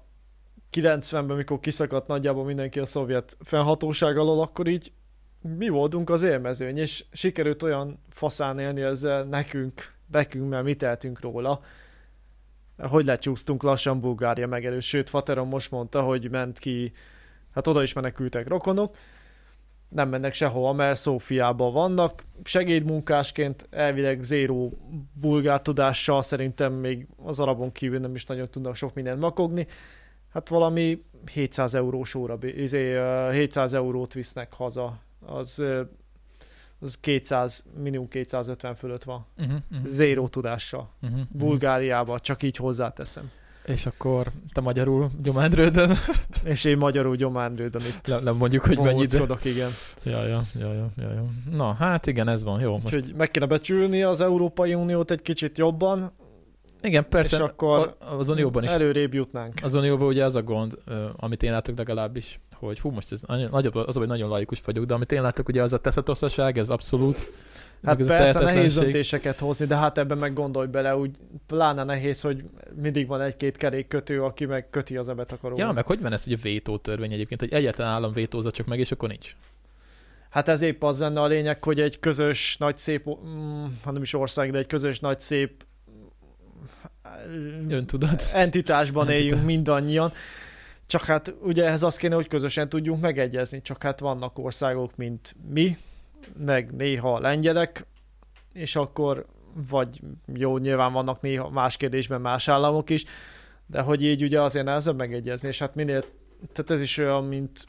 90-ben, 0.71 1.35
mikor 1.35 1.59
kiszakadt 1.59 2.07
nagyjából 2.07 2.45
mindenki 2.45 2.79
a 2.79 2.85
szovjet 2.85 3.37
fennhatóság 3.43 4.17
alól, 4.17 4.41
akkor 4.41 4.67
így 4.67 4.91
mi 5.57 5.69
voltunk 5.69 6.09
az 6.09 6.21
élmezőny, 6.21 6.77
és 6.77 7.05
sikerült 7.11 7.63
olyan 7.63 7.99
faszán 8.09 8.59
élni 8.59 8.81
ezzel 8.81 9.23
nekünk, 9.23 9.93
nekünk, 10.11 10.49
mert 10.49 10.63
mi 10.63 10.73
tehetünk 10.73 11.21
róla, 11.21 11.61
hogy 12.87 13.05
lecsúsztunk 13.05 13.63
lassan 13.63 13.99
Bulgária 13.99 14.47
megelőtt. 14.47 14.81
Sőt, 14.81 15.09
Fateron 15.09 15.47
most 15.47 15.71
mondta, 15.71 16.01
hogy 16.01 16.29
ment 16.29 16.59
ki, 16.59 16.91
hát 17.53 17.67
oda 17.67 17.83
is 17.83 17.93
menekültek 17.93 18.47
rokonok, 18.47 18.95
nem 19.89 20.09
mennek 20.09 20.33
sehova, 20.33 20.73
mert 20.73 20.99
Szófiában 20.99 21.73
vannak. 21.73 22.23
Segédmunkásként 22.43 23.67
elvileg 23.69 24.23
zéró 24.23 24.77
bulgár 25.13 25.61
tudással 25.61 26.21
szerintem 26.21 26.73
még 26.73 27.07
az 27.23 27.39
arabon 27.39 27.71
kívül 27.71 27.99
nem 27.99 28.15
is 28.15 28.25
nagyon 28.25 28.47
tudnak 28.51 28.75
sok 28.75 28.93
mindent 28.93 29.19
makogni. 29.19 29.67
Hát 30.33 30.49
valami 30.49 31.03
700 31.33 31.73
eurós 31.73 32.15
óra, 32.15 32.37
izé, 32.41 32.93
ö, 32.93 33.29
700 33.31 33.73
eurót 33.73 34.13
visznek 34.13 34.53
haza. 34.53 34.99
Az, 35.25 35.63
az 36.79 36.97
200, 36.99 37.65
minimum 37.81 38.07
250 38.07 38.75
fölött 38.75 39.03
van. 39.03 39.25
Uh-huh, 39.37 39.55
uh-huh, 39.71 39.87
Zéró 39.87 40.27
tudással. 40.27 40.89
uh-huh, 41.01 41.19
Bulgáriába, 41.31 42.19
csak 42.19 42.43
így 42.43 42.55
hozzáteszem. 42.55 43.31
És 43.65 43.85
akkor 43.85 44.27
te 44.53 44.61
magyarul 44.61 45.09
gyomádrődön, 45.21 45.97
És 46.43 46.63
én 46.63 46.77
magyarul 46.77 47.15
gyománrődöm 47.15 47.81
itt. 47.81 48.07
nem, 48.07 48.23
nem 48.23 48.35
mondjuk, 48.35 48.63
hogy 48.63 48.77
mennyit. 48.77 49.11
Bohóckodok, 49.11 49.45
igen. 49.45 49.69
Ja, 50.03 50.25
ja, 50.27 50.43
ja, 50.59 50.73
ja, 50.73 50.91
ja, 50.97 51.11
ja. 51.11 51.25
Na, 51.51 51.73
hát 51.73 52.07
igen, 52.07 52.27
ez 52.27 52.43
van, 52.43 52.59
jó. 52.61 52.71
Most... 52.71 52.95
Úgyhogy 52.95 53.13
meg 53.15 53.31
kéne 53.31 53.45
becsülni 53.45 54.03
az 54.03 54.21
Európai 54.21 54.73
Uniót 54.73 55.11
egy 55.11 55.21
kicsit 55.21 55.57
jobban, 55.57 56.11
Igen, 56.81 57.09
persze, 57.09 57.35
és 57.35 57.41
akkor 57.41 57.97
az 58.17 58.29
Unióban 58.29 58.63
is 58.63 58.69
előrébb 58.69 59.13
jutnánk. 59.13 59.53
Az 59.63 59.75
Unióban 59.75 60.07
ugye 60.07 60.23
az 60.25 60.35
a 60.35 60.43
gond, 60.43 60.77
amit 61.15 61.43
én 61.43 61.51
látok 61.51 61.77
legalábbis, 61.77 62.39
hogy 62.67 62.79
fú, 62.79 62.89
most 62.89 63.11
ez 63.11 63.21
nagyon, 63.21 63.49
nagyobb, 63.51 63.75
az, 63.75 63.95
hogy 63.95 64.07
nagyon 64.07 64.29
laikus 64.29 64.61
vagyok, 64.65 64.85
de 64.85 64.93
amit 64.93 65.11
én 65.11 65.21
látok, 65.21 65.47
ugye 65.47 65.63
az 65.63 65.73
a 65.73 65.79
teszetosszaság, 65.79 66.57
ez 66.57 66.69
abszolút. 66.69 67.31
Hát 67.83 67.99
ez 67.99 68.07
persze 68.07 68.39
nehéz 68.39 68.75
döntéseket 68.75 69.37
hozni, 69.37 69.65
de 69.65 69.75
hát 69.75 69.97
ebben 69.97 70.17
meg 70.17 70.33
gondolj 70.33 70.67
bele, 70.67 70.95
úgy 70.95 71.11
pláne 71.47 71.83
nehéz, 71.83 72.21
hogy 72.21 72.43
mindig 72.81 73.07
van 73.07 73.21
egy-két 73.21 73.57
kerékkötő, 73.57 74.23
aki 74.23 74.45
meg 74.45 74.69
köti 74.69 74.97
az 74.97 75.09
ebetakaróhoz. 75.09 75.63
Ja, 75.63 75.71
meg 75.71 75.85
hogy 75.85 76.01
van 76.01 76.13
ez, 76.13 76.23
hogy 76.23 76.33
a 76.33 76.37
vétó 76.41 76.77
törvény 76.77 77.11
egyébként, 77.11 77.39
hogy 77.39 77.53
egyetlen 77.53 77.87
állam 77.87 78.13
vétózza 78.13 78.51
csak 78.51 78.65
meg, 78.65 78.79
és 78.79 78.91
akkor 78.91 79.09
nincs. 79.09 79.35
Hát 80.29 80.47
ez 80.47 80.61
épp 80.61 80.83
az 80.83 80.99
lenne 80.99 81.21
a 81.21 81.27
lényeg, 81.27 81.63
hogy 81.63 81.79
egy 81.79 81.99
közös, 81.99 82.57
nagy 82.57 82.77
szép, 82.77 83.09
mm, 83.09 83.65
ha 83.83 83.91
nem 83.91 84.01
is 84.01 84.13
ország, 84.13 84.51
de 84.51 84.57
egy 84.57 84.67
közös, 84.67 84.99
nagy 84.99 85.19
szép 85.19 85.63
Öntudat. 87.69 88.29
entitásban 88.33 89.09
éljünk 89.09 89.31
Entitás. 89.31 89.55
mindannyian. 89.55 90.11
Csak 90.89 91.03
hát 91.03 91.33
ugye 91.41 91.65
ehhez 91.65 91.83
az 91.83 91.95
kéne, 91.95 92.15
hogy 92.15 92.27
közösen 92.27 92.69
tudjunk 92.69 93.01
megegyezni, 93.01 93.61
csak 93.61 93.83
hát 93.83 93.99
vannak 93.99 94.37
országok, 94.37 94.95
mint 94.95 95.35
mi, 95.49 95.77
meg 96.37 96.75
néha 96.75 97.13
a 97.13 97.19
lengyelek, 97.19 97.85
és 98.53 98.75
akkor 98.75 99.25
vagy 99.69 100.01
jó, 100.33 100.57
nyilván 100.57 100.93
vannak 100.93 101.21
néha 101.21 101.49
más 101.49 101.77
kérdésben 101.77 102.21
más 102.21 102.47
államok 102.47 102.89
is, 102.89 103.03
de 103.65 103.81
hogy 103.81 104.03
így 104.03 104.23
ugye 104.23 104.41
azért 104.41 104.65
nehezebb 104.65 104.97
megegyezni, 104.97 105.47
és 105.47 105.59
hát 105.59 105.75
minél, 105.75 106.01
tehát 106.53 106.71
ez 106.71 106.81
is 106.81 106.97
olyan, 106.97 107.23
mint 107.23 107.65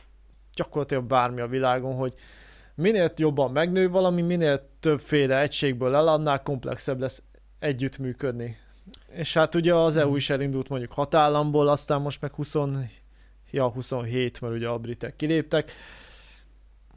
gyakorlatilag 0.54 1.04
bármi 1.04 1.40
a 1.40 1.46
világon, 1.46 1.94
hogy 1.94 2.14
minél 2.74 3.12
jobban 3.16 3.50
megnő 3.50 3.90
valami, 3.90 4.22
minél 4.22 4.68
többféle 4.80 5.40
egységből 5.40 5.94
eladnál, 5.94 6.42
komplexebb 6.42 7.00
lesz 7.00 7.22
együttműködni. 7.58 8.56
És 9.10 9.34
hát 9.34 9.54
ugye 9.54 9.74
az 9.74 9.96
EU 9.96 10.16
is 10.16 10.30
elindult 10.30 10.68
mondjuk 10.68 10.92
hat 10.92 11.14
államból, 11.14 11.68
aztán 11.68 12.00
most 12.00 12.20
meg 12.20 12.32
20, 12.32 12.54
ja 13.50 13.68
27, 13.68 14.40
mert 14.40 14.54
ugye 14.54 14.68
a 14.68 14.78
britek 14.78 15.16
kiléptek. 15.16 15.72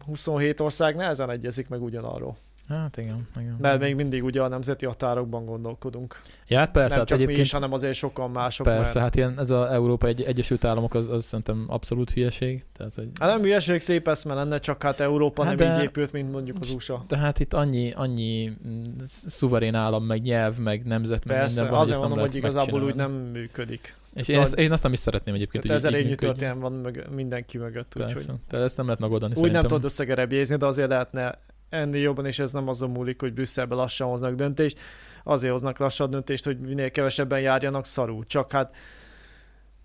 27 0.06 0.60
ország 0.60 0.95
nehezen 0.95 1.30
egyezik 1.30 1.68
meg 1.68 1.82
ugyanarról. 1.82 2.38
Hát 2.68 2.97
igen, 2.97 3.28
igen. 3.39 3.56
Mert 3.60 3.80
még 3.80 3.95
mindig 3.95 4.24
ugye 4.24 4.41
a 4.41 4.47
nemzeti 4.47 4.86
határokban 4.86 5.45
gondolkodunk. 5.45 6.22
Ja, 6.47 6.58
hát 6.58 6.72
persze, 6.72 6.89
nem 6.89 6.97
hát 6.97 7.08
csak 7.08 7.18
mi 7.18 7.24
egyébként 7.24 7.45
is, 7.45 7.54
hanem 7.54 7.74
azért 7.74 7.93
sokan 7.93 8.32
mások. 8.32 8.66
persze, 8.66 8.82
Mert... 8.82 8.93
hát 8.93 9.16
ilyen, 9.16 9.39
ez 9.39 9.49
az 9.49 9.72
Európa 9.72 10.08
egy, 10.08 10.22
Egyesült 10.22 10.64
Államok, 10.64 10.93
az, 10.93 11.10
az 11.10 11.26
szerintem 11.26 11.66
abszolút 11.68 12.12
hülyeség. 12.12 12.66
Tehát, 12.78 12.95
hogy... 12.95 13.08
Hát 13.20 13.30
nem 13.30 13.41
hülyeség 13.41 13.82
szép 13.82 14.08
eszme 14.08 14.34
lenne, 14.34 14.60
csak 14.60 14.84
hát 14.84 14.99
Európa 14.99 15.43
Hát 15.43 15.58
nem 15.58 15.68
de- 15.68 15.78
így 15.78 15.84
épült, 15.84 16.12
mint 16.12 16.32
mondjuk 16.32 16.58
az 16.60 16.76
USA. 16.76 17.04
Tehát 17.08 17.39
itt 17.39 17.54
annyi, 17.54 17.91
annyi 17.91 18.51
mm, 18.68 18.84
szuverén 19.06 19.76
állam, 19.76 20.04
meg 20.04 20.22
nyelv, 20.22 20.58
meg 20.58 20.84
nemzet, 20.84 21.26
meg 21.26 21.38
Persze, 21.38 21.54
minden 21.56 21.72
van, 21.74 21.82
azért 21.82 21.99
mondom, 21.99 22.20
hogy 22.20 22.36
igazából 22.36 22.84
úgy 22.84 22.95
nem 22.95 23.12
működik. 23.12 23.95
És 24.14 24.28
én, 24.28 24.39
ezt, 24.39 24.53
én 24.53 24.72
azt 24.72 24.84
nem 24.84 24.93
is 24.93 24.99
szeretném 24.99 25.36
egyébként, 25.36 25.64
Tehát 25.64 25.84
évnyi 25.84 25.97
működjön. 25.97 26.18
történelem 26.18 26.59
van 26.59 26.72
mög- 26.74 27.09
mindenki 27.09 27.57
mögött, 27.57 27.93
Persze. 27.93 28.16
úgyhogy 28.18 28.36
Tehát 28.47 28.66
ezt 28.66 28.78
nem 28.78 28.86
lehet 28.86 29.01
megoldani 29.01 29.32
úgy 29.32 29.38
szerintem. 29.38 29.61
nem 29.61 29.70
tudod 29.72 29.86
összegerebjézni, 29.91 30.55
de 30.55 30.66
azért 30.66 30.89
lehetne 30.89 31.39
ennél 31.70 32.01
jobban, 32.01 32.26
és 32.26 32.39
ez 32.39 32.53
nem 32.53 32.68
azon 32.68 32.89
múlik, 32.89 33.20
hogy 33.20 33.34
Brüsszelbe 33.34 33.76
lassan 33.76 34.07
hoznak 34.07 34.36
döntést. 34.36 34.80
Azért 35.24 35.51
hoznak 35.51 35.78
lassan 35.78 36.09
döntést, 36.09 36.45
hogy 36.45 36.59
minél 36.59 36.91
kevesebben 36.91 37.39
járjanak 37.41 37.86
szarul. 37.86 38.26
Csak 38.26 38.51
hát 38.51 38.76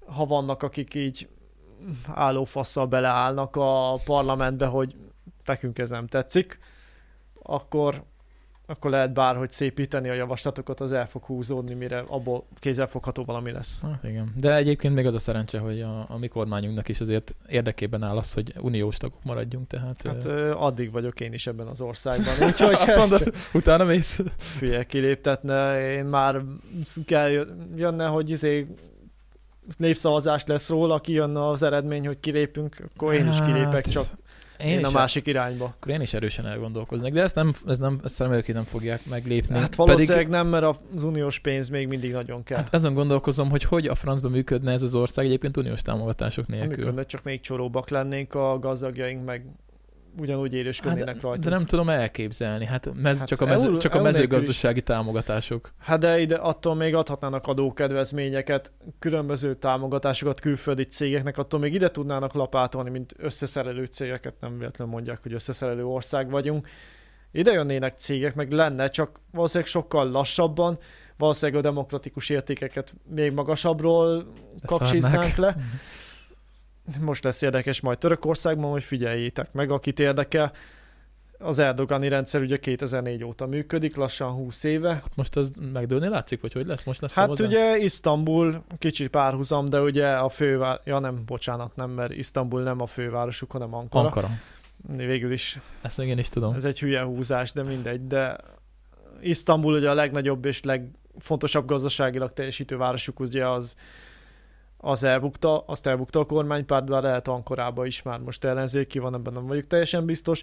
ha 0.06 0.26
vannak, 0.26 0.62
akik 0.62 0.94
így 0.94 1.28
állófasszal 2.06 2.86
beleállnak 2.86 3.56
a 3.56 3.94
parlamentbe, 4.04 4.66
hogy 4.66 4.94
nekünk 5.44 5.78
ez 5.78 5.90
nem 5.90 6.06
tetszik, 6.06 6.58
akkor, 7.42 8.02
akkor 8.70 8.90
lehet 8.90 9.12
bárhogy 9.12 9.50
szépíteni 9.50 10.08
a 10.08 10.12
javaslatokat, 10.12 10.80
az 10.80 10.92
el 10.92 11.06
fog 11.08 11.24
húzódni, 11.24 11.74
mire 11.74 12.04
abból 12.06 12.44
kézzelfogható 12.58 13.24
valami 13.24 13.52
lesz. 13.52 13.82
Hát 13.82 14.04
igen. 14.04 14.32
De 14.36 14.54
egyébként 14.54 14.94
még 14.94 15.06
az 15.06 15.14
a 15.14 15.18
szerencse, 15.18 15.58
hogy 15.58 15.80
a, 15.80 16.06
a 16.08 16.18
mi 16.18 16.28
kormányunknak 16.28 16.88
is 16.88 17.00
azért 17.00 17.34
érdekében 17.48 18.02
áll 18.02 18.16
az, 18.16 18.32
hogy 18.32 18.54
uniós 18.60 18.96
tagok 18.96 19.24
maradjunk, 19.24 19.66
tehát... 19.66 20.02
Hát 20.02 20.24
ö, 20.24 20.54
addig 20.56 20.90
vagyok 20.90 21.20
én 21.20 21.32
is 21.32 21.46
ebben 21.46 21.66
az 21.66 21.80
országban, 21.80 22.34
úgyhogy 22.48 22.74
azt 22.74 22.96
mondod, 22.96 23.34
utána 23.52 23.84
mész. 23.84 24.20
Fülye 24.38 24.84
kiléptetne, 24.84 25.90
én 25.92 26.04
már 26.04 26.42
kell 27.06 27.46
jönne, 27.76 28.06
hogy 28.06 28.30
izé 28.30 28.66
népszavazás 29.76 30.46
lesz 30.46 30.68
róla, 30.68 31.00
kijönne 31.00 31.48
az 31.48 31.62
eredmény, 31.62 32.06
hogy 32.06 32.20
kilépünk, 32.20 32.76
akkor 32.94 33.14
én 33.14 33.28
is 33.28 33.38
kilépek, 33.38 33.84
Hát, 33.84 33.90
csak 33.90 34.06
én, 34.58 34.78
én 34.78 34.84
a 34.84 34.90
másik 34.90 35.26
irányba. 35.26 35.64
Akkor 35.64 35.92
én 35.92 36.00
is 36.00 36.14
erősen 36.14 36.46
elgondolkoznék, 36.46 37.12
de 37.12 37.22
ezt 37.22 37.34
nem, 37.34 37.54
ez 37.66 37.78
nem, 37.78 38.00
ezt 38.04 38.18
hogy 38.18 38.54
nem 38.54 38.64
fogják 38.64 39.06
meglépni. 39.06 39.54
Hát 39.54 39.74
valószínűleg 39.74 40.16
Pedig, 40.16 40.32
nem, 40.32 40.46
mert 40.46 40.64
az 40.94 41.02
uniós 41.02 41.38
pénz 41.38 41.68
még 41.68 41.88
mindig 41.88 42.12
nagyon 42.12 42.42
kell. 42.42 42.56
Hát 42.56 42.74
azon 42.74 42.94
gondolkozom, 42.94 43.50
hogy 43.50 43.62
hogy 43.62 43.86
a 43.86 43.94
francban 43.94 44.30
működne 44.30 44.72
ez 44.72 44.82
az 44.82 44.94
ország 44.94 45.24
egyébként 45.24 45.56
uniós 45.56 45.82
támogatások 45.82 46.46
nélkül. 46.46 46.76
Működne, 46.76 47.04
csak 47.04 47.22
még 47.22 47.40
csoróbbak 47.40 47.88
lennénk 47.88 48.34
a 48.34 48.58
gazdagjaink, 48.58 49.24
meg 49.24 49.44
ugyanúgy 50.16 50.54
érősködnének 50.54 51.14
hát, 51.14 51.22
rajta. 51.22 51.48
De 51.48 51.50
nem 51.50 51.66
tudom 51.66 51.88
elképzelni, 51.88 52.64
hát, 52.64 52.90
mez, 52.94 53.18
hát 53.18 53.28
csak, 53.28 53.40
a 53.40 53.46
mező, 53.46 53.76
csak 53.76 53.94
a 53.94 54.02
mezőgazdasági 54.02 54.82
támogatások. 54.82 55.72
Hát 55.78 55.98
de 55.98 56.20
ide 56.20 56.34
attól 56.34 56.74
még 56.74 56.94
adhatnának 56.94 57.46
adókedvezményeket, 57.46 58.72
különböző 58.98 59.54
támogatásokat 59.54 60.40
külföldi 60.40 60.84
cégeknek, 60.84 61.38
attól 61.38 61.60
még 61.60 61.74
ide 61.74 61.90
tudnának 61.90 62.32
lapátolni, 62.32 62.90
mint 62.90 63.14
összeszerelő 63.16 63.84
cégeket, 63.84 64.34
nem 64.40 64.58
véletlenül 64.58 64.92
mondják, 64.92 65.18
hogy 65.22 65.32
összeszerelő 65.32 65.84
ország 65.84 66.30
vagyunk. 66.30 66.68
Ide 67.32 67.52
jönnének 67.52 67.98
cégek, 67.98 68.34
meg 68.34 68.52
lenne, 68.52 68.88
csak 68.88 69.20
valószínűleg 69.30 69.70
sokkal 69.70 70.10
lassabban, 70.10 70.78
valószínűleg 71.16 71.64
a 71.64 71.68
demokratikus 71.68 72.28
értékeket 72.28 72.94
még 73.14 73.32
magasabbról 73.32 74.32
kapcsiznánk 74.66 75.34
le. 75.34 75.56
Most 77.00 77.24
lesz 77.24 77.42
érdekes 77.42 77.80
majd 77.80 77.98
Törökországban, 77.98 78.70
hogy 78.70 78.84
figyeljétek 78.84 79.52
meg, 79.52 79.70
akit 79.70 80.00
érdekel. 80.00 80.52
Az 81.38 81.58
Erdogani 81.58 82.08
rendszer 82.08 82.40
ugye 82.40 82.56
2004 82.56 83.24
óta 83.24 83.46
működik, 83.46 83.96
lassan 83.96 84.30
20 84.30 84.64
éve. 84.64 84.92
Hát 84.92 85.16
most 85.16 85.36
az 85.36 85.50
megdőlni 85.72 86.08
látszik, 86.08 86.40
vagy 86.40 86.52
hogy 86.52 86.66
lesz? 86.66 86.84
Most 86.84 87.00
lesz 87.00 87.14
Hát 87.14 87.40
ugye 87.40 87.78
Isztambul, 87.78 88.62
kicsit 88.78 89.08
párhuzam, 89.08 89.68
de 89.68 89.80
ugye 89.80 90.08
a 90.08 90.28
főváros, 90.28 90.80
ja 90.84 90.98
nem, 90.98 91.22
bocsánat, 91.26 91.76
nem, 91.76 91.90
mert 91.90 92.12
Isztambul 92.12 92.62
nem 92.62 92.80
a 92.80 92.86
fővárosuk, 92.86 93.50
hanem 93.50 93.74
Ankara. 93.74 94.04
Ankara. 94.04 94.30
Végül 94.96 95.32
is. 95.32 95.58
Ezt 95.82 95.98
én 95.98 96.18
is 96.18 96.28
tudom. 96.28 96.54
Ez 96.54 96.64
egy 96.64 96.78
hülye 96.78 97.02
húzás, 97.02 97.52
de 97.52 97.62
mindegy, 97.62 98.06
de 98.06 98.36
Isztambul 99.20 99.74
ugye 99.74 99.90
a 99.90 99.94
legnagyobb 99.94 100.44
és 100.44 100.62
legfontosabb 100.62 101.66
gazdaságilag 101.66 102.32
teljesítő 102.32 102.76
városuk 102.76 103.20
ugye 103.20 103.48
az 103.48 103.76
az 104.80 105.02
elbukta, 105.02 105.64
azt 105.66 105.86
elbukta 105.86 106.20
a 106.20 106.24
kormánypárt, 106.24 106.84
de 106.84 107.00
lehet 107.00 107.28
Ankorába 107.28 107.86
is 107.86 108.02
már 108.02 108.18
most 108.18 108.44
ellenzéki 108.44 108.98
van, 108.98 109.14
ebben 109.14 109.32
nem 109.32 109.46
vagyok 109.46 109.66
teljesen 109.66 110.04
biztos. 110.04 110.42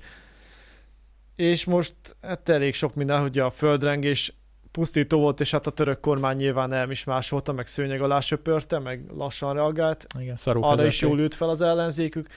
És 1.36 1.65
most 1.65 1.95
hát 2.21 2.49
elég 2.49 2.73
sok 2.73 2.95
minden, 2.95 3.21
hogy 3.21 3.39
a 3.39 3.51
földrengés 3.51 4.33
pusztító 4.71 5.19
volt, 5.19 5.39
és 5.39 5.51
hát 5.51 5.67
a 5.67 5.71
török 5.71 5.99
kormány 5.99 6.36
nyilván 6.36 6.73
el 6.73 6.91
is 6.91 7.03
másolta, 7.03 7.53
meg 7.53 7.67
szőnyeg 7.67 8.01
alá 8.01 8.19
söpörte, 8.19 8.79
meg 8.79 9.05
lassan 9.17 9.53
reagált. 9.53 10.07
Igen, 10.19 10.38
Arra 10.45 10.86
is 10.86 11.01
jól 11.01 11.19
ült 11.19 11.33
fel 11.33 11.49
az 11.49 11.61
ellenzékük. 11.61 12.27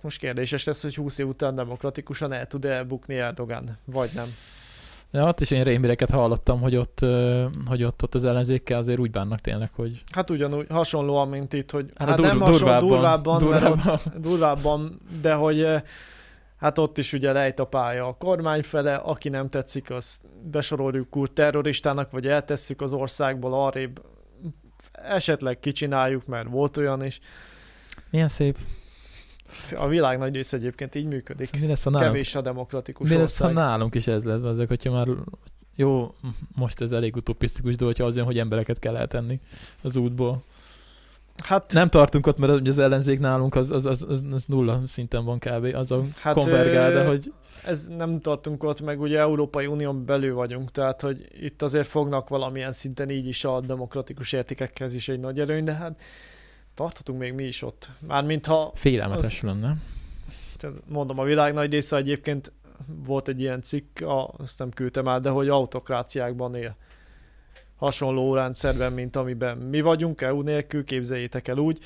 Most 0.00 0.18
kérdéses 0.18 0.64
lesz, 0.64 0.82
hogy 0.82 0.94
20 0.94 1.18
év 1.18 1.26
után 1.26 1.54
demokratikusan 1.54 2.32
el 2.32 2.46
tud 2.46 2.64
elbukni 2.64 3.14
Erdogan, 3.14 3.78
vagy 3.84 4.10
nem. 4.14 4.34
Ja, 5.10 5.28
ott 5.28 5.40
is 5.40 5.50
én 5.50 5.64
rémíreket 5.64 6.10
hallottam, 6.10 6.60
hogy 6.60 6.76
ott, 6.76 6.98
hogy 7.66 7.84
ott, 7.84 8.02
ott 8.02 8.14
az 8.14 8.24
ellenzékkel 8.24 8.78
azért 8.78 8.98
úgy 8.98 9.10
bánnak 9.10 9.40
tényleg, 9.40 9.70
hogy... 9.74 10.02
Hát 10.12 10.30
ugyanúgy, 10.30 10.66
hasonlóan, 10.68 11.28
mint 11.28 11.52
itt, 11.52 11.70
hogy 11.70 11.90
hát, 11.94 12.08
hát 12.08 12.16
dur- 12.16 12.28
nem 12.28 12.40
hasonló, 12.40 12.88
durvábban, 12.88 13.38
durvábban, 13.38 13.80
Mert 13.84 14.06
ott, 14.06 14.16
durvábban, 14.16 15.00
de 15.20 15.34
hogy 15.34 15.66
hát 16.56 16.78
ott 16.78 16.98
is 16.98 17.12
ugye 17.12 17.32
lejt 17.32 17.58
a 17.58 17.64
pálya 17.64 18.06
a 18.06 18.16
kormány 18.18 18.62
fele, 18.62 18.94
aki 18.94 19.28
nem 19.28 19.48
tetszik, 19.48 19.90
azt 19.90 20.24
besoroljuk 20.50 21.16
úgy 21.16 21.32
terroristának, 21.32 22.10
vagy 22.10 22.26
eltesszük 22.26 22.80
az 22.80 22.92
országból 22.92 23.54
arrébb, 23.54 24.02
esetleg 24.92 25.60
kicsináljuk, 25.60 26.26
mert 26.26 26.48
volt 26.48 26.76
olyan 26.76 27.04
is. 27.04 27.20
Milyen 28.10 28.28
szép. 28.28 28.58
A 29.76 29.88
világ 29.88 30.18
nagy 30.18 30.34
része 30.34 30.56
egyébként 30.56 30.94
így 30.94 31.06
működik. 31.06 31.60
Mi 31.60 31.66
lesz, 31.66 31.86
a 31.86 31.90
nálunk, 31.90 32.12
Kevés 32.12 32.34
a 32.34 32.40
demokratikus 32.40 33.08
Mi 33.08 33.16
lesz, 33.16 33.38
ha 33.38 33.50
nálunk 33.50 33.94
is 33.94 34.06
ez 34.06 34.24
lesz, 34.24 34.42
ezek, 34.42 34.68
hogyha 34.68 34.92
már 34.92 35.08
jó, 35.76 36.14
most 36.54 36.80
ez 36.80 36.92
elég 36.92 37.16
utopisztikus, 37.16 37.76
de 37.76 37.84
hogyha 37.84 38.04
az 38.04 38.16
jön, 38.16 38.24
hogy 38.24 38.38
embereket 38.38 38.78
kell 38.78 38.96
eltenni 38.96 39.40
az 39.82 39.96
útból. 39.96 40.42
Hát, 41.44 41.72
nem 41.72 41.88
tartunk 41.88 42.26
ott, 42.26 42.38
mert 42.38 42.68
az 42.68 42.78
ellenzék 42.78 43.20
nálunk 43.20 43.54
az, 43.54 43.70
az, 43.70 43.86
az, 43.86 44.04
az, 44.08 44.24
az 44.32 44.44
nulla 44.46 44.80
szinten 44.86 45.24
van 45.24 45.38
kb. 45.38 45.74
Az 45.74 45.90
a 45.90 46.04
hát 46.20 46.34
konvergál, 46.34 46.92
de 46.92 47.06
hogy... 47.06 47.32
Ez 47.64 47.86
nem 47.96 48.20
tartunk 48.20 48.64
ott, 48.64 48.80
meg 48.80 49.00
ugye 49.00 49.18
Európai 49.18 49.66
Unión 49.66 50.04
belül 50.04 50.34
vagyunk, 50.34 50.70
tehát 50.70 51.00
hogy 51.00 51.28
itt 51.40 51.62
azért 51.62 51.86
fognak 51.86 52.28
valamilyen 52.28 52.72
szinten 52.72 53.10
így 53.10 53.26
is 53.26 53.44
a 53.44 53.60
demokratikus 53.60 54.32
értékekhez 54.32 54.94
is 54.94 55.08
egy 55.08 55.20
nagy 55.20 55.40
előny, 55.40 55.64
de 55.64 55.72
hát 55.72 56.00
tarthatunk 56.76 57.18
még 57.18 57.32
mi 57.32 57.44
is 57.44 57.62
ott. 57.62 57.90
Mármint 58.06 58.46
ha... 58.46 58.72
Félelmetes 58.74 59.42
az, 59.42 59.48
lenne. 59.48 59.76
Mondom, 60.88 61.18
a 61.18 61.24
világ 61.24 61.52
nagy 61.52 61.70
része 61.70 61.96
egyébként 61.96 62.52
volt 62.86 63.28
egy 63.28 63.40
ilyen 63.40 63.62
cikk, 63.62 64.00
azt 64.36 64.58
nem 64.58 64.70
küldtem 64.70 65.08
el, 65.08 65.20
de 65.20 65.30
hogy 65.30 65.48
autokráciákban 65.48 66.54
él. 66.54 66.76
Hasonló 67.76 68.34
rendszerben, 68.34 68.92
mint 68.92 69.16
amiben 69.16 69.58
mi 69.58 69.80
vagyunk, 69.80 70.20
EU 70.20 70.40
nélkül, 70.40 70.84
képzeljétek 70.84 71.48
el 71.48 71.58
úgy. 71.58 71.78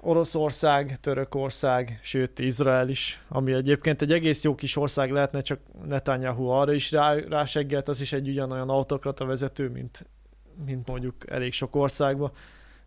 Oroszország, 0.00 0.98
Törökország, 1.00 1.98
sőt 2.02 2.38
Izrael 2.38 2.88
is, 2.88 3.22
ami 3.28 3.52
egyébként 3.52 4.02
egy 4.02 4.12
egész 4.12 4.44
jó 4.44 4.54
kis 4.54 4.76
ország 4.76 5.10
lehetne, 5.10 5.40
csak 5.40 5.60
Netanyahu 5.88 6.46
arra 6.46 6.72
is 6.72 6.90
rá, 6.90 7.14
ráseggelt, 7.14 7.88
az 7.88 8.00
is 8.00 8.12
egy 8.12 8.28
ugyanolyan 8.28 8.68
autokrata 8.68 9.24
vezető, 9.24 9.68
mint, 9.68 10.06
mint 10.66 10.86
mondjuk 10.86 11.30
elég 11.30 11.52
sok 11.52 11.76
országban 11.76 12.32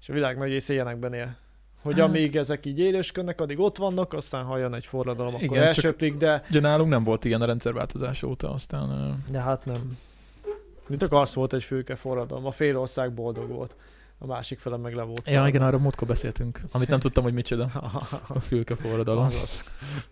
és 0.02 0.10
a 0.10 0.14
világ 0.14 0.38
nagy 0.38 0.50
része 0.50 0.74
ilyenekben 0.74 1.14
él. 1.14 1.36
Hogy 1.84 2.00
hát. 2.00 2.08
amíg 2.08 2.36
ezek 2.36 2.66
így 2.66 2.80
élősködnek, 2.80 3.42
addig 3.42 3.60
ott 3.60 3.78
vannak, 3.78 4.14
aztán 4.14 4.44
ha 4.44 4.58
jön 4.58 4.74
egy 4.74 4.86
forradalom, 4.86 5.34
akkor 5.34 5.46
Igen, 5.46 5.64
elsöplik, 5.64 6.18
de... 6.18 6.44
Ugye 6.50 6.60
nálunk 6.60 6.90
nem 6.90 7.04
volt 7.04 7.26
ilyen 7.26 7.42
a 7.42 7.46
rendszerváltozás 7.46 8.24
óta, 8.24 8.54
aztán... 8.54 9.18
De 9.32 9.40
hát 9.40 9.66
nem. 9.66 9.98
Mint 10.88 11.04
akarsz 11.04 11.34
volt 11.34 11.54
egy 11.54 11.64
főke 11.64 11.96
forradalom, 11.96 12.46
a 12.46 12.52
fél 12.52 12.78
ország 12.78 13.14
boldog 13.14 13.48
volt 13.48 13.76
a 14.22 14.26
másik 14.26 14.60
fele 14.60 14.78
meg 14.78 14.94
le 14.94 15.04
volt. 15.04 15.30
Ja, 15.30 15.48
igen, 15.48 15.62
arra 15.62 15.78
múltkor 15.78 16.08
beszéltünk, 16.08 16.62
amit 16.72 16.88
nem 16.88 17.00
tudtam, 17.00 17.24
hogy 17.24 17.34
micsoda. 17.34 17.64
A 18.28 18.40
fülke 18.40 18.76
forradalom. 18.76 19.26
Azaz. 19.26 19.64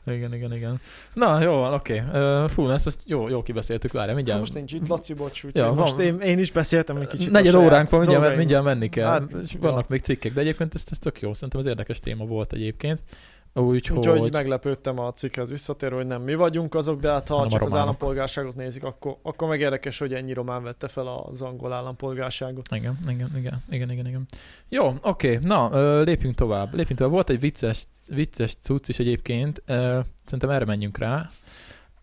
igen, 0.06 0.34
igen, 0.34 0.54
igen. 0.54 0.82
Na, 1.14 1.42
jó 1.42 1.56
van, 1.56 1.74
oké. 1.74 2.04
Okay. 2.08 2.48
Fú, 2.48 2.70
ezt, 2.70 3.00
jó, 3.06 3.30
jó 3.30 3.44
kibeszéltük, 3.44 3.92
várj, 3.92 4.14
mindjárt. 4.14 4.40
most 4.40 4.54
nincs 4.54 4.72
itt 4.72 4.88
Laci, 4.88 5.14
bocs, 5.14 5.44
ja, 5.52 5.72
most 5.72 5.98
én, 5.98 6.20
én, 6.20 6.40
is 6.40 6.52
beszéltem 6.52 6.98
egy 6.98 7.08
kicsit. 7.08 7.32
Negyed 7.32 7.56
óránk 7.56 7.90
van, 7.90 8.00
mindjárt, 8.00 8.38
mindjárt 8.38 8.64
menni 8.64 8.90
kell. 8.90 9.08
Hát, 9.08 9.32
vannak 9.60 9.80
ja. 9.80 9.86
még 9.88 10.02
cikkek, 10.02 10.34
de 10.34 10.42
egyébként 10.42 10.74
ez, 10.74 10.84
ez 10.90 11.00
tök 11.00 11.22
jó, 11.22 11.34
szerintem 11.34 11.60
ez 11.60 11.66
érdekes 11.66 12.00
téma 12.00 12.26
volt 12.26 12.54
egyébként. 12.54 13.00
Úgyhogy... 13.58 13.98
Úgyhogy 13.98 14.32
meglepődtem 14.32 15.00
a 15.00 15.14
cikkhez 15.14 15.50
visszatérő, 15.50 15.96
hogy 15.96 16.08
nem 16.08 16.22
mi 16.22 16.36
vagyunk 16.36 16.76
azok, 16.76 17.00
de 17.00 17.10
hát 17.10 17.28
ha 17.28 17.48
csak 17.48 17.62
az 17.62 17.76
állampolgárságot 17.76 18.56
nézik, 18.56 18.84
akkor, 18.84 19.18
akkor 19.22 19.48
meg 19.48 19.60
érdekes, 19.60 19.98
hogy 19.98 20.14
ennyi 20.14 20.34
román 20.34 20.64
vette 20.64 20.88
fel 20.88 21.08
az 21.08 21.42
angol 21.42 21.74
állampolgárságot. 21.74 22.68
Igen, 22.76 22.98
igen, 23.08 23.32
igen, 23.38 23.64
igen, 23.70 23.92
igen. 23.92 24.06
igen. 24.08 24.26
Jó, 24.70 24.94
oké, 25.02 25.36
okay. 25.36 25.48
na, 25.48 26.02
lépjünk 26.04 26.36
tovább. 26.36 26.74
Lépjünk 26.74 27.00
tovább. 27.00 27.14
Volt 27.14 27.30
egy 27.30 27.40
vicces, 27.40 27.84
vicces 28.08 28.56
cucc 28.56 28.88
is 28.88 29.00
egyébként, 29.00 29.64
szerintem 30.26 30.50
erre 30.50 30.66
menjünk 30.66 30.98
rá. 30.98 31.30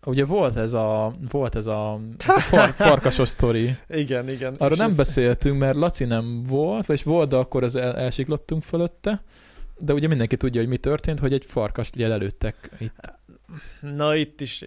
Ugye 0.05 0.25
volt 0.25 0.55
ez 0.55 0.73
a, 0.73 1.13
volt 1.31 1.55
ez 1.55 1.65
a, 1.67 1.99
ez 2.27 2.35
a 2.35 2.39
far, 2.39 2.69
farkasos 2.87 3.29
sztori. 3.29 3.75
igen, 3.89 4.29
igen. 4.29 4.55
Arra 4.57 4.75
nem 4.75 4.89
ez... 4.89 4.95
beszéltünk, 4.95 5.59
mert 5.59 5.75
Laci 5.75 6.05
nem 6.05 6.43
volt, 6.43 6.85
vagy 6.85 7.03
volt, 7.03 7.29
de 7.29 7.35
akkor 7.35 7.63
az 7.63 7.75
el, 7.75 7.95
elsiklottunk 7.95 8.63
fölötte. 8.63 9.23
De 9.77 9.93
ugye 9.93 10.07
mindenki 10.07 10.37
tudja, 10.37 10.59
hogy 10.59 10.69
mi 10.69 10.77
történt, 10.77 11.19
hogy 11.19 11.33
egy 11.33 11.45
farkast 11.45 11.95
ugye 11.95 12.07
lelőttek 12.07 12.69
itt. 12.79 13.13
Na 13.81 14.15
itt 14.15 14.41
is, 14.41 14.63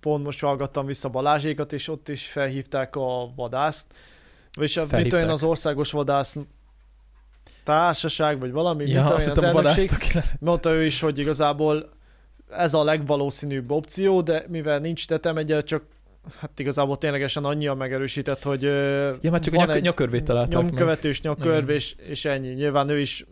pont 0.00 0.24
most 0.24 0.40
hallgattam 0.40 0.86
vissza 0.86 1.08
Balázsékat, 1.08 1.72
és 1.72 1.88
ott 1.88 2.08
is 2.08 2.26
felhívták 2.26 2.96
a 2.96 3.32
vadászt. 3.36 3.86
Vagyis 4.52 4.76
a, 4.76 4.86
mit 4.90 5.12
olyan 5.12 5.28
az 5.28 5.42
országos 5.42 5.90
vadász 5.90 6.36
társaság, 7.64 8.38
vagy 8.38 8.52
valami, 8.52 8.86
ja, 8.86 9.02
mit 9.02 9.10
olyan 9.10 9.30
az 9.30 9.42
elnökség. 9.42 9.90
Mondta 10.38 10.72
ő 10.72 10.84
is, 10.84 11.00
hogy 11.00 11.18
igazából 11.18 11.90
ez 12.50 12.74
a 12.74 12.84
legvalószínűbb 12.84 13.70
opció, 13.70 14.20
de 14.20 14.44
mivel 14.48 14.78
nincs 14.78 15.06
tetemegye, 15.06 15.62
csak 15.62 15.82
hát 16.38 16.58
igazából 16.58 16.98
ténylegesen 16.98 17.44
annyian 17.44 17.76
megerősített, 17.76 18.42
hogy 18.42 18.62
ja, 18.62 19.30
már 19.30 19.40
csak 19.40 19.54
van 19.54 19.68
a 19.68 19.72
nyak, 19.72 19.82
nyakörvét 19.82 20.24
találták 20.24 20.62
Nyomkövetős 20.62 21.20
nyakörv, 21.20 21.68
és, 21.68 21.94
és 22.08 22.24
ennyi. 22.24 22.48
Nyilván 22.48 22.88
ő 22.88 23.00
is 23.00 23.24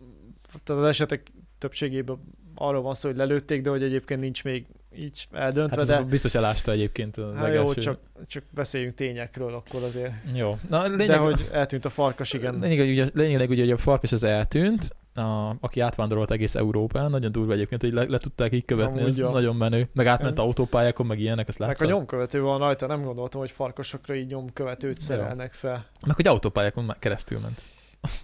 tehát 0.63 0.81
az 0.81 0.87
esetek 0.87 1.31
többségében 1.57 2.19
arról 2.55 2.81
van 2.81 2.93
szó, 2.93 3.09
hogy 3.09 3.17
lelőtték, 3.17 3.61
de 3.61 3.69
hogy 3.69 3.83
egyébként 3.83 4.19
nincs 4.19 4.43
még 4.43 4.65
így 4.95 5.27
eldöntve. 5.31 5.77
Hát 5.77 5.87
de... 5.87 6.01
biztos 6.01 6.35
elásta 6.35 6.71
egyébként 6.71 7.17
a 7.17 7.35
hát 7.35 7.53
jó, 7.53 7.73
csak, 7.73 7.99
csak 8.27 8.43
beszéljünk 8.51 8.95
tényekről 8.95 9.53
akkor 9.53 9.83
azért. 9.83 10.13
Jó. 10.33 10.57
Na, 10.69 10.83
lényeg... 10.87 11.07
De 11.07 11.17
hogy 11.17 11.49
eltűnt 11.51 11.85
a 11.85 11.89
farkas, 11.89 12.33
igen. 12.33 12.59
Lényeg, 12.59 12.89
ugye, 12.89 13.09
lényeg 13.13 13.49
ugye, 13.49 13.61
hogy 13.61 13.71
a 13.71 13.77
farkas 13.77 14.11
az 14.11 14.23
eltűnt, 14.23 14.95
a, 15.13 15.55
aki 15.59 15.79
átvándorolt 15.79 16.31
egész 16.31 16.55
Európán, 16.55 17.09
nagyon 17.09 17.31
durva 17.31 17.53
egyébként, 17.53 17.81
hogy 17.81 17.93
le, 17.93 18.03
le 18.07 18.17
tudták 18.17 18.53
így 18.53 18.65
követni, 18.65 18.99
Amúgy 18.99 19.09
ez 19.09 19.17
jó. 19.17 19.31
nagyon 19.31 19.55
menő. 19.55 19.89
Meg 19.93 20.07
átment 20.07 20.37
ja. 20.37 20.43
autópályákon, 20.43 21.05
meg 21.05 21.19
ilyenek, 21.19 21.47
ezt 21.47 21.57
láttam. 21.57 21.75
Meg 21.79 21.89
a 21.89 21.97
nyomkövető 21.97 22.41
van 22.41 22.59
rajta, 22.59 22.87
nem 22.87 23.03
gondoltam, 23.03 23.39
hogy 23.39 23.51
farkasokra 23.51 24.15
így 24.15 24.27
nyomkövetőt 24.27 24.99
szerelnek 24.99 25.53
fel. 25.53 25.85
Meg 26.05 26.15
hogy 26.15 26.27
autópályákon 26.27 26.95
keresztül 26.99 27.39
ment. 27.39 27.61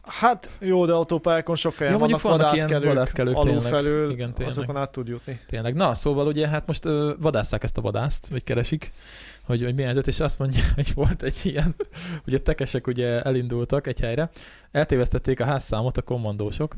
Hát 0.03 0.49
jó, 0.59 0.86
de 0.86 0.93
autópályákon 0.93 1.55
sok 1.55 1.76
helyen 1.76 1.93
Ja, 1.93 1.99
mondjuk 1.99 2.21
vannak 2.21 2.39
vannak 2.39 2.55
ilyen 2.55 2.67
vadátkelők, 2.67 2.95
vadátkelők, 2.95 3.38
alulfelül. 3.38 4.11
Igen, 4.11 4.34
tényleg. 4.34 4.57
azokon 4.57 4.78
át 4.78 4.91
tud 4.91 5.07
jutni. 5.07 5.39
Tényleg. 5.47 5.76
Na, 5.76 5.95
szóval 5.95 6.28
ugye 6.28 6.47
hát 6.47 6.67
most 6.67 6.86
ö, 6.86 7.13
vadásszák 7.19 7.63
ezt 7.63 7.78
a 7.78 7.82
vadászt, 7.82 8.28
vagy 8.28 8.43
keresik, 8.43 8.91
hogy, 9.43 9.63
hogy 9.63 9.73
milyen 9.73 9.89
helyzet, 9.89 10.07
és 10.07 10.19
azt 10.19 10.39
mondja, 10.39 10.63
hogy 10.76 10.93
volt 10.93 11.23
egy 11.23 11.39
ilyen, 11.43 11.76
ugye 12.28 12.39
tekesek 12.39 12.88
ugye 12.88 13.21
elindultak 13.21 13.88
egy 13.88 13.99
helyre, 13.99 14.30
eltévesztették 14.71 15.39
a 15.39 15.45
házszámot 15.45 15.97
a 15.97 16.01
kommandósok, 16.01 16.76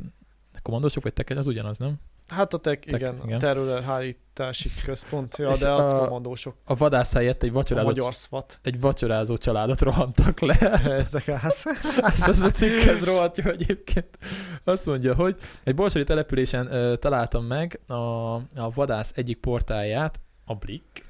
kommandósok 0.67 1.03
vagy 1.03 1.13
tekes, 1.13 1.37
az 1.37 1.47
ugyanaz, 1.47 1.77
nem? 1.77 1.95
Hát 2.27 2.53
a 2.53 2.57
tek, 2.57 2.79
Tek- 2.85 2.99
igen, 3.01 3.13
igen. 3.15 3.25
igen. 3.27 3.39
területhárítási 3.39 4.69
központ, 4.85 5.37
ja, 5.37 5.57
de 5.57 5.69
a, 5.69 5.95
a- 5.95 5.99
kommandósok, 5.99 6.55
A 6.65 6.75
vadász 6.75 7.13
helyett 7.13 7.43
egy 7.43 7.49
a 7.49 7.53
vacsorázó, 7.53 7.87
magyar 7.87 8.13
szvat. 8.13 8.59
egy 8.63 8.79
vacsorázó 8.79 9.37
családot 9.37 9.81
rohantak 9.81 10.39
le. 10.39 10.55
Ezek 11.03 11.27
a 11.27 11.35
ház. 11.35 11.63
Ezt 12.13 12.27
az 12.27 12.39
a 12.41 12.51
cikkhez 12.51 13.03
rohadja 13.03 13.51
egyébként. 13.51 14.17
Azt 14.63 14.85
mondja, 14.85 15.15
hogy 15.15 15.35
egy 15.63 15.75
bolsori 15.75 16.03
településen 16.03 16.73
ö, 16.73 16.95
találtam 16.97 17.45
meg 17.45 17.79
a, 17.87 17.93
a 17.95 18.69
vadász 18.73 19.11
egyik 19.15 19.37
portáját, 19.37 20.19
a 20.45 20.55
Blick, 20.55 21.05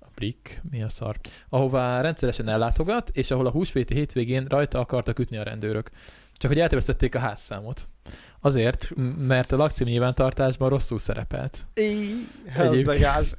a 0.00 0.06
Blick, 0.14 0.60
mi 0.70 0.82
a 0.82 0.88
szar, 0.88 1.16
ahová 1.48 2.00
rendszeresen 2.00 2.48
ellátogat, 2.48 3.10
és 3.12 3.30
ahol 3.30 3.46
a 3.46 3.50
húsvéti 3.50 3.94
hétvégén 3.94 4.44
rajta 4.48 4.78
akartak 4.78 5.18
ütni 5.18 5.36
a 5.36 5.42
rendőrök. 5.42 5.90
Csak 6.36 6.50
hogy 6.50 6.60
eltévesztették 6.60 7.14
a 7.14 7.18
házszámot. 7.18 7.88
Azért, 8.44 8.90
mert 9.18 9.52
a 9.52 9.56
lakcím 9.56 9.86
nyilvántartásban 9.86 10.68
rosszul 10.68 10.98
szerepelt. 10.98 11.58
Így, 11.74 12.26
ez 12.56 12.86
a 12.86 12.98
gáz. 12.98 13.34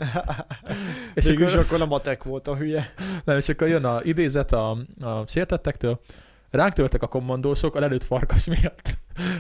És 1.14 1.26
Végül 1.26 1.48
akkor- 1.48 1.60
akkor 1.60 1.78
nem 1.78 1.92
a 1.92 2.02
tek 2.02 2.24
volt 2.24 2.48
a 2.48 2.56
hülye. 2.56 2.94
Nem, 3.24 3.38
és 3.38 3.50
akkor 3.50 3.68
jön 3.68 3.86
a 3.86 4.00
idézet 4.04 4.52
a, 4.52 4.70
a 5.02 5.24
sértettektől. 5.28 6.00
Ránk 6.50 6.74
törtek 6.74 7.02
a 7.02 7.08
kommandósok 7.08 7.76
a 7.76 7.80
lelőtt 7.80 8.04
farkas 8.04 8.46
miatt. 8.46 8.98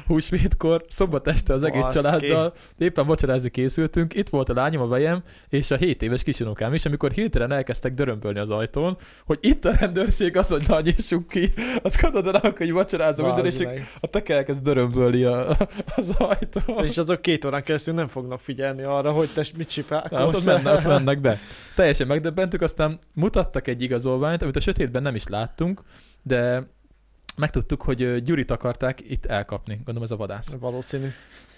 Húsvétkor, 0.08 0.86
szombat 0.88 1.28
este 1.28 1.54
az 1.54 1.64
egész 1.64 1.82
Baszki. 1.82 2.00
családdal, 2.02 2.54
éppen 2.78 3.06
vacsorázni 3.06 3.50
készültünk, 3.50 4.14
itt 4.14 4.30
volt 4.30 4.50
a 4.50 4.54
lányom, 4.54 4.82
a 4.82 4.88
vejem, 4.88 5.24
és 5.50 5.72
a 5.72 5.76
7 5.76 6.02
éves 6.02 6.24
kisunokám 6.24 6.74
is, 6.74 6.86
amikor 6.86 7.12
hirtelen 7.12 7.52
elkezdtek 7.52 7.94
dörömbölni 7.94 8.40
az 8.40 8.50
ajtón, 8.50 8.98
hogy 9.26 9.38
itt 9.42 9.66
a 9.66 9.72
rendőrség, 9.80 10.38
az, 10.38 10.48
hogy 10.48 10.68
na 10.68 10.82
nyissuk 10.82 11.28
ki, 11.28 11.54
azt 11.84 12.02
gondolod 12.02 12.36
el, 12.44 12.54
hogy 12.58 12.72
vacsorázom 12.72 13.26
minden, 13.26 13.46
és 13.46 13.64
a 14.00 14.08
tek 14.08 14.30
elkezd 14.30 14.64
dörömbölni 14.64 15.24
a, 15.24 15.48
az 15.96 16.10
ajtón. 16.18 16.86
És 16.86 16.98
azok 16.98 17.22
két 17.22 17.46
órán 17.46 17.64
keresztül 17.64 17.94
nem 17.94 18.08
fognak 18.08 18.40
figyelni 18.40 18.84
arra, 18.84 19.12
hogy 19.12 19.30
te 19.34 19.46
mit 19.58 19.66
Hát 19.66 19.68
csipálkolsz. 19.74 20.36
ott, 20.36 20.46
mennek, 20.46 20.74
ott 20.76 20.84
mennek 20.98 21.22
be. 21.22 21.38
Teljesen 21.76 22.08
megdöbbentük, 22.08 22.62
aztán 22.62 23.00
mutattak 23.14 23.68
egy 23.68 23.82
igazolványt, 23.82 24.42
amit 24.42 24.56
a 24.56 24.60
sötétben 24.60 25.02
nem 25.02 25.16
is 25.16 25.28
láttunk, 25.28 25.82
de 26.24 26.68
megtudtuk, 27.36 27.82
hogy 27.82 28.24
Gyurit 28.24 28.52
akarták 28.52 29.10
itt 29.10 29.26
elkapni, 29.26 29.76
gondolom 29.76 30.04
ez 30.04 30.12
a 30.12 30.16
vadász. 30.16 30.56
Valószínű. 30.60 31.08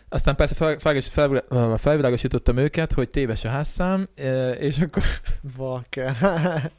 Aztán 0.10 0.36
persze 0.36 0.56
fel, 0.56 0.78
fel, 0.80 1.02
fel, 1.02 1.44
fel, 1.50 1.78
felvilágosítottam 1.78 2.58
őket, 2.58 2.94
hogy 2.94 3.10
téves 3.10 3.44
a 3.44 3.50
házszám, 3.50 4.08
és 4.60 4.80
akkor 4.80 5.04
Bakker. 5.58 6.16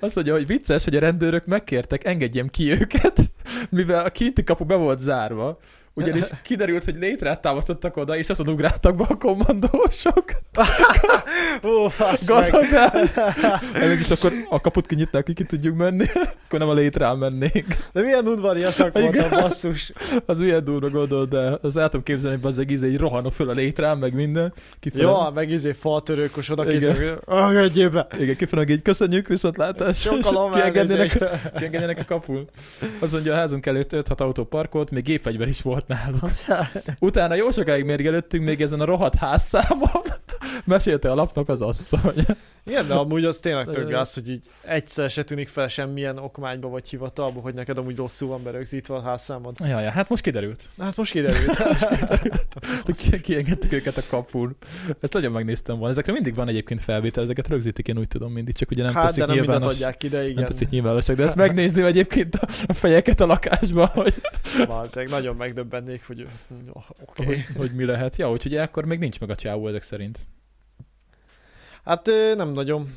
azt 0.00 0.14
mondja, 0.14 0.32
hogy 0.32 0.46
vicces, 0.46 0.84
hogy 0.84 0.96
a 0.96 1.00
rendőrök 1.00 1.46
megkértek, 1.46 2.04
engedjem 2.04 2.48
ki 2.48 2.70
őket, 2.70 3.30
mivel 3.68 4.04
a 4.04 4.10
kinti 4.10 4.44
kapu 4.44 4.64
be 4.64 4.74
volt 4.74 4.98
zárva, 4.98 5.58
ugyanis 5.94 6.24
kiderült, 6.42 6.84
hogy 6.84 6.96
létrát 6.98 7.40
támasztottak 7.40 7.96
oda, 7.96 8.16
és 8.16 8.30
azon 8.30 8.48
ugráltak 8.48 8.96
be 8.96 9.04
a 9.08 9.16
kommandósok. 9.16 10.24
Ó, 11.64 11.88
fasz. 11.88 12.26
Gondold 12.26 12.72
el! 12.72 13.92
Is 14.02 14.10
akkor 14.10 14.32
a 14.48 14.60
kaput 14.60 14.86
kinyitnák, 14.86 15.26
hogy 15.26 15.34
ki 15.34 15.44
tudjuk 15.44 15.76
menni, 15.76 16.04
akkor 16.44 16.58
nem 16.58 16.68
a 16.68 16.74
létrán 16.74 17.18
mennénk. 17.18 17.66
De 17.92 18.00
milyen 18.00 18.26
udvariasak 18.26 18.92
volt 18.92 19.06
a 19.06 19.08
Igen. 19.08 19.30
basszus. 19.30 19.92
Az 20.26 20.38
milyen 20.38 20.64
durva 20.64 20.90
gondolod, 20.90 21.28
de 21.28 21.58
az 21.62 21.76
el 21.76 21.88
tudom 21.88 22.02
képzelni, 22.02 22.38
hogy 22.42 22.50
az 22.50 22.58
egész 22.58 22.82
egy 22.82 22.96
rohanok 22.96 23.32
föl 23.32 23.48
a 23.48 23.52
létrán, 23.52 23.98
meg 23.98 24.14
minden. 24.14 24.52
Kifele, 24.80 25.02
Jó, 25.02 25.30
meg 25.30 25.50
izé 25.50 25.72
faltörőkos 25.72 26.48
oda 26.50 26.72
Igen. 26.72 26.78
készül, 26.78 27.90
be. 27.90 28.06
Igen, 28.18 28.36
kifele, 28.36 28.64
így 28.68 28.82
köszönjük, 28.82 29.28
viszontlátás. 29.28 30.00
Sokalom 30.00 30.52
kiengednének, 30.52 31.14
elnézést. 31.14 31.52
kiengednének 31.56 31.98
a 31.98 32.04
kapun. 32.04 32.48
Azt 32.98 33.12
mondja, 33.12 33.32
a 33.32 33.36
házunk 33.36 33.66
előtt 33.66 33.90
5-6 33.92 34.16
autó 34.16 34.44
parkolt, 34.44 34.90
még 34.90 35.02
gépfegyver 35.02 35.48
is 35.48 35.62
volt 35.62 35.81
náluk. 35.86 36.30
Utána 36.98 37.34
jó 37.34 37.50
sokáig 37.50 37.84
mérgelődtünk 37.84 38.44
még 38.44 38.62
ezen 38.62 38.80
a 38.80 38.84
rohadt 38.84 39.14
házszámon. 39.14 40.02
Mesélte 40.64 41.10
a 41.10 41.14
lapnak 41.14 41.48
az 41.48 41.60
asszony. 41.60 42.26
Igen, 42.66 42.86
de 42.86 42.94
amúgy 42.94 43.24
az 43.24 43.36
tényleg 43.38 43.66
tök 43.66 43.88
gáz, 43.88 44.14
hogy 44.14 44.28
így 44.30 44.42
egyszer 44.62 45.10
se 45.10 45.22
tűnik 45.24 45.48
fel 45.48 45.68
semmilyen 45.68 46.18
okmányba 46.18 46.68
vagy 46.68 46.88
hivatalba, 46.88 47.40
hogy 47.40 47.54
neked 47.54 47.78
amúgy 47.78 47.96
rosszul 47.96 48.28
van 48.28 48.42
berögzítve 48.42 48.94
a 48.94 49.00
házszámod. 49.02 49.56
Ja, 49.60 49.80
ja, 49.80 49.90
hát 49.90 50.08
most 50.08 50.22
kiderült. 50.22 50.62
Hát 50.78 50.96
most 50.96 51.10
kiderült. 51.12 51.56
hogy 52.84 52.96
ki- 52.96 53.20
Kiengedték 53.20 53.72
őket 53.72 53.96
a 53.96 54.02
kapun. 54.08 54.56
Ezt 55.00 55.12
nagyon 55.12 55.32
megnéztem 55.32 55.76
volna. 55.76 55.90
Ezekre 55.90 56.12
mindig 56.12 56.34
van 56.34 56.48
egyébként 56.48 56.80
felvétel, 56.80 57.22
ezeket 57.22 57.48
rögzítik, 57.48 57.88
én 57.88 57.98
úgy 57.98 58.08
tudom 58.08 58.32
mindig, 58.32 58.54
csak 58.54 58.70
ugye 58.70 58.82
nem 58.82 58.94
hát, 58.94 59.02
de 59.02 59.08
teszik 59.08 59.24
nem 59.26 59.30
mindent 59.30 59.50
nyilvános. 59.52 59.74
adják 59.74 59.96
ki, 59.96 60.08
de 60.08 60.18
Nem 60.18 60.28
igen. 60.28 60.44
teszik 60.44 60.68
nyilvánosak, 60.68 61.16
de 61.16 61.22
ezt 61.22 61.36
megnézni 61.36 61.82
egyébként 61.82 62.34
a, 62.34 62.48
a 62.66 62.72
fejeket 62.72 63.20
a 63.20 63.26
lakásban, 63.26 63.86
hogy, 63.88 64.14
Valószínűleg 64.66 65.10
nagyon 65.14 65.36
megdöbbennék, 65.36 66.06
hogy 66.06 66.26
oh, 66.72 66.82
oké. 67.08 67.24
hogy, 67.24 67.44
hogy, 67.56 67.74
mi 67.74 67.84
lehet. 67.84 68.16
Ja, 68.16 68.30
úgyhogy 68.30 68.56
akkor 68.56 68.84
még 68.84 68.98
nincs 68.98 69.20
meg 69.20 69.30
a 69.30 69.34
csávó 69.34 69.68
ezek 69.68 69.82
szerint. 69.82 70.18
Hát 71.84 72.06
nem 72.36 72.52
nagyon. 72.52 72.96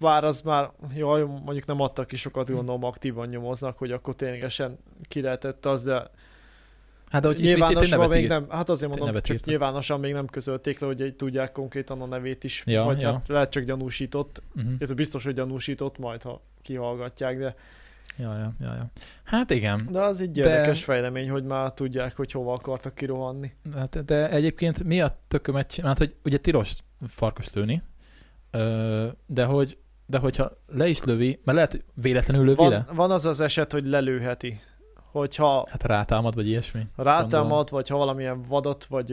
Bár 0.00 0.24
az 0.24 0.40
már, 0.42 0.70
jaj, 0.94 1.22
mondjuk 1.22 1.66
nem 1.66 1.80
adtak 1.80 2.06
ki 2.06 2.16
sokat, 2.16 2.50
gondolom 2.50 2.84
aktívan 2.84 3.28
nyomoznak, 3.28 3.78
hogy 3.78 3.92
akkor 3.92 4.14
ténylegesen 4.14 4.78
ki 5.08 5.20
lehetett 5.20 5.66
az, 5.66 5.82
de 5.84 6.10
Hát 7.10 7.22
de 7.22 7.28
hogy 7.28 7.38
itt, 7.38 7.44
itt, 7.44 7.50
itt, 7.50 7.56
nyilvánosan 7.58 8.08
még 8.08 8.28
nem, 8.28 8.46
hát 8.48 8.68
azért 8.68 8.96
mondom, 8.96 9.14
csak 9.14 9.30
írtak. 9.30 9.46
nyilvánosan 9.46 10.00
még 10.00 10.12
nem 10.12 10.26
közölték 10.26 10.78
le, 10.78 10.86
hogy 10.86 11.14
tudják 11.16 11.52
konkrétan 11.52 12.00
a 12.02 12.06
nevét 12.06 12.44
is, 12.44 12.62
Ja, 12.66 12.82
vagy 12.84 13.00
ja. 13.00 13.12
hát 13.12 13.28
lehet 13.28 13.50
csak 13.50 13.64
gyanúsított, 13.64 14.42
Uh-huh. 14.56 14.94
biztos, 14.94 15.24
hogy 15.24 15.34
gyanúsított 15.34 15.98
majd, 15.98 16.22
ha 16.22 16.40
kihallgatják, 16.62 17.38
de, 17.38 17.54
Ja, 18.18 18.36
ja, 18.38 18.52
ja, 18.60 18.74
ja. 18.74 18.90
Hát 19.24 19.50
igen. 19.50 19.88
de 19.90 20.00
az 20.00 20.20
egy 20.20 20.30
De- 20.30 20.48
érdekes 20.48 20.84
fejlemény, 20.84 21.30
hogy 21.30 21.44
már 21.44 21.72
tudják, 21.72 22.16
hogy 22.16 22.32
hova 22.32 22.52
akartak 22.52 22.94
kirohanni. 22.94 23.52
Hát, 23.74 24.04
de 24.04 24.30
egyébként 24.30 24.84
mi 24.84 25.00
a 25.00 25.16
tökömet 25.28 25.70
csinál? 25.70 25.88
Hát, 25.88 25.98
hogy 25.98 26.14
ugye 26.24 26.38
tilos 26.38 26.72
farkas 27.08 27.52
lőni, 27.52 27.82
de 29.26 29.44
hogy 29.44 29.78
de 30.06 30.18
hogyha 30.18 30.50
le 30.66 30.88
is 30.88 31.04
lövi, 31.04 31.40
mert 31.44 31.56
lehet, 31.56 31.84
véletlenül 31.94 32.44
lövi 32.44 32.68
le? 32.68 32.84
Van, 32.86 32.96
van 32.96 33.10
az 33.10 33.26
az 33.26 33.40
eset, 33.40 33.72
hogy 33.72 33.86
lelőheti, 33.86 34.60
hogyha 34.94 35.66
Hát 35.70 35.82
rátámad, 35.82 36.34
vagy 36.34 36.46
ilyesmi. 36.48 36.86
rátámad, 36.96 37.70
vagy 37.70 37.88
ha 37.88 37.96
valamilyen 37.96 38.42
vadat, 38.42 38.84
vagy 38.84 39.10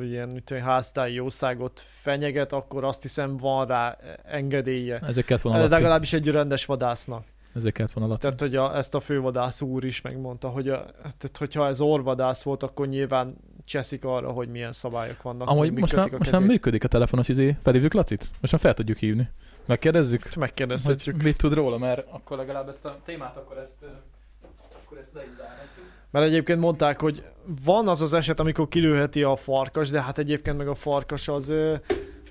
ilyen 0.00 0.42
háztáji 0.62 1.14
jószágot 1.14 1.80
fenyeget, 2.00 2.52
akkor 2.52 2.84
azt 2.84 3.02
hiszem 3.02 3.36
van 3.36 3.66
rá 3.66 3.96
engedélye. 4.24 4.98
Ezek 4.98 5.24
kellett 5.24 5.42
volna 5.42 5.58
Ez 5.58 5.64
Laci. 5.64 5.80
legalábbis 5.80 6.12
egy 6.12 6.28
rendes 6.28 6.64
vadásznak. 6.64 7.24
Ezek 7.54 7.72
kellett 7.72 7.92
volna 7.92 8.10
Laci. 8.10 8.20
Tehát, 8.22 8.40
hogy 8.40 8.56
a, 8.56 8.76
ezt 8.76 8.94
a 8.94 9.00
fővadász 9.00 9.60
úr 9.60 9.84
is 9.84 10.00
megmondta, 10.00 10.48
hogy 10.48 10.68
a, 10.68 10.84
tehát, 11.02 11.36
hogyha 11.38 11.66
ez 11.66 11.80
orvadász 11.80 12.42
volt, 12.42 12.62
akkor 12.62 12.86
nyilván 12.86 13.36
cseszik 13.66 14.04
arra, 14.04 14.30
hogy 14.30 14.48
milyen 14.48 14.72
szabályok 14.72 15.22
vannak. 15.22 15.48
Amúgy 15.48 15.72
most 15.72 15.96
már, 15.96 16.10
most 16.10 16.30
már 16.30 16.42
működik 16.42 16.84
a 16.84 16.88
telefonos 16.88 17.28
izé. 17.28 17.56
Felhívjuk 17.62 17.92
Lacit? 17.92 18.30
Most 18.40 18.52
már 18.52 18.62
fel 18.62 18.74
tudjuk 18.74 18.98
hívni. 18.98 19.28
Megkérdezzük? 19.66 20.34
Megkérdezhetjük. 20.34 21.22
Mit 21.22 21.36
tud 21.36 21.52
róla, 21.52 21.78
mert 21.78 22.06
akkor 22.10 22.36
legalább 22.36 22.68
ezt 22.68 22.84
a 22.84 22.98
témát 23.04 23.36
akkor 23.36 23.58
ezt, 23.58 23.84
akkor 24.82 24.98
ezt 24.98 25.12
le 25.12 25.22
is 25.22 25.30
zárhatjuk. 25.36 25.86
Mert 26.10 26.26
egyébként 26.26 26.60
mondták, 26.60 27.00
hogy 27.00 27.24
van 27.64 27.88
az 27.88 28.02
az 28.02 28.12
eset, 28.12 28.40
amikor 28.40 28.68
kilőheti 28.68 29.22
a 29.22 29.36
farkas, 29.36 29.90
de 29.90 30.02
hát 30.02 30.18
egyébként 30.18 30.56
meg 30.56 30.68
a 30.68 30.74
farkas 30.74 31.28
az 31.28 31.52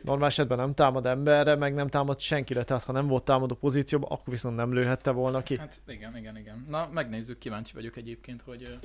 normál 0.01 0.27
esetben 0.27 0.57
nem 0.57 0.73
támad 0.73 1.05
emberre, 1.05 1.55
meg 1.55 1.73
nem 1.73 1.87
támad 1.87 2.19
senkire, 2.19 2.63
tehát 2.63 2.83
ha 2.83 2.91
nem 2.91 3.07
volt 3.07 3.23
támadó 3.23 3.55
pozícióban, 3.55 4.11
akkor 4.11 4.33
viszont 4.33 4.55
nem 4.55 4.73
lőhette 4.73 5.11
volna 5.11 5.43
ki. 5.43 5.57
Hát 5.57 5.81
igen, 5.87 6.17
igen, 6.17 6.37
igen. 6.37 6.65
Na, 6.69 6.89
megnézzük, 6.93 7.37
kíváncsi 7.37 7.73
vagyok 7.73 7.95
egyébként, 7.95 8.41
hogy 8.41 8.77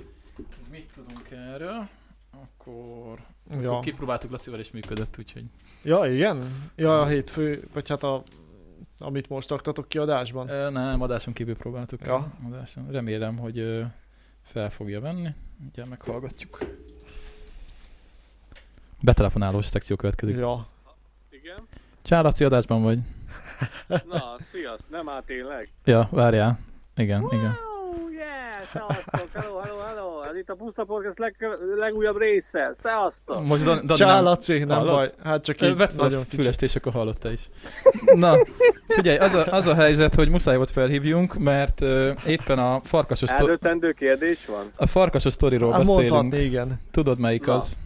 mit 0.71 0.91
tudunk 0.95 1.31
erről. 1.31 1.89
Akkor, 2.31 3.19
ja. 3.61 3.71
Akkor 3.71 3.85
kipróbáltuk 3.85 4.31
Lacival 4.31 4.61
és 4.61 4.71
működött, 4.71 5.17
úgyhogy 5.19 5.45
ja 5.83 6.13
igen? 6.13 6.61
Ja, 6.75 6.99
a 6.99 7.07
hétfő, 7.07 7.69
vagy 7.73 7.89
hát 7.89 8.03
a, 8.03 8.23
amit 8.99 9.29
most 9.29 9.51
aktatok 9.51 9.89
kiadásban. 9.89 10.49
Ö, 10.49 10.71
nem, 10.71 11.03
adáson 11.03 11.33
kívül 11.33 11.57
próbáltuk. 11.57 12.01
Ja. 12.07 12.33
Adáson. 12.47 12.91
Remélem, 12.91 13.39
hogy 13.39 13.59
ö, 13.59 13.83
fel 14.43 14.71
fogja 14.71 15.01
venni. 15.01 15.29
Ugye 15.73 15.85
meghallgatjuk. 15.85 16.59
Betelefonálós 19.03 19.67
szekció 19.67 19.97
következik. 19.97 20.37
Ja. 20.37 20.67
Igen? 21.31 21.67
Csá, 22.03 22.21
Laci, 22.21 22.45
adásban 22.45 22.83
vagy? 22.83 22.99
Na, 23.87 24.37
sziaszt, 24.51 24.91
nem 24.91 25.09
áll 25.09 25.23
tényleg? 25.23 25.69
Ja, 25.85 26.09
várjál. 26.11 26.59
Igen, 26.97 27.27
igen. 27.31 27.51
Oh, 27.51 28.13
yes! 28.13 28.69
Szevasztok, 28.73 29.29
hello, 29.33 29.59
hello, 29.59 29.79
hello. 29.79 30.20
Itt 30.41 30.49
a 30.49 30.55
Puszta 30.55 30.85
Podcast 30.85 31.19
leg, 31.19 31.37
legújabb 31.79 32.19
része. 32.19 32.71
Szevasztok. 32.73 33.45
Most 33.47 33.65
Dan, 33.65 33.87
Dani 33.87 33.99
Csá, 33.99 34.15
nem- 34.15 34.25
Laci, 34.25 34.59
nem 34.59 34.79
Hallod? 34.79 34.95
baj. 34.95 35.11
Hát 35.23 35.45
csak 35.45 35.61
így 35.63 35.75
fel 35.77 35.89
nagyon 35.97 36.21
a 36.21 36.25
fülest, 36.35 36.63
és 36.63 36.77
akkor 36.77 36.93
hallotta 36.93 37.31
is. 37.31 37.49
Na, 38.15 38.47
figyelj, 38.89 39.19
az 39.19 39.35
a, 39.35 39.53
az 39.53 39.67
a 39.67 39.75
helyzet, 39.75 40.15
hogy 40.15 40.29
muszáj 40.29 40.57
volt 40.57 40.71
felhívjunk, 40.71 41.35
mert 41.39 41.81
uh, 41.81 42.11
éppen 42.27 42.59
a 42.59 42.81
farkasos, 42.85 43.29
szto- 43.29 43.41
Eldöntendő 43.41 43.93
kérdés 43.93 44.47
van? 44.47 44.73
a 44.77 44.87
farkasos 44.87 45.33
sztoriról 45.33 45.71
Hát 45.73 45.81
beszélünk. 45.81 46.11
mondhatni, 46.11 46.45
igen. 46.45 46.81
Tudod 46.91 47.19
melyik 47.19 47.47
Na. 47.47 47.55
az? 47.55 47.79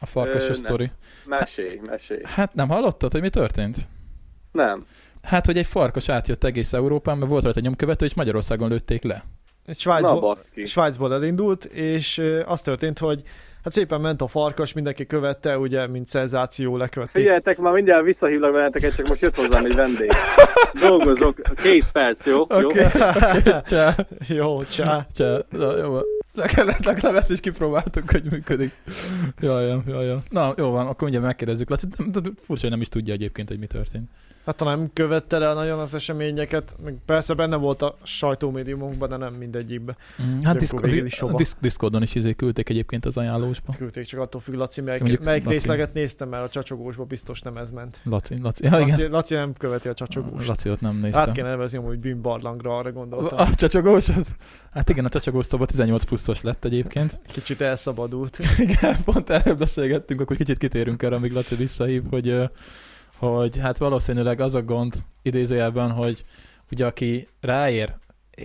A 0.00 0.06
farkasos 0.06 0.48
Ö, 0.48 0.52
sztori. 0.54 0.90
Mesélj, 1.24 1.80
mesélj. 1.86 2.20
Hát 2.24 2.54
nem 2.54 2.68
hallottad, 2.68 3.12
hogy 3.12 3.20
mi 3.20 3.30
történt? 3.30 3.76
Nem. 4.52 4.84
Hát, 5.22 5.46
hogy 5.46 5.58
egy 5.58 5.66
farkas 5.66 6.08
átjött 6.08 6.44
egész 6.44 6.72
Európán, 6.72 7.18
mert 7.18 7.30
volt 7.30 7.44
rajta 7.44 7.60
nyomkövető, 7.60 8.04
és 8.04 8.14
Magyarországon 8.14 8.68
lőtték 8.68 9.02
le. 9.02 9.24
Egy 9.66 9.74
Na 9.84 9.98
Svájcból. 9.98 10.36
Svájcból 10.64 11.14
elindult, 11.14 11.64
és 11.64 12.22
az 12.46 12.62
történt, 12.62 12.98
hogy 12.98 13.22
hát 13.64 13.72
szépen 13.72 14.00
ment 14.00 14.22
a 14.22 14.26
farkas, 14.26 14.72
mindenki 14.72 15.06
követte, 15.06 15.58
ugye, 15.58 15.86
mint 15.86 16.08
szenzáció 16.08 16.76
lekövették. 16.76 17.22
Figyeljetek, 17.22 17.58
már 17.58 17.72
mindjárt 17.72 18.04
visszahívlak 18.04 18.52
benneteket, 18.52 18.94
csak 18.94 19.08
most 19.08 19.20
jött 19.20 19.34
hozzám 19.34 19.64
egy 19.64 19.74
vendég. 19.74 20.10
Dolgozok, 20.88 21.40
két 21.56 21.84
perc, 21.92 22.26
jó? 22.26 22.44
jó? 22.48 22.66
Oké, 22.66 22.86
Csá, 23.70 23.94
jó, 24.28 24.64
csá. 24.64 25.06
csá, 25.14 25.38
na, 25.50 25.76
jó 25.76 25.90
van. 25.90 26.02
Legalább 26.34 26.84
legalább 26.84 27.16
ezt 27.16 27.30
is 27.30 27.40
kipróbáltuk, 27.40 28.10
hogy 28.10 28.22
működik. 28.30 28.72
Jaj, 29.40 29.66
jaj, 29.66 30.06
jaj. 30.06 30.18
Na, 30.28 30.54
jó 30.56 30.70
van, 30.70 30.86
akkor 30.86 31.02
mindjárt 31.02 31.26
megkérdezzük. 31.26 31.70
Laci, 31.70 31.86
furcsa, 32.42 32.60
hogy 32.60 32.70
nem 32.70 32.80
is 32.80 32.88
tudja 32.88 33.14
egyébként, 33.14 33.48
hogy 33.48 33.58
mi 33.58 33.66
történt. 33.66 34.10
Hát 34.46 34.60
ha 34.60 34.64
nem 34.64 34.90
követte 34.92 35.36
el 35.40 35.54
nagyon 35.54 35.78
az 35.78 35.94
eseményeket, 35.94 36.76
meg 36.84 36.94
persze 37.06 37.34
benne 37.34 37.56
volt 37.56 37.82
a 37.82 37.96
sajtómédiumokban, 38.02 39.08
de 39.08 39.16
nem 39.16 39.34
mindegyikben. 39.34 39.96
Mm, 40.22 40.40
hát 40.42 40.80
végül 40.80 41.06
is? 41.06 41.22
Disz- 41.36 41.56
Discordon 41.60 42.02
is 42.02 42.14
izé 42.14 42.34
küldték 42.34 42.68
egyébként 42.68 43.04
az 43.04 43.16
ajánlósba. 43.16 43.72
Küldték 43.76 44.06
csak 44.06 44.20
attól 44.20 44.40
függ, 44.40 44.54
Laci, 44.54 44.80
melyik, 44.80 45.00
Mondjuk 45.00 45.22
melyik 45.22 45.44
Laci. 45.44 45.54
részleget 45.56 45.94
néztem, 45.94 46.28
mert 46.28 46.44
a 46.44 46.48
csacsogósba 46.48 47.04
biztos 47.04 47.40
nem 47.40 47.56
ez 47.56 47.70
ment. 47.70 48.00
Laci, 48.04 48.34
Laci, 48.42 48.64
ja, 48.64 48.78
igen. 48.78 48.88
Laci, 48.88 49.06
Laci 49.06 49.34
nem 49.34 49.52
követi 49.52 49.88
a 49.88 49.94
csacsogóst. 49.94 50.48
Laci 50.48 50.70
ott 50.70 50.80
nem 50.80 50.96
néztem. 50.96 51.20
Át 51.22 51.32
kéne 51.32 51.48
nevezni 51.48 51.78
amúgy 51.78 51.98
bűnbarlangra, 51.98 52.78
arra 52.78 52.92
gondoltam. 52.92 53.38
A 53.38 53.54
csacsogósod? 53.54 54.26
Hát 54.70 54.88
igen, 54.88 55.04
a 55.04 55.08
csacsogós 55.08 55.46
szoba 55.46 55.66
18 55.66 56.04
pluszos 56.04 56.42
lett 56.42 56.64
egyébként. 56.64 57.20
Kicsit 57.32 57.60
elszabadult. 57.60 58.38
Igen, 58.58 58.96
pont 59.04 59.30
erről 59.30 59.54
beszélgettünk, 59.54 60.20
akkor 60.20 60.36
kicsit 60.36 60.58
kitérünk 60.58 61.02
erre, 61.02 61.14
amíg 61.14 61.32
Laci 61.32 61.54
visszahív, 61.54 62.02
hogy, 62.10 62.34
hogy 63.18 63.56
hát 63.58 63.78
valószínűleg 63.78 64.40
az 64.40 64.54
a 64.54 64.62
gond 64.62 64.94
idézőjelben, 65.22 65.90
hogy 65.90 66.24
ugye 66.70 66.86
aki 66.86 67.28
ráér 67.40 67.94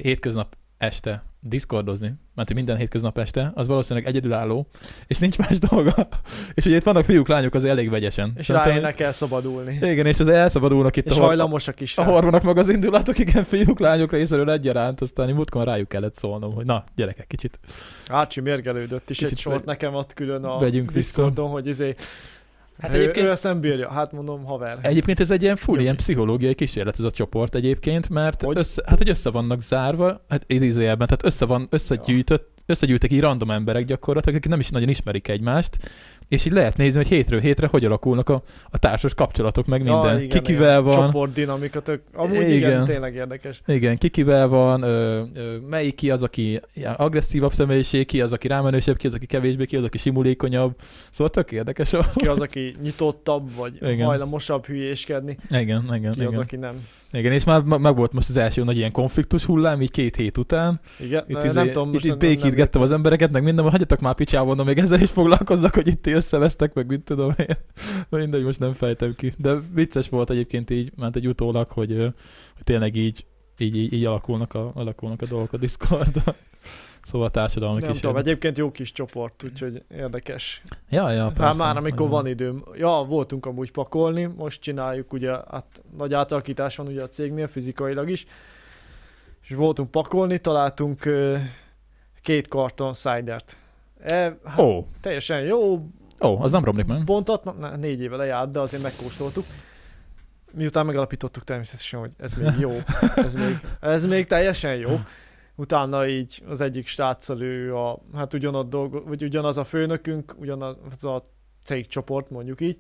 hétköznap 0.02 0.56
este 0.78 1.24
diszkordozni, 1.40 2.14
mert 2.36 2.54
minden 2.54 2.78
hétköznap 2.78 3.18
este, 3.18 3.52
az 3.56 3.68
valószínűleg 3.68 4.08
egyedülálló, 4.08 4.68
és 5.08 5.18
nincs 5.18 5.38
más 5.38 5.60
dolga. 5.60 6.08
És 6.54 6.66
ugye 6.66 6.76
itt 6.76 6.84
vannak 6.84 7.04
fiúk, 7.04 7.28
lányok, 7.28 7.54
az 7.54 7.66
elég 7.66 7.90
vegyesen. 7.90 8.34
És 8.38 8.46
Szerintem- 8.46 8.72
ráérnek 8.72 9.00
elszabadulni. 9.00 9.80
Igen, 9.82 10.06
és 10.06 10.20
az 10.20 10.28
elszabadulnak 10.28 10.96
itt 10.96 11.06
És 11.06 11.18
a, 11.18 11.22
hajlamosak 11.22 11.80
is 11.80 11.98
a 11.98 12.04
horvonak 12.04 12.42
meg 12.42 12.58
az 12.58 12.70
indulatok, 12.70 13.20
igen, 13.20 13.44
fiúk, 13.44 13.80
lányok 13.80 14.12
részéről 14.12 14.50
egyaránt, 14.50 15.02
aztán 15.02 15.30
múltkor 15.30 15.66
rájuk 15.66 15.88
kellett 15.88 16.16
szólnom, 16.16 16.54
hogy 16.54 16.66
na, 16.66 16.84
gyerekek, 16.96 17.28
kicsit 17.28 17.60
Ácsi 18.08 18.42
mérgelődött 18.42 19.10
is 19.10 19.18
Kicsit 19.18 19.32
egy 19.32 19.40
sort 19.40 19.66
nekem 19.66 19.94
ott 19.94 20.14
külön 20.14 20.44
a 20.44 20.60
vegyünk 20.60 20.92
vissza. 20.92 21.22
Discordon, 21.22 21.50
hogy 21.50 21.68
izé, 21.68 21.94
Hát 22.82 22.94
ő, 22.94 22.98
egyébként- 22.98 23.26
ő 23.26 23.30
ezt 23.30 23.44
nem 23.44 23.60
bírja. 23.60 23.90
Hát 23.92 24.12
mondom, 24.12 24.44
haver. 24.44 24.78
Egyébként 24.82 25.20
ez 25.20 25.32
egy 25.32 25.42
ilyen 25.42 25.56
full, 25.56 25.76
Jó. 25.76 25.82
ilyen 25.82 25.96
pszichológiai 25.96 26.56
kísérlet 26.56 27.00
ez 27.00 27.06
a 27.06 27.12
csoport 27.12 27.56
egyébként, 27.56 28.10
mert 28.10 28.42
Hogy? 28.42 28.58
össze, 28.58 28.84
hát 28.86 28.98
hogy 28.98 29.10
össze 29.10 29.30
vannak 29.30 29.62
zárva, 29.62 30.26
hát 30.30 30.44
idézőjelben, 30.48 31.08
tehát 31.08 31.26
össze 31.26 31.46
van, 31.46 31.68
összegyűjtött, 31.70 32.50
összegyűjtek 32.66 33.12
így 33.12 33.20
random 33.22 33.52
emberek 33.52 33.86
gyakorlatilag, 33.86 34.38
akik 34.38 34.50
nem 34.50 34.60
is 34.60 34.70
nagyon 34.70 34.90
ismerik 34.90 35.28
egymást, 35.28 35.78
és 36.32 36.46
így 36.46 36.52
lehet 36.52 36.78
nézni, 36.78 36.98
hogy 36.98 37.08
hétről 37.08 37.40
hétre 37.40 37.68
hogy 37.68 37.86
alakulnak 37.86 38.30
a, 38.30 38.42
a 38.70 38.78
társas 38.78 39.14
kapcsolatok, 39.14 39.66
meg 39.66 39.84
minden. 39.84 40.16
igen, 40.22 40.30
kikivel 40.30 40.80
igen. 40.80 40.84
van, 40.84 41.06
Csoport 41.06 41.34
dinamika, 41.34 41.82
tök. 41.82 42.02
Amúgy 42.14 42.36
igen. 42.36 42.54
Igen. 42.54 42.86
tényleg 42.86 43.16
érdekes. 43.16 43.62
igen, 43.68 43.98
kikivel 43.98 44.48
van, 44.48 44.82
ö, 44.82 45.24
ö, 45.34 45.58
melyik 45.70 45.96
ki 45.96 46.10
az, 46.10 46.24
aki 46.24 46.62
agresszívabb 46.98 47.54
személyiség, 47.54 48.06
ki 48.06 48.22
az, 48.22 48.34
aki 48.34 48.48
rámenősebb, 48.48 48.98
ki 48.98 49.08
az, 49.08 49.14
aki 49.14 49.26
kevésbé, 49.26 49.66
ki 49.66 49.78
az, 49.78 49.84
aki 49.84 49.98
simulékonyabb. 49.98 50.76
Szóval 51.10 51.34
tök 51.34 51.52
érdekes. 51.52 51.90
Ki 52.16 52.28
az, 52.28 52.42
aki 52.42 52.76
nyitottabb, 52.84 53.56
vagy 53.56 53.74
Igen. 53.82 54.06
hajlamosabb 54.06 54.66
hülyéskedni. 54.66 55.38
Igen, 55.50 55.84
igen, 55.94 56.12
Ki 56.12 56.20
igen. 56.20 56.28
az, 56.28 56.38
aki 56.38 56.56
nem. 56.56 56.88
Igen, 57.14 57.32
és 57.32 57.44
már 57.44 57.62
meg 57.62 57.96
volt 57.96 58.14
most 58.14 58.30
az 58.30 58.38
első 58.38 58.64
nagy 58.64 58.78
ilyen 58.78 58.92
konfliktus 58.92 59.46
hullám, 59.46 59.82
így 59.82 59.92
két 59.92 60.16
hét 60.16 60.38
után. 60.38 60.80
Igen, 61.00 61.24
Itt, 61.28 61.38
ne, 61.38 61.46
izé, 61.46 61.56
nem 61.56 61.72
tudom, 61.72 61.94
itt, 61.94 62.04
itt 62.04 62.18
békítgettem 62.18 62.82
az 62.82 62.92
embereket, 62.92 63.32
meg 63.32 63.44
minden, 63.44 63.70
hagyjatok 63.70 64.00
már 64.00 64.16
picsába, 64.16 64.46
mondom, 64.46 64.66
még 64.66 64.78
ezzel 64.78 65.02
is 65.02 65.10
foglalkozzak, 65.10 65.74
hogy 65.74 65.88
itt 65.88 66.02
ti 66.02 66.14
összevesztek, 66.22 66.74
meg 66.74 66.88
mit 66.88 67.02
tudom 67.02 67.34
én. 67.38 67.58
Mindegy, 68.20 68.44
most 68.44 68.60
nem 68.60 68.72
fejtem 68.72 69.16
ki. 69.16 69.34
De 69.38 69.60
vicces 69.74 70.10
volt 70.10 70.30
egyébként 70.30 70.70
így, 70.70 70.92
ment 70.96 71.16
egy 71.16 71.28
utólag, 71.28 71.68
hogy, 71.68 71.98
hogy 72.56 72.64
tényleg 72.64 72.96
így, 72.96 73.26
így, 73.58 73.76
így, 73.76 73.94
így 73.94 74.06
alakulnak, 74.06 74.54
a, 74.54 74.72
alakulnak 74.76 75.22
a 75.22 75.26
dolgok 75.26 75.54
a 75.54 75.58
Discordon. 75.58 76.24
Szóval 77.04 77.28
a 77.28 77.32
társadalmi 77.32 77.74
Nem 77.74 77.82
tudom, 77.82 77.96
kísérlet. 77.96 78.26
egyébként 78.26 78.58
jó 78.58 78.72
kis 78.72 78.92
csoport, 78.92 79.44
úgyhogy 79.44 79.84
érdekes. 79.90 80.62
Ja, 80.90 81.12
ja, 81.12 81.24
Hát 81.24 81.34
persze. 81.34 81.64
már 81.64 81.78
amikor 81.78 82.10
van 82.10 82.28
időm. 82.28 82.64
Ja, 82.74 83.06
voltunk 83.08 83.46
amúgy 83.46 83.72
pakolni, 83.72 84.24
most 84.24 84.62
csináljuk 84.62 85.14
ugye, 85.14 85.32
hát 85.32 85.84
nagy 85.98 86.14
átalakítás 86.14 86.76
van 86.76 86.88
ugye 86.88 87.04
a 87.04 87.10
cégnél, 87.10 87.48
fizikailag 87.48 88.10
is. 88.10 88.26
És 89.42 89.56
voltunk 89.56 89.92
pakolni, 89.92 90.40
találtunk 90.40 91.04
két 92.22 92.48
karton 92.48 92.94
cidert. 92.94 93.58
E, 94.04 94.38
hát 94.46 94.60
oh, 94.60 94.86
teljesen 95.02 95.42
jó, 95.42 95.88
oh, 96.22 96.42
az 96.42 96.52
nem 96.52 96.64
romlik 96.64 96.86
meg. 96.86 97.04
bontatlan, 97.04 97.56
na, 97.60 97.76
négy 97.76 98.02
éve 98.02 98.16
lejárt, 98.16 98.52
de 98.52 98.60
azért 98.60 98.84
megkóstoltuk. 98.84 99.46
Miután 100.54 100.86
megalapítottuk 100.86 101.44
természetesen, 101.44 102.00
hogy 102.00 102.12
ez 102.18 102.34
még 102.34 102.60
jó, 102.60 102.72
ez 103.16 103.34
még, 103.34 103.60
ez 103.80 104.06
még 104.06 104.28
teljesen 104.28 104.76
jó. 104.76 105.00
Utána 105.56 106.08
így 106.08 106.44
az 106.48 106.62
egyik 106.62 106.88
sráccal 106.88 107.42
ő 107.42 107.76
a, 107.76 108.00
hát 108.16 108.34
ugyanott 108.34 108.70
dolgo, 108.70 109.04
vagy 109.04 109.24
ugyanaz 109.24 109.58
a 109.58 109.64
főnökünk, 109.64 110.36
ugyanaz 110.40 111.04
a 111.04 111.30
cégcsoport 111.64 112.30
mondjuk 112.30 112.62
így, 112.62 112.78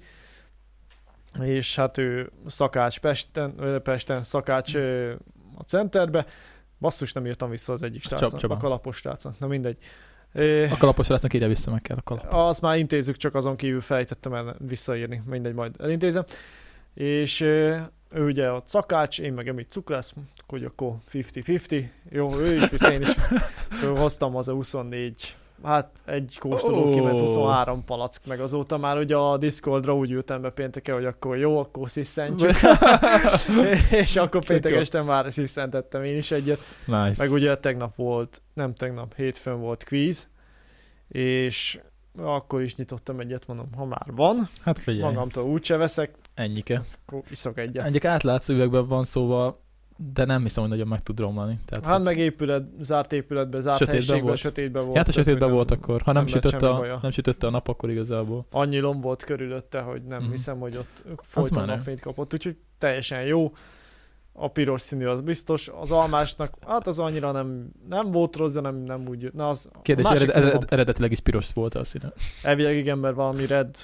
és 1.39 1.75
hát 1.75 1.97
ő 1.97 2.31
szakács 2.47 2.99
Pesten, 2.99 3.81
Pesten 3.83 4.23
szakács 4.23 4.75
a 5.55 5.63
centerbe, 5.65 6.25
basszus 6.79 7.13
nem 7.13 7.25
írtam 7.25 7.49
vissza 7.49 7.73
az 7.73 7.83
egyik 7.83 8.03
srácnak, 8.03 8.51
a 8.51 8.57
kalapos 8.57 8.97
srácnak, 8.97 9.39
na 9.39 9.47
mindegy. 9.47 9.77
A 10.71 10.77
kalapos 10.77 11.07
rácnak 11.07 11.33
írja 11.33 11.47
vissza, 11.47 11.71
meg 11.71 11.81
kell 11.81 11.97
a 11.97 12.01
kalap. 12.01 12.25
azt 12.29 12.61
már 12.61 12.77
intézzük, 12.77 13.17
csak 13.17 13.35
azon 13.35 13.55
kívül 13.55 13.81
fejtettem 13.81 14.33
el 14.33 14.55
visszaírni, 14.67 15.21
mindegy, 15.25 15.53
majd 15.53 15.75
elintézem. 15.79 16.25
És 16.93 17.41
ő 17.41 17.89
ugye 18.15 18.51
ott 18.51 18.67
szakács, 18.67 19.19
én 19.19 19.33
meg 19.33 19.47
emit 19.47 19.69
cukrász, 19.69 20.13
hogy 20.47 20.63
akkor 20.63 20.95
50-50, 21.11 21.85
jó, 22.09 22.35
ő 22.35 22.55
is 22.55 22.69
visz, 22.69 22.87
én 22.87 23.01
is 23.01 23.09
hoztam 23.95 24.35
az 24.35 24.47
a 24.47 24.53
24, 24.53 25.35
hát 25.63 25.89
egy 26.05 26.37
kóstoló 26.39 26.87
Ó. 26.87 26.91
kiment 26.91 27.19
23 27.19 27.83
palack, 27.85 28.25
meg 28.25 28.39
azóta 28.39 28.77
már 28.77 28.97
ugye 28.97 29.15
a 29.15 29.37
Discordra 29.37 29.95
úgy 29.95 30.11
ültem 30.11 30.41
be 30.41 30.49
pénteken, 30.49 30.95
hogy 30.95 31.05
akkor 31.05 31.37
jó, 31.37 31.59
akkor 31.59 31.89
sziszentsük. 31.89 32.55
és 34.03 34.15
akkor 34.15 34.45
péntek 34.45 34.73
este 34.73 35.01
már 35.01 35.31
sziszentettem 35.31 36.03
én 36.03 36.17
is 36.17 36.31
egyet. 36.31 36.59
Nice. 36.85 37.13
Meg 37.17 37.31
ugye 37.31 37.57
tegnap 37.57 37.95
volt, 37.95 38.41
nem 38.53 38.73
tegnap, 38.73 39.15
hétfőn 39.15 39.59
volt 39.59 39.83
quiz, 39.83 40.29
és 41.07 41.79
akkor 42.17 42.61
is 42.61 42.75
nyitottam 42.75 43.19
egyet, 43.19 43.47
mondom, 43.47 43.69
ha 43.75 43.85
már 43.85 44.05
van, 44.11 44.49
Hát 44.61 44.79
figyelj, 44.79 45.13
magamtól 45.13 45.43
úgyse 45.43 45.77
veszek, 45.77 46.15
ennyike. 46.33 46.83
akkor 47.05 47.21
iszok 47.29 47.57
egyet. 47.57 47.85
Egyik 47.85 48.05
átlátszó 48.05 48.53
üvegben 48.53 48.87
van 48.87 49.03
szóval, 49.03 49.59
de 50.13 50.25
nem 50.25 50.41
hiszem, 50.41 50.63
hogy 50.63 50.71
nagyon 50.71 50.87
meg 50.87 51.03
tud 51.03 51.19
romlani. 51.19 51.59
Tehát, 51.65 51.85
Hát 51.85 51.95
hogy- 51.95 52.05
meg 52.05 52.17
épület, 52.17 52.63
zárt 52.79 53.13
épületben, 53.13 53.61
zárt 53.61 53.85
helyiségben, 53.85 54.21
volt. 54.23 54.37
sötétben 54.37 54.83
volt. 54.85 54.97
Hát 54.97 55.07
a 55.07 55.11
sötétben 55.11 55.43
hogy 55.47 55.51
volt 55.57 55.69
nem- 55.69 55.79
akkor. 55.81 56.01
Ha 56.01 56.11
nem, 56.11 56.25
nem 56.25 56.41
semmi 56.41 56.63
a, 56.65 56.77
baja. 56.77 56.99
nem 57.01 57.11
sütötte 57.11 57.47
a 57.47 57.49
nap, 57.49 57.67
akkor 57.67 57.89
igazából. 57.89 58.45
Annyi 58.51 58.79
lomb 58.79 59.01
volt 59.03 59.23
körülötte, 59.23 59.79
hogy 59.79 60.01
nem 60.03 60.21
Mhm. 60.21 60.31
hiszem, 60.31 60.59
hogy 60.59 60.77
ott 60.77 61.03
folyton 61.21 61.59
menő. 61.59 61.73
napfényt 61.75 61.99
kapott, 61.99 62.33
úgyhogy 62.33 62.57
teljesen 62.77 63.23
jó. 63.23 63.51
A 64.33 64.47
piros 64.47 64.81
színű 64.81 65.05
az 65.05 65.21
biztos, 65.21 65.69
az 65.81 65.91
almásnak, 65.91 66.53
hát 66.67 66.87
az 66.87 66.99
annyira 66.99 67.31
nem, 67.31 67.71
nem 67.89 68.11
volt 68.11 68.35
rossz, 68.35 68.53
de 68.53 68.59
nem, 68.61 68.75
nem 68.75 69.07
úgy, 69.07 69.29
na 69.33 69.49
az 69.49 69.69
Kérdés, 69.81 70.05
a 70.05 70.11
ered, 70.15 70.29
ered, 70.29 70.65
eredetileg 70.69 71.11
is 71.11 71.19
piros 71.19 71.53
volt 71.53 71.75
a 71.75 71.83
színe. 71.83 72.13
Elvileg 72.43 72.75
igen, 72.77 72.97
mert 72.97 73.15
valami 73.15 73.45
red 73.45 73.75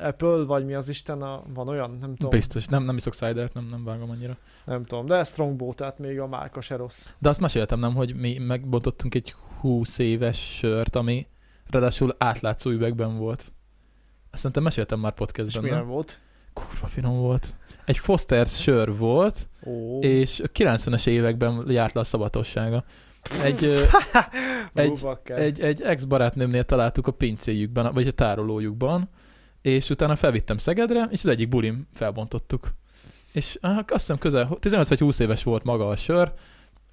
Apple, 0.00 0.44
vagy 0.44 0.64
mi 0.64 0.74
az 0.74 0.88
Isten, 0.88 1.22
a, 1.22 1.42
van 1.54 1.68
olyan, 1.68 1.90
nem 2.00 2.14
tudom, 2.14 2.30
Biztos. 2.30 2.66
Nem, 2.66 2.82
nem 2.82 2.96
iszok 2.96 3.14
cidert, 3.14 3.54
nem, 3.54 3.66
nem 3.70 3.84
vágom 3.84 4.10
annyira. 4.10 4.36
nem 4.64 4.84
tudom, 4.84 5.06
de 5.06 5.24
Strongbow, 5.24 5.74
tehát 5.74 5.98
még 5.98 6.20
a 6.20 6.26
márka 6.26 6.60
se 6.60 6.76
rossz. 6.76 7.10
De 7.18 7.28
azt 7.28 7.40
meséltem 7.40 7.78
nem, 7.78 7.94
hogy 7.94 8.14
mi 8.14 8.38
megbontottunk 8.38 9.14
egy 9.14 9.34
20 9.60 9.98
éves 9.98 10.56
sört, 10.56 10.96
ami 10.96 11.26
ráadásul 11.70 12.14
átlátszó 12.18 12.70
üvegben 12.70 13.16
volt. 13.18 13.52
Azt 14.30 14.36
szerintem 14.40 14.62
meséltem 14.62 15.00
már 15.00 15.12
És 15.12 15.18
podcastben, 15.18 15.62
milyen 15.62 15.78
nem? 15.78 15.88
volt? 15.88 16.18
Kurva 16.52 16.86
finom 16.86 17.16
volt. 17.16 17.54
Egy 17.84 18.00
Foster's 18.04 18.60
sör 18.60 18.96
volt, 18.96 19.48
Ó, 19.66 19.98
és 20.00 20.40
a 20.40 20.48
90-es 20.48 21.06
években 21.06 21.64
járt 21.68 21.94
le 21.94 22.00
a 22.00 22.04
szabatossága. 22.04 22.84
Egy, 23.42 23.64
egy, 24.74 25.06
egy, 25.26 25.60
egy 25.60 25.82
ex-barátnőmnél 25.82 26.64
találtuk 26.64 27.06
a 27.06 27.12
pincéjükben, 27.12 27.92
vagy 27.92 28.06
a 28.06 28.10
tárolójukban, 28.10 29.08
és 29.64 29.90
utána 29.90 30.16
felvittem 30.16 30.58
Szegedre, 30.58 31.08
és 31.10 31.24
az 31.24 31.26
egyik 31.26 31.48
bulim 31.48 31.86
felbontottuk. 31.94 32.74
És 33.32 33.58
ah, 33.60 33.76
azt 33.76 33.86
hiszem 33.88 34.18
közel, 34.18 34.56
15 34.60 34.88
vagy 34.88 34.98
20 34.98 35.18
éves 35.18 35.42
volt 35.42 35.64
maga 35.64 35.88
a 35.88 35.96
sör, 35.96 36.32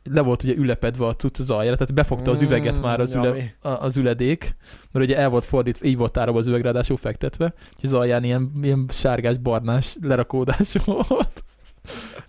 le 0.03 0.21
volt 0.21 0.43
ugye 0.43 0.53
ülepedve 0.55 1.05
a 1.05 1.15
cucc 1.15 1.39
az 1.39 1.49
aljára, 1.49 1.75
tehát 1.75 1.93
befogta 1.93 2.31
az 2.31 2.41
üveget 2.41 2.81
már 2.81 2.99
az, 2.99 3.15
üle, 3.15 3.55
az 3.61 3.97
üledék, 3.97 4.55
mert 4.91 5.05
ugye 5.05 5.17
el 5.17 5.29
volt 5.29 5.45
fordítva, 5.45 5.85
így 5.85 5.97
volt 5.97 6.11
tárolva 6.11 6.39
az 6.39 6.47
üveg, 6.47 6.61
ráadásul 6.61 6.97
fektetve, 6.97 7.53
és 7.77 7.83
az 7.83 7.93
alján 7.93 8.23
ilyen, 8.23 8.51
ilyen 8.61 8.85
sárgás, 8.89 9.37
barnás 9.37 9.97
lerakódás 10.01 10.73
volt. 10.85 11.43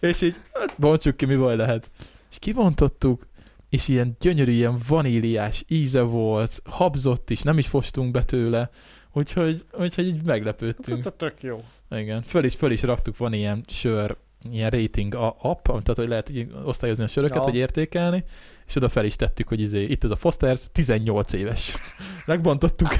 és 0.01 0.21
így, 0.21 0.37
hát 0.53 0.75
bontsuk 0.79 1.17
ki, 1.17 1.25
mi 1.25 1.37
baj 1.37 1.57
lehet. 1.57 1.91
És 2.31 2.39
kibontottuk, 2.39 3.27
és 3.69 3.89
ilyen 3.89 4.17
gyönyörű, 4.21 4.53
ilyen 4.53 4.79
vaníliás 4.89 5.65
íze 5.69 6.01
volt, 6.01 6.63
habzott 6.65 7.31
is, 7.31 7.43
nem 7.43 7.59
is 7.59 7.67
fostunk 7.67 8.11
be 8.11 8.25
tőle, 8.25 8.71
úgyhogy, 9.13 9.65
úgyhogy 9.79 10.07
így 10.07 10.23
meglepődtünk. 10.23 11.05
Hát, 11.05 11.15
tök 11.15 11.43
jó. 11.43 11.65
Igen, 11.91 12.23
föl 12.23 12.45
is, 12.45 12.55
föl 12.55 12.71
is 12.71 12.83
raktuk, 12.83 13.17
van 13.17 13.33
ilyen 13.33 13.65
sör, 13.69 14.17
ilyen 14.51 14.71
rating 14.71 15.15
a- 15.15 15.37
app, 15.41 15.65
tehát 15.65 15.95
hogy 15.97 16.09
lehet 16.09 16.29
így 16.29 16.53
osztályozni 16.65 17.05
a 17.05 17.09
söröket, 17.09 17.37
Ja. 17.37 17.43
vagy 17.43 17.55
értékelni, 17.57 18.25
és 18.67 18.77
oda 18.77 18.89
fel 18.89 19.05
is 19.05 19.17
tettük, 19.17 19.49
hogy 19.49 19.61
izé, 19.61 19.83
itt 19.83 20.05
ez 20.05 20.11
a 20.11 20.17
Foster's, 20.17 20.63
18 20.73 21.33
éves. 21.33 21.77
Megbontottuk, 22.27 22.89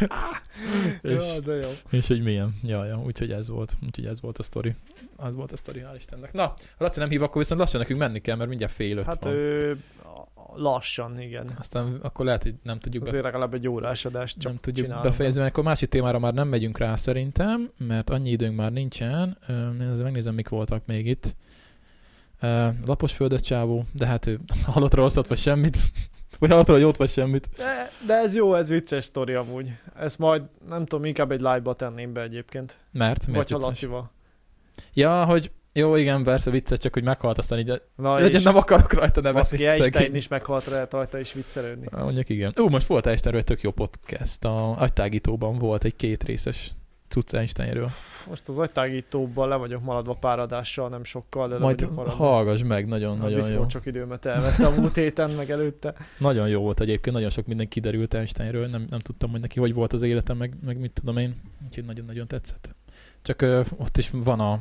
és, 1.03 1.11
Ja, 1.13 1.41
de 1.41 1.53
jó. 1.55 1.69
és 1.91 2.07
hogy 2.07 2.23
milyen. 2.23 2.55
Ja, 2.63 2.85
ja, 2.85 3.03
úgyhogy 3.05 3.31
ez 3.33 3.49
volt, 3.49 3.73
úgyhogy 3.87 4.07
ez 4.07 4.21
volt 4.21 4.39
a 4.39 4.43
sztori. 4.43 4.75
Az 5.17 5.35
volt 5.35 5.53
a 5.53 5.57
sztori, 5.57 5.81
hál' 5.81 5.97
Istennek. 5.97 6.33
Na, 6.33 6.43
ha 6.43 6.55
Laci 6.79 6.99
nem 6.99 7.09
hív, 7.09 7.23
akkor 7.23 7.37
viszont 7.43 7.61
lassan 7.61 7.81
nekünk 7.81 7.99
menni 7.99 8.21
kell, 8.21 8.37
mert 8.37 8.49
mindjárt 8.49 8.73
fél 8.73 8.97
öt 8.99 9.07
Hát 9.07 9.25
van. 9.25 9.33
ő 9.33 9.77
lassan, 10.55 11.21
igen. 11.21 11.47
Aztán 11.59 11.99
akkor 12.03 12.25
lehet, 12.25 12.43
hogy 12.43 12.55
nem 12.63 12.79
tudjuk 12.79 13.03
be, 13.03 13.09
Azért 13.09 13.25
legalább 13.25 13.55
egy 13.55 13.69
órás 13.69 14.05
adást 14.05 14.39
csak 14.39 14.53
nem 14.53 14.61
tudjuk 14.61 14.87
csinálunk. 14.87 15.09
befejezni, 15.11 15.41
mert 15.41 15.53
akkor 15.53 15.65
másik 15.65 15.89
témára 15.89 16.19
már 16.19 16.35
nem 16.35 16.49
megyünk 16.49 16.79
rá 16.79 16.97
szerintem, 16.97 17.71
mert 17.77 18.11
annyi 18.11 18.31
időnk 18.31 18.57
már 18.57 18.73
nincsen. 18.73 19.39
Megnézem, 20.03 20.35
mik 20.35 20.49
voltak 20.49 20.87
még 20.87 21.07
itt. 21.07 21.37
Lapos 22.87 23.13
földet 23.13 23.45
csávó, 23.45 23.85
de 23.93 24.07
hát 24.07 24.27
ő 24.27 24.41
halott 24.67 24.95
rosszat, 24.95 25.27
vagy 25.27 25.39
semmit. 25.39 25.77
Vagy 26.39 26.51
halott 26.51 26.67
vagy 26.67 26.81
jót, 26.81 26.97
vagy 26.97 27.11
semmit. 27.11 27.49
De, 27.57 27.91
de 28.07 28.15
ez 28.15 28.35
jó, 28.35 28.55
ez 28.55 28.69
vicces 28.69 29.05
sztori 29.05 29.35
amúgy. 29.35 29.73
Ezt 29.99 30.19
majd, 30.19 30.43
nem 30.69 30.87
tudom, 30.87 31.05
inkább 31.05 31.31
egy 31.33 31.41
live-ba 31.41 31.75
tenném 31.75 32.13
be 32.13 32.21
egyébként. 32.21 32.77
Mert? 32.93 33.27
Miért 33.27 33.49
Vagy 33.49 33.51
ha 33.51 33.57
vicces? 33.57 33.71
Lacival. 33.71 34.11
Ja, 34.93 35.25
hogy 35.25 35.51
jó, 35.73 35.97
igen, 35.97 36.23
persze 36.23 36.51
vicces, 36.51 36.79
csak 36.79 36.93
hogy 36.93 37.03
meghalt, 37.05 37.39
aztán 37.39 37.59
így, 37.59 37.83
Na 37.97 38.21
hogy 38.21 38.33
és 38.33 38.43
nem 38.43 38.57
akarok 38.57 38.93
rajta 38.93 39.21
nevetni. 39.21 39.41
Baszki, 39.59 39.67
Einstein 39.67 40.15
is 40.15 40.29
meghalt 40.29 40.67
rajta 40.91 41.19
is 41.21 41.33
viccelődni. 41.33 41.87
Ah, 41.91 42.03
Mondjuk 42.03 42.29
igen. 42.29 42.53
Ú, 42.57 42.69
most 42.69 42.87
volt 42.87 43.07
Einsteinről 43.07 43.41
egy 43.43 43.49
tök 43.49 43.63
jó 43.63 43.71
podcast. 43.71 44.45
A 44.45 44.81
agytágítóban 44.81 45.59
volt 45.59 45.85
egy 45.85 45.97
két 45.97 46.23
részes 46.25 46.73
cucc 47.09 47.35
Einsteinről. 47.35 47.89
Most 48.29 48.49
az 48.49 48.59
agytágítóban 48.59 49.49
le 49.49 49.57
vagyok 49.57 49.83
maradva 49.83 50.15
pár 50.15 50.39
adással, 50.39 50.89
nem 50.89 51.05
sokkal, 51.05 51.49
de 51.49 51.55
le 51.55 51.61
Majd 51.61 51.81
vagyok 51.81 51.95
maradva. 51.95 52.17
hallgass 52.25 52.63
meg, 52.63 52.87
nagyon, 52.87 53.17
Na, 53.17 53.23
nagyon 53.23 53.53
jó. 53.53 53.67
csak 53.67 53.87
időmet 53.87 54.25
elvette 54.25 54.67
a 54.67 54.81
múlt 54.81 54.95
héten, 54.95 55.31
meg 55.31 55.51
előtte. 55.51 55.95
Nagyon 56.19 56.49
jó 56.49 56.61
volt 56.61 56.81
egyébként, 56.81 57.15
nagyon 57.15 57.31
sok 57.31 57.47
minden 57.47 57.69
kiderült 57.69 58.15
Einsteinről, 58.15 58.67
nem, 58.67 58.87
nem 58.91 58.99
tudtam, 58.99 59.31
hogy 59.31 59.41
neki 59.41 59.61
hogy 59.61 59.75
volt 59.75 59.93
az 59.93 60.03
élete, 60.03 60.35
meg, 60.35 60.55
meg 60.65 60.79
mit 60.79 60.93
tudom 60.93 61.17
én, 61.17 61.41
úgyhogy 61.67 61.85
nagyon-nagyon 61.85 62.27
tetszett. 62.27 62.75
Csak 63.23 63.43
ö, 63.43 63.63
ott 63.77 63.97
is 63.97 64.11
van 64.13 64.41
a, 64.41 64.61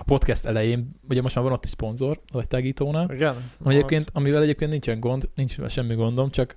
a 0.00 0.02
podcast 0.02 0.44
elején, 0.44 0.90
ugye 1.08 1.22
most 1.22 1.34
már 1.34 1.44
van 1.44 1.52
ott 1.52 1.64
is 1.64 1.70
szponzor, 1.70 2.20
a 2.32 2.46
tágítónál, 2.46 3.10
Igen? 3.14 3.50
egyébként, 3.66 4.10
amivel 4.12 4.42
egyébként 4.42 4.70
nincsen 4.70 5.00
gond, 5.00 5.28
nincs 5.34 5.56
semmi 5.68 5.94
gondom, 5.94 6.30
csak 6.30 6.56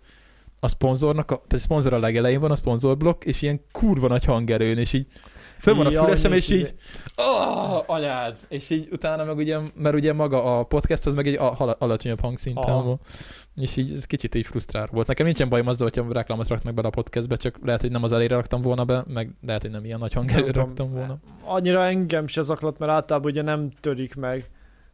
a 0.60 0.68
szponzornak, 0.68 1.32
a, 1.32 1.36
tehát 1.36 1.54
a 1.54 1.58
szponzor 1.58 1.94
a 1.94 2.00
legelején 2.00 2.40
van, 2.40 2.52
a 2.52 2.56
szponzorblokk, 2.56 3.24
és 3.24 3.42
ilyen 3.42 3.62
kurva 3.72 4.08
nagy 4.08 4.26
hangerőn, 4.26 4.78
és 4.78 4.94
így 4.94 5.08
föl 5.58 5.76
van 5.76 5.86
a 5.86 5.92
fülesem, 5.92 6.34
és 6.34 6.50
így, 6.50 6.74
oh, 7.16 7.90
anyád! 7.90 8.38
És 8.48 8.70
így 8.70 8.88
utána 8.92 9.24
meg 9.24 9.38
ugye, 9.38 9.60
mert 9.76 9.96
ugye 9.96 10.14
maga 10.14 10.60
a 10.60 10.64
podcast 10.64 11.06
az 11.06 11.16
meg 11.16 11.28
egy 11.28 11.38
alacsonyabb 11.80 12.20
hangszinten 12.20 12.84
van. 12.84 13.00
És 13.56 13.76
így 13.76 13.94
ez 13.94 14.06
kicsit 14.06 14.36
így 14.36 14.46
frusztráló 14.46 14.88
volt. 14.92 15.08
Nekem 15.08 15.26
nincsen 15.26 15.50
bajom 15.50 15.68
azzal, 15.68 15.90
hogyha 15.94 16.14
reklámot 16.14 16.48
raknak 16.48 16.74
bele 16.74 16.88
a 16.88 16.92
podcastbe, 16.92 17.36
csak 17.36 17.58
lehet, 17.64 17.82
hogy 17.82 17.92
nem 17.92 18.04
az 18.04 18.12
elére 18.12 18.36
raktam 18.36 18.62
volna 18.62 18.86
be, 18.86 19.04
meg 19.08 19.30
lehet, 19.42 19.62
hogy 19.62 19.72
nem 19.72 19.86
ilyen 19.86 20.00
nagy 20.00 20.14
hangerőre 20.14 20.52
raktam 20.62 20.92
volna. 20.92 21.18
Annyira 21.44 21.84
engem 21.86 22.28
se 22.28 22.42
zaklat, 22.42 22.78
mert 22.78 22.92
általában 22.92 23.32
ugye 23.32 23.42
nem 23.42 23.70
törik 23.80 24.16
meg, 24.16 24.50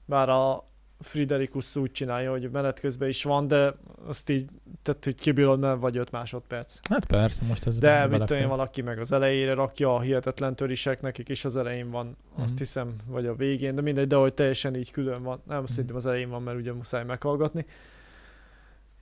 bár 0.05 0.29
a 0.29 0.67
Friderikus 1.01 1.75
úgy 1.75 1.91
csinálja, 1.91 2.31
hogy 2.31 2.49
menet 2.51 2.79
közben 2.79 3.09
is 3.09 3.23
van, 3.23 3.47
de 3.47 3.73
azt 4.07 4.29
így, 4.29 4.45
tehát 4.83 5.03
hogy 5.03 5.15
kibírod, 5.15 5.59
mert 5.59 5.79
vagy 5.79 5.97
5 5.97 6.11
másodperc. 6.11 6.79
Hát 6.89 7.05
persze, 7.05 7.45
most 7.45 7.67
ez 7.67 7.77
De 7.77 8.07
mit 8.07 8.23
tudom 8.25 8.41
én, 8.41 8.47
valaki 8.47 8.81
meg 8.81 8.99
az 8.99 9.11
elejére 9.11 9.53
rakja 9.53 9.95
a 9.95 9.99
hihetetlen 10.01 10.55
törisek, 10.55 11.01
nekik 11.01 11.29
is 11.29 11.45
az 11.45 11.57
elején 11.57 11.89
van, 11.89 12.15
azt 12.35 12.49
Mhm. 12.49 12.57
hiszem, 12.57 12.95
vagy 13.07 13.25
a 13.25 13.35
végén, 13.35 13.75
de 13.75 13.81
mindegy, 13.81 14.07
de 14.07 14.15
hogy 14.15 14.33
teljesen 14.33 14.75
így 14.75 14.91
külön 14.91 15.23
van. 15.23 15.41
Nem, 15.47 15.57
Mhm. 15.61 15.67
szerintem 15.67 15.95
az 15.95 16.05
elején 16.05 16.29
van, 16.29 16.41
mert 16.41 16.57
ugye 16.57 16.73
muszáj 16.73 17.03
meghallgatni. 17.03 17.65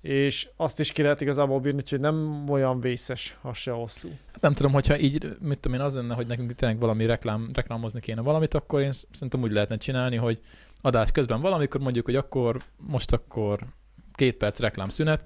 És 0.08 0.50
azt 0.56 0.80
is 0.80 0.92
ki 0.92 1.02
lehet 1.02 1.22
igazából 1.22 1.60
bírni, 1.60 1.82
hogy 1.90 2.00
nem 2.00 2.46
olyan 2.50 2.80
vészes, 2.80 3.38
az 3.42 3.58
se 3.58 3.72
hosszú. 3.72 4.10
Hát 4.32 4.42
nem 4.42 4.54
tudom, 4.54 4.72
hogyha 4.72 5.00
így, 5.00 5.38
mit 5.40 5.60
tudom 5.60 5.80
én, 5.80 5.86
az 5.86 5.94
lenne, 5.94 6.14
hogy 6.14 6.28
nekünk 6.28 6.56
tényleg 6.56 6.80
valami 6.80 7.06
reklám, 7.06 7.48
reklámozni 7.54 8.00
kéne 8.00 8.22
valamit, 8.22 8.54
akkor 8.54 8.82
én 8.82 8.92
szerintem 9.12 9.42
úgy 9.42 9.52
lehetne 9.52 9.78
csinálni, 9.78 10.16
hogy 10.16 10.40
adás 10.82 11.12
közben 11.12 11.42
valamikor 11.42 11.82
mondjuk, 11.82 12.06
hogy 12.06 12.16
akkor, 12.16 12.58
most 12.78 13.14
akkor 13.14 13.60
két 14.14 14.36
perc 14.36 14.60
reklámszünet, 14.60 15.24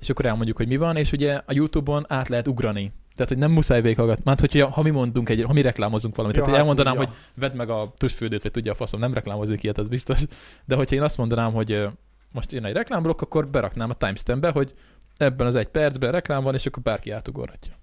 és 0.00 0.10
akkor 0.10 0.24
elmondjuk, 0.24 0.56
hogy 0.56 0.68
mi 0.68 0.76
van, 0.76 0.96
és 0.96 1.12
ugye 1.12 1.34
a 1.46 1.52
Youtube-on 1.52 2.04
át 2.08 2.28
lehet 2.28 2.48
ugrani. 2.48 2.92
Tehát, 3.14 3.28
hogy 3.28 3.38
nem 3.38 3.50
muszáj 3.50 3.82
végighallgatni. 3.82 4.22
Mert 4.24 4.40
hogyha, 4.40 4.68
ha 4.68 4.82
mi 4.82 4.90
mondunk 4.90 5.28
egy, 5.28 5.42
ha 5.42 5.52
mi 5.52 5.60
reklámozunk 5.60 6.16
valamit, 6.16 6.36
Ja, 6.36 6.42
tehát 6.42 6.58
hát 6.58 6.68
elmondanám, 6.68 6.98
úgy, 6.98 7.06
hogy 7.06 7.16
vedd 7.34 7.56
meg 7.56 7.70
a 7.70 7.92
tusfürdőt, 7.96 8.42
vagy 8.42 8.50
tudja 8.50 8.72
a 8.72 8.74
faszom, 8.74 9.00
nem 9.00 9.14
reklámozik 9.14 9.62
ilyet, 9.62 9.78
az 9.78 9.88
biztos. 9.88 10.20
De 10.64 10.74
hogyha 10.74 10.96
én 10.96 11.02
azt 11.02 11.16
mondanám, 11.16 11.52
hogy 11.52 11.88
most 12.32 12.52
jön 12.52 12.64
egy 12.64 12.72
reklámblokk, 12.72 13.20
akkor 13.20 13.48
beraknám 13.48 13.90
a 13.90 13.94
timestampbe, 13.94 14.50
hogy 14.50 14.74
ebben 15.16 15.46
az 15.46 15.54
egy 15.54 15.68
percben 15.68 16.12
reklám 16.12 16.42
van, 16.42 16.54
és 16.54 16.66
akkor 16.66 16.82
bárki 16.82 17.10
átugorhatja. 17.10 17.74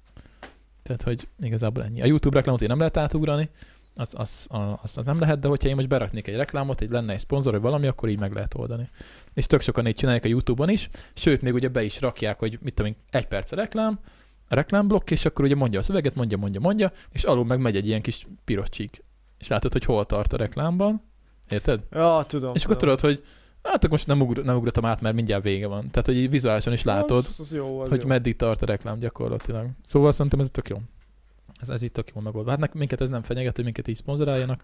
Tehát, 0.83 1.01
hogy 1.01 1.27
igazából 1.39 1.83
ennyi. 1.83 2.01
A 2.01 2.05
YouTube 2.05 2.35
reklámot 2.35 2.61
én 2.61 2.67
nem 2.67 2.77
lehet 2.77 2.97
átugrani, 2.97 3.49
az, 3.97 4.13
az, 4.17 4.47
az, 4.81 4.97
az 4.97 5.05
nem 5.05 5.19
lehet, 5.19 5.39
de 5.39 5.47
hogyha 5.47 5.69
én 5.69 5.75
most 5.75 5.87
beraknék 5.87 6.27
egy 6.27 6.35
reklámot, 6.35 6.81
egy 6.81 6.89
lenne 6.89 7.13
egy 7.13 7.19
szponzor, 7.19 7.53
vagy 7.53 7.61
valami, 7.61 7.87
akkor 7.87 8.09
így 8.09 8.19
meg 8.19 8.33
lehet 8.33 8.53
oldani. 8.53 8.89
És 9.33 9.45
tök 9.45 9.61
sokan 9.61 9.87
így 9.87 9.95
csinálják 9.95 10.25
a 10.25 10.27
YouTube-on 10.27 10.69
is, 10.69 10.89
sőt, 11.13 11.41
még 11.41 11.53
ugye 11.53 11.67
be 11.67 11.83
is 11.83 12.01
rakják, 12.01 12.39
hogy 12.39 12.59
mit 12.61 12.73
tudom 12.73 12.91
én, 12.91 12.97
egy 13.09 13.27
perc 13.27 13.51
a 13.51 13.55
reklám, 13.55 13.99
a 14.47 14.55
reklámblokk, 14.55 15.11
és 15.11 15.25
akkor 15.25 15.45
ugye 15.45 15.55
mondja 15.55 15.79
a 15.79 15.83
szöveget, 15.83 16.15
mondja, 16.15 16.37
mondja, 16.37 16.59
mondja, 16.59 16.91
és 17.11 17.23
alul 17.23 17.45
meg 17.45 17.59
megy 17.59 17.75
egy 17.75 17.87
ilyen 17.87 18.01
kis 18.01 18.27
piros 18.45 18.69
csík. 18.69 19.03
És 19.37 19.47
látod, 19.47 19.71
hogy 19.71 19.83
hol 19.83 20.05
tart 20.05 20.33
a 20.33 20.37
reklámban. 20.37 21.01
Érted? 21.49 21.81
Ja, 21.91 22.25
tudom. 22.27 22.55
és 22.55 22.63
akkor 22.63 22.77
tudom. 22.77 22.95
tudod, 22.95 23.15
hogy 23.15 23.25
hát 23.67 23.89
most 23.89 24.07
nem, 24.07 24.21
ugr- 24.21 24.43
nem 24.43 24.55
ugratom 24.57 24.85
át, 24.85 25.01
mert 25.01 25.15
mindjárt 25.15 25.43
vége 25.43 25.67
van. 25.67 25.89
Tehát, 25.91 26.05
hogy 26.05 26.17
így 26.17 26.29
vizuálisan 26.29 26.73
is 26.73 26.83
látod, 26.83 27.17
Az, 27.17 27.39
az 27.39 27.53
jó, 27.53 27.79
az 27.79 27.89
hogy 27.89 28.01
jó. 28.01 28.07
meddig 28.07 28.35
tart 28.35 28.61
a 28.61 28.65
reklám 28.65 28.99
gyakorlatilag. 28.99 29.67
Szóval 29.83 30.11
szerintem 30.11 30.39
ez 30.39 30.49
tök 30.51 30.69
jó. 30.69 30.77
Ez, 31.61 31.69
ez 31.69 31.81
itt 31.81 31.93
tök 31.93 32.11
jó 32.15 32.21
megoldva. 32.21 32.51
Hát 32.51 32.73
minket 32.73 33.01
ez 33.01 33.09
nem 33.09 33.21
fenyeget, 33.21 33.55
hogy 33.55 33.63
minket 33.63 33.87
így 33.87 33.95
szponzoráljanak. 33.95 34.63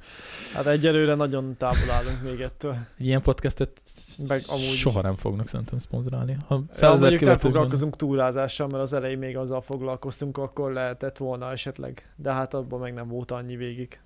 Hát 0.54 0.66
egyelőre 0.66 1.16
nagyon 1.16 1.56
távol 1.58 1.90
állunk 1.92 2.22
még 2.24 2.40
ettől. 2.42 2.78
Egy 2.98 3.06
ilyen 3.06 3.22
podcastet 3.22 3.82
Meg 4.28 4.42
amúgy 4.48 4.64
soha 4.64 5.02
nem 5.02 5.16
fognak 5.16 5.48
szerintem 5.48 5.80
szponzorálni. 5.80 6.38
Ha 6.48 6.64
Ja, 6.80 6.96
mondjuk 6.96 7.22
nem 7.22 7.38
foglalkozunk 7.38 7.96
túrázással, 7.96 8.68
mert 8.68 8.84
az 8.84 8.94
elején 8.94 9.18
még 9.18 9.38
azzal 9.38 9.62
foglalkoztunk, 9.62 10.38
akkor 10.38 10.72
lehetett 10.74 11.18
volna 11.18 11.52
esetleg. 11.52 12.10
De 12.16 12.32
hát 12.34 12.54
abban 12.54 12.80
meg 12.80 12.94
nem 12.94 13.08
volt 13.08 13.32
annyi 13.32 13.56
végig. 13.56 14.00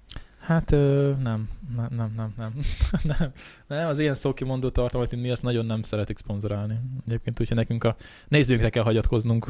Hát 0.47 0.71
ö, 0.71 1.11
nem, 1.23 1.49
nem, 1.75 1.87
nem, 1.95 2.13
nem, 2.15 2.33
nem. 2.37 2.53
nem. 3.17 3.31
Nem, 3.67 3.87
az 3.87 3.99
ilyen 3.99 4.13
szókimondó 4.15 4.69
tartalmat, 4.69 5.15
mi 5.15 5.29
azt 5.29 5.43
nagyon 5.43 5.65
nem 5.65 5.83
szeretik 5.83 6.17
szponzorálni. 6.17 6.79
Egyébként 7.07 7.39
úgyhogy 7.39 7.57
nekünk 7.57 7.83
a 7.83 7.95
nézőkre 8.27 8.69
kell 8.69 8.83
hagyatkoznunk, 8.83 9.47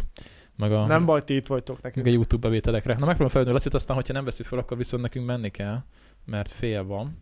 meg 0.55 0.71
a, 0.71 0.85
Nem 0.85 1.05
baj, 1.05 1.23
ti 1.23 1.35
itt 1.35 1.47
vagytok 1.47 1.81
meg 1.81 1.91
a 1.91 1.97
nekünk. 1.97 2.15
YouTube 2.15 2.47
bevételekre. 2.47 2.91
Na 2.93 2.97
megpróbálom 2.99 3.29
felvenni 3.29 3.53
Lacit, 3.53 3.73
aztán, 3.73 3.95
hogyha 3.95 4.13
nem 4.13 4.23
veszük 4.23 4.45
fel, 4.45 4.59
akkor 4.59 4.77
viszont 4.77 5.01
nekünk 5.03 5.25
menni 5.25 5.49
kell, 5.49 5.83
mert 6.25 6.49
fél 6.49 6.83
van. 6.83 7.17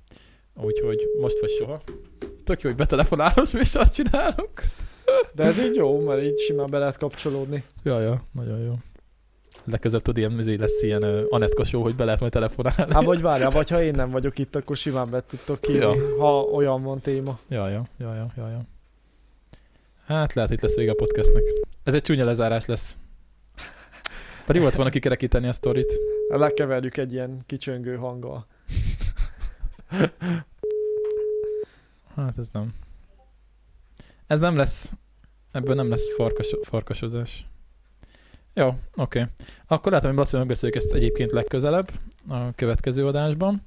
Úgyhogy 0.53 0.99
most 1.21 1.39
vagy 1.39 1.49
soha. 1.49 1.81
Tök 2.43 2.61
jó, 2.61 2.69
hogy 2.69 2.77
betelefonálós 2.79 3.51
műsort 3.51 3.93
csinálunk. 3.93 4.61
De 5.33 5.43
ez 5.43 5.59
így 5.59 5.75
jó, 5.75 6.05
mert 6.05 6.21
így 6.23 6.39
simán 6.39 6.69
be 6.69 6.77
lehet 6.77 6.97
kapcsolódni. 6.97 7.63
Ja, 7.83 7.99
ja, 8.01 8.23
nagyon 8.31 8.59
jó. 8.59 8.73
Legközelebb 9.65 10.03
tudod, 10.03 10.19
ilyen 10.19 10.31
mizé 10.31 10.55
lesz 10.55 10.81
ilyen 10.81 11.03
uh, 11.03 11.21
Anetka 11.29 11.63
show, 11.63 11.81
hogy 11.81 11.95
be 11.95 12.03
lehet 12.05 12.19
majd 12.19 12.31
telefonálni. 12.31 12.93
Hát 12.93 13.03
vagy 13.03 13.21
várjál, 13.21 13.49
vagy 13.49 13.69
ha 13.69 13.81
én 13.81 13.93
nem 13.93 14.09
vagyok 14.09 14.37
itt, 14.37 14.55
akkor 14.55 14.77
simán 14.77 15.09
be 15.09 15.23
tudtok 15.25 15.61
kérni, 15.61 15.79
Ja. 15.97 16.17
ha 16.19 16.41
olyan 16.41 16.83
van 16.83 16.99
téma. 16.99 17.39
Ja, 17.49 17.69
ja, 17.69 17.87
ja, 17.97 18.13
ja, 18.15 18.31
ja, 18.37 18.49
ja. 18.49 18.61
Hát 20.05 20.33
lehet, 20.33 20.51
itt 20.51 20.61
lesz 20.61 20.75
vége 20.75 20.91
a 20.91 20.95
podcastnek. 20.95 21.43
Ez 21.83 21.93
egy 21.93 22.01
csúnya 22.01 22.25
lezárás 22.25 22.65
lesz. 22.65 22.97
Pedig 24.45 24.61
volt 24.61 24.75
volna 24.75 24.91
kikerekíteni 24.91 25.47
a 25.47 25.53
sztorit. 25.53 25.93
Lekeverjük 26.27 26.97
egy 26.97 27.13
ilyen 27.13 27.43
kicsöngő 27.45 27.95
hanggal. 27.95 28.45
Hát 32.15 32.37
ez 32.37 32.49
nem. 32.51 32.73
Ez 34.27 34.39
nem 34.39 34.55
lesz. 34.55 34.91
Ebből 35.51 35.75
nem 35.75 35.89
lesz 35.89 36.13
farkas, 36.15 36.55
farkasozás. 36.61 37.45
Jó, 38.57 38.67
oké. 38.67 39.19
Okay. 39.19 39.31
Akkor 39.67 39.91
látom, 39.91 40.09
hogy 40.09 40.19
Laci 40.19 40.37
megbeszéljük 40.37 40.77
ezt 40.77 40.93
egyébként 40.93 41.31
legközelebb 41.31 41.91
a 42.29 42.55
következő 42.55 43.07
adásban, 43.07 43.61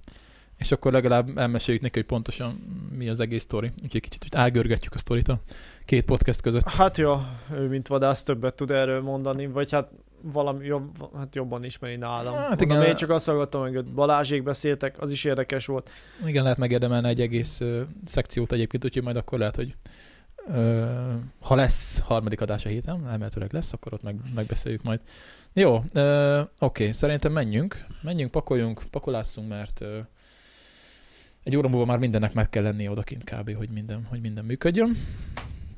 és 0.57 0.73
akkor 0.73 0.93
legalább 0.93 1.39
elmeséljük 1.39 1.83
neki, 1.83 1.99
hogy 1.99 2.09
pontosan 2.09 2.53
mi 2.97 3.09
az 3.09 3.21
egész 3.21 3.43
sztori. 3.43 3.71
Úgyhogy 3.83 4.01
kicsit 4.01 4.25
úgy 4.25 4.35
elgörgetjük 4.41 4.95
a 4.95 4.99
sztorit 4.99 5.29
a 5.29 5.41
két 5.85 6.05
podcast 6.05 6.41
között. 6.41 6.69
Hát 6.69 6.97
jó, 6.97 7.21
ő 7.53 7.69
mint 7.69 7.89
vadász 7.89 8.23
többet 8.23 8.55
tud 8.55 8.71
erről 8.71 9.03
mondani, 9.03 9.47
vagy 9.47 9.71
hát 9.71 9.91
valami 10.23 10.67
jobb, 10.67 11.17
hát 11.17 11.35
jobban 11.35 11.65
ismeri 11.65 11.97
nálam. 11.97 12.35
Hát 12.35 12.49
Hát 12.49 12.61
igen. 12.61 12.77
igen. 12.77 12.89
Én 12.89 12.97
csak 12.97 13.11
azt 13.11 13.27
hallgattam, 13.27 13.61
hogy 13.61 13.85
Balázsék 13.85 14.43
beszéltek, 14.43 15.01
az 15.01 15.11
is 15.11 15.25
érdekes 15.25 15.67
volt. 15.67 15.91
Igen, 16.27 16.43
lehet 16.43 16.59
megérdemelni 16.59 17.09
egy 17.09 17.21
egész 17.21 17.61
ö, 17.61 17.83
szekciót 18.05 18.53
egyébként, 18.53 18.85
úgyhogy 18.85 19.03
majd 19.03 19.17
akkor 19.17 19.39
lehet, 19.39 19.57
hogy 19.57 19.75
ha 21.41 21.55
lesz 21.55 21.99
harmadik 21.99 22.41
adás 22.41 22.65
a 22.65 22.69
héten, 22.69 23.09
elméletileg 23.09 23.53
lesz, 23.53 23.73
akkor 23.73 23.93
ott 23.93 24.03
meg, 24.03 24.17
megbeszéljük 24.35 24.83
majd. 24.83 25.01
Jó, 25.53 25.83
oké, 26.59 26.91
szerintem 26.91 27.33
menjünk, 27.33 27.85
menjünk, 28.03 28.31
pakoljunk, 28.31 28.83
pakolásszunk, 28.91 29.49
mert 29.49 29.85
egy 31.43 31.57
óra 31.57 31.69
múlva 31.69 31.85
már 31.85 31.99
mindennek 31.99 32.35
meg 32.35 32.51
kell 32.51 32.63
lennie 32.63 32.91
odakint 32.91 33.25
kb., 33.25 33.57
hogy 33.57 33.69
minden, 33.69 34.07
hogy 34.09 34.21
minden 34.21 34.45
működjön. 34.45 34.97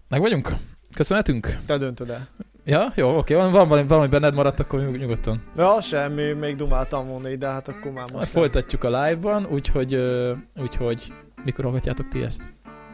Meg 0.08 0.20
vagyunk? 0.20 0.52
Köszönhetünk? 0.94 1.58
Te 1.66 1.78
döntöd 1.78 2.10
el. 2.10 2.28
Ja, 2.64 2.92
jó, 2.94 3.16
oké, 3.16 3.34
van, 3.34 3.52
van 3.52 3.68
valami, 3.68 3.88
valami 3.88 4.08
benned 4.08 4.34
maradt, 4.34 4.60
akkor 4.60 4.80
nyug- 4.80 4.98
nyugodtan. 4.98 5.42
Ja, 5.56 5.80
semmi, 5.82 6.32
még 6.32 6.56
dumáltam 6.56 7.06
volna 7.06 7.36
de 7.36 7.46
hát 7.46 7.68
akkor 7.68 7.92
már 7.92 8.04
Majd 8.04 8.12
most 8.12 8.30
folytatjuk 8.30 8.84
a 8.84 9.02
live-ban, 9.02 9.46
úgyhogy, 9.46 9.94
úgyhogy 10.56 11.12
mikor 11.44 11.64
hallgatjátok 11.64 12.08
ti 12.08 12.22
ezt? 12.22 12.50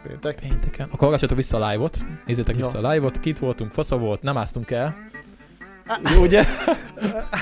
Péntek. 0.06 0.40
Pénteken. 0.40 0.86
Akkor 0.86 0.98
hallgassatok 0.98 1.36
vissza 1.36 1.56
a 1.62 1.70
live-ot, 1.70 1.98
nézzétek 2.26 2.56
Ja. 2.56 2.64
vissza 2.64 2.78
a 2.88 2.90
live-ot, 2.92 3.20
kint 3.20 3.38
voltunk, 3.38 3.72
fasza 3.72 3.98
volt, 3.98 4.22
nem 4.22 4.36
áztunk 4.36 4.70
el. 4.70 4.96
Á, 5.86 5.98
Ugye? 6.20 6.44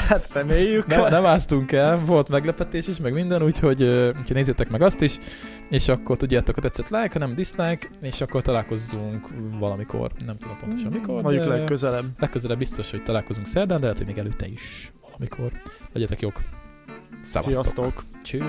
Hát 0.09 0.29
reméljük. 0.33 0.87
Nem, 0.87 1.11
nem 1.11 1.27
áztunk 1.27 1.73
el, 1.73 1.99
volt 2.05 2.29
meglepetés 2.29 2.87
is, 2.87 2.97
meg 2.99 3.13
minden, 3.13 3.43
úgyhogy, 3.43 3.83
úgyhogy 3.83 4.35
nézzétek 4.37 4.71
meg 4.71 4.83
azt 4.83 5.01
is, 5.01 5.19
és 5.71 5.89
akkor 5.89 6.17
tudjátok, 6.17 6.55
ha 6.55 6.61
tetszett 6.61 6.89
like, 6.89 7.11
ha 7.13 7.19
nem 7.19 7.35
dislike, 7.35 7.89
és 8.01 8.21
akkor 8.21 8.43
találkozzunk 8.43 9.29
valamikor, 9.59 10.11
nem 10.27 10.37
tudom 10.37 10.57
pontosan 10.61 10.93
mikor, 10.93 11.23
Mondjuk 11.23 11.47
legközelebb. 11.47 12.05
legközelebb 12.19 12.59
biztos, 12.59 12.91
hogy 12.91 13.03
találkozunk 13.03 13.47
szerdán, 13.47 13.77
de 13.81 13.83
lehet, 13.83 13.99
hogy 13.99 14.07
még 14.07 14.19
előtte 14.19 14.47
is 14.47 14.93
valamikor. 15.03 15.51
Legyetek 15.93 16.21
jók! 16.21 16.41
Szevasztok! 17.21 17.53
Sziasztok! 17.65 18.05
Cső! 18.23 18.43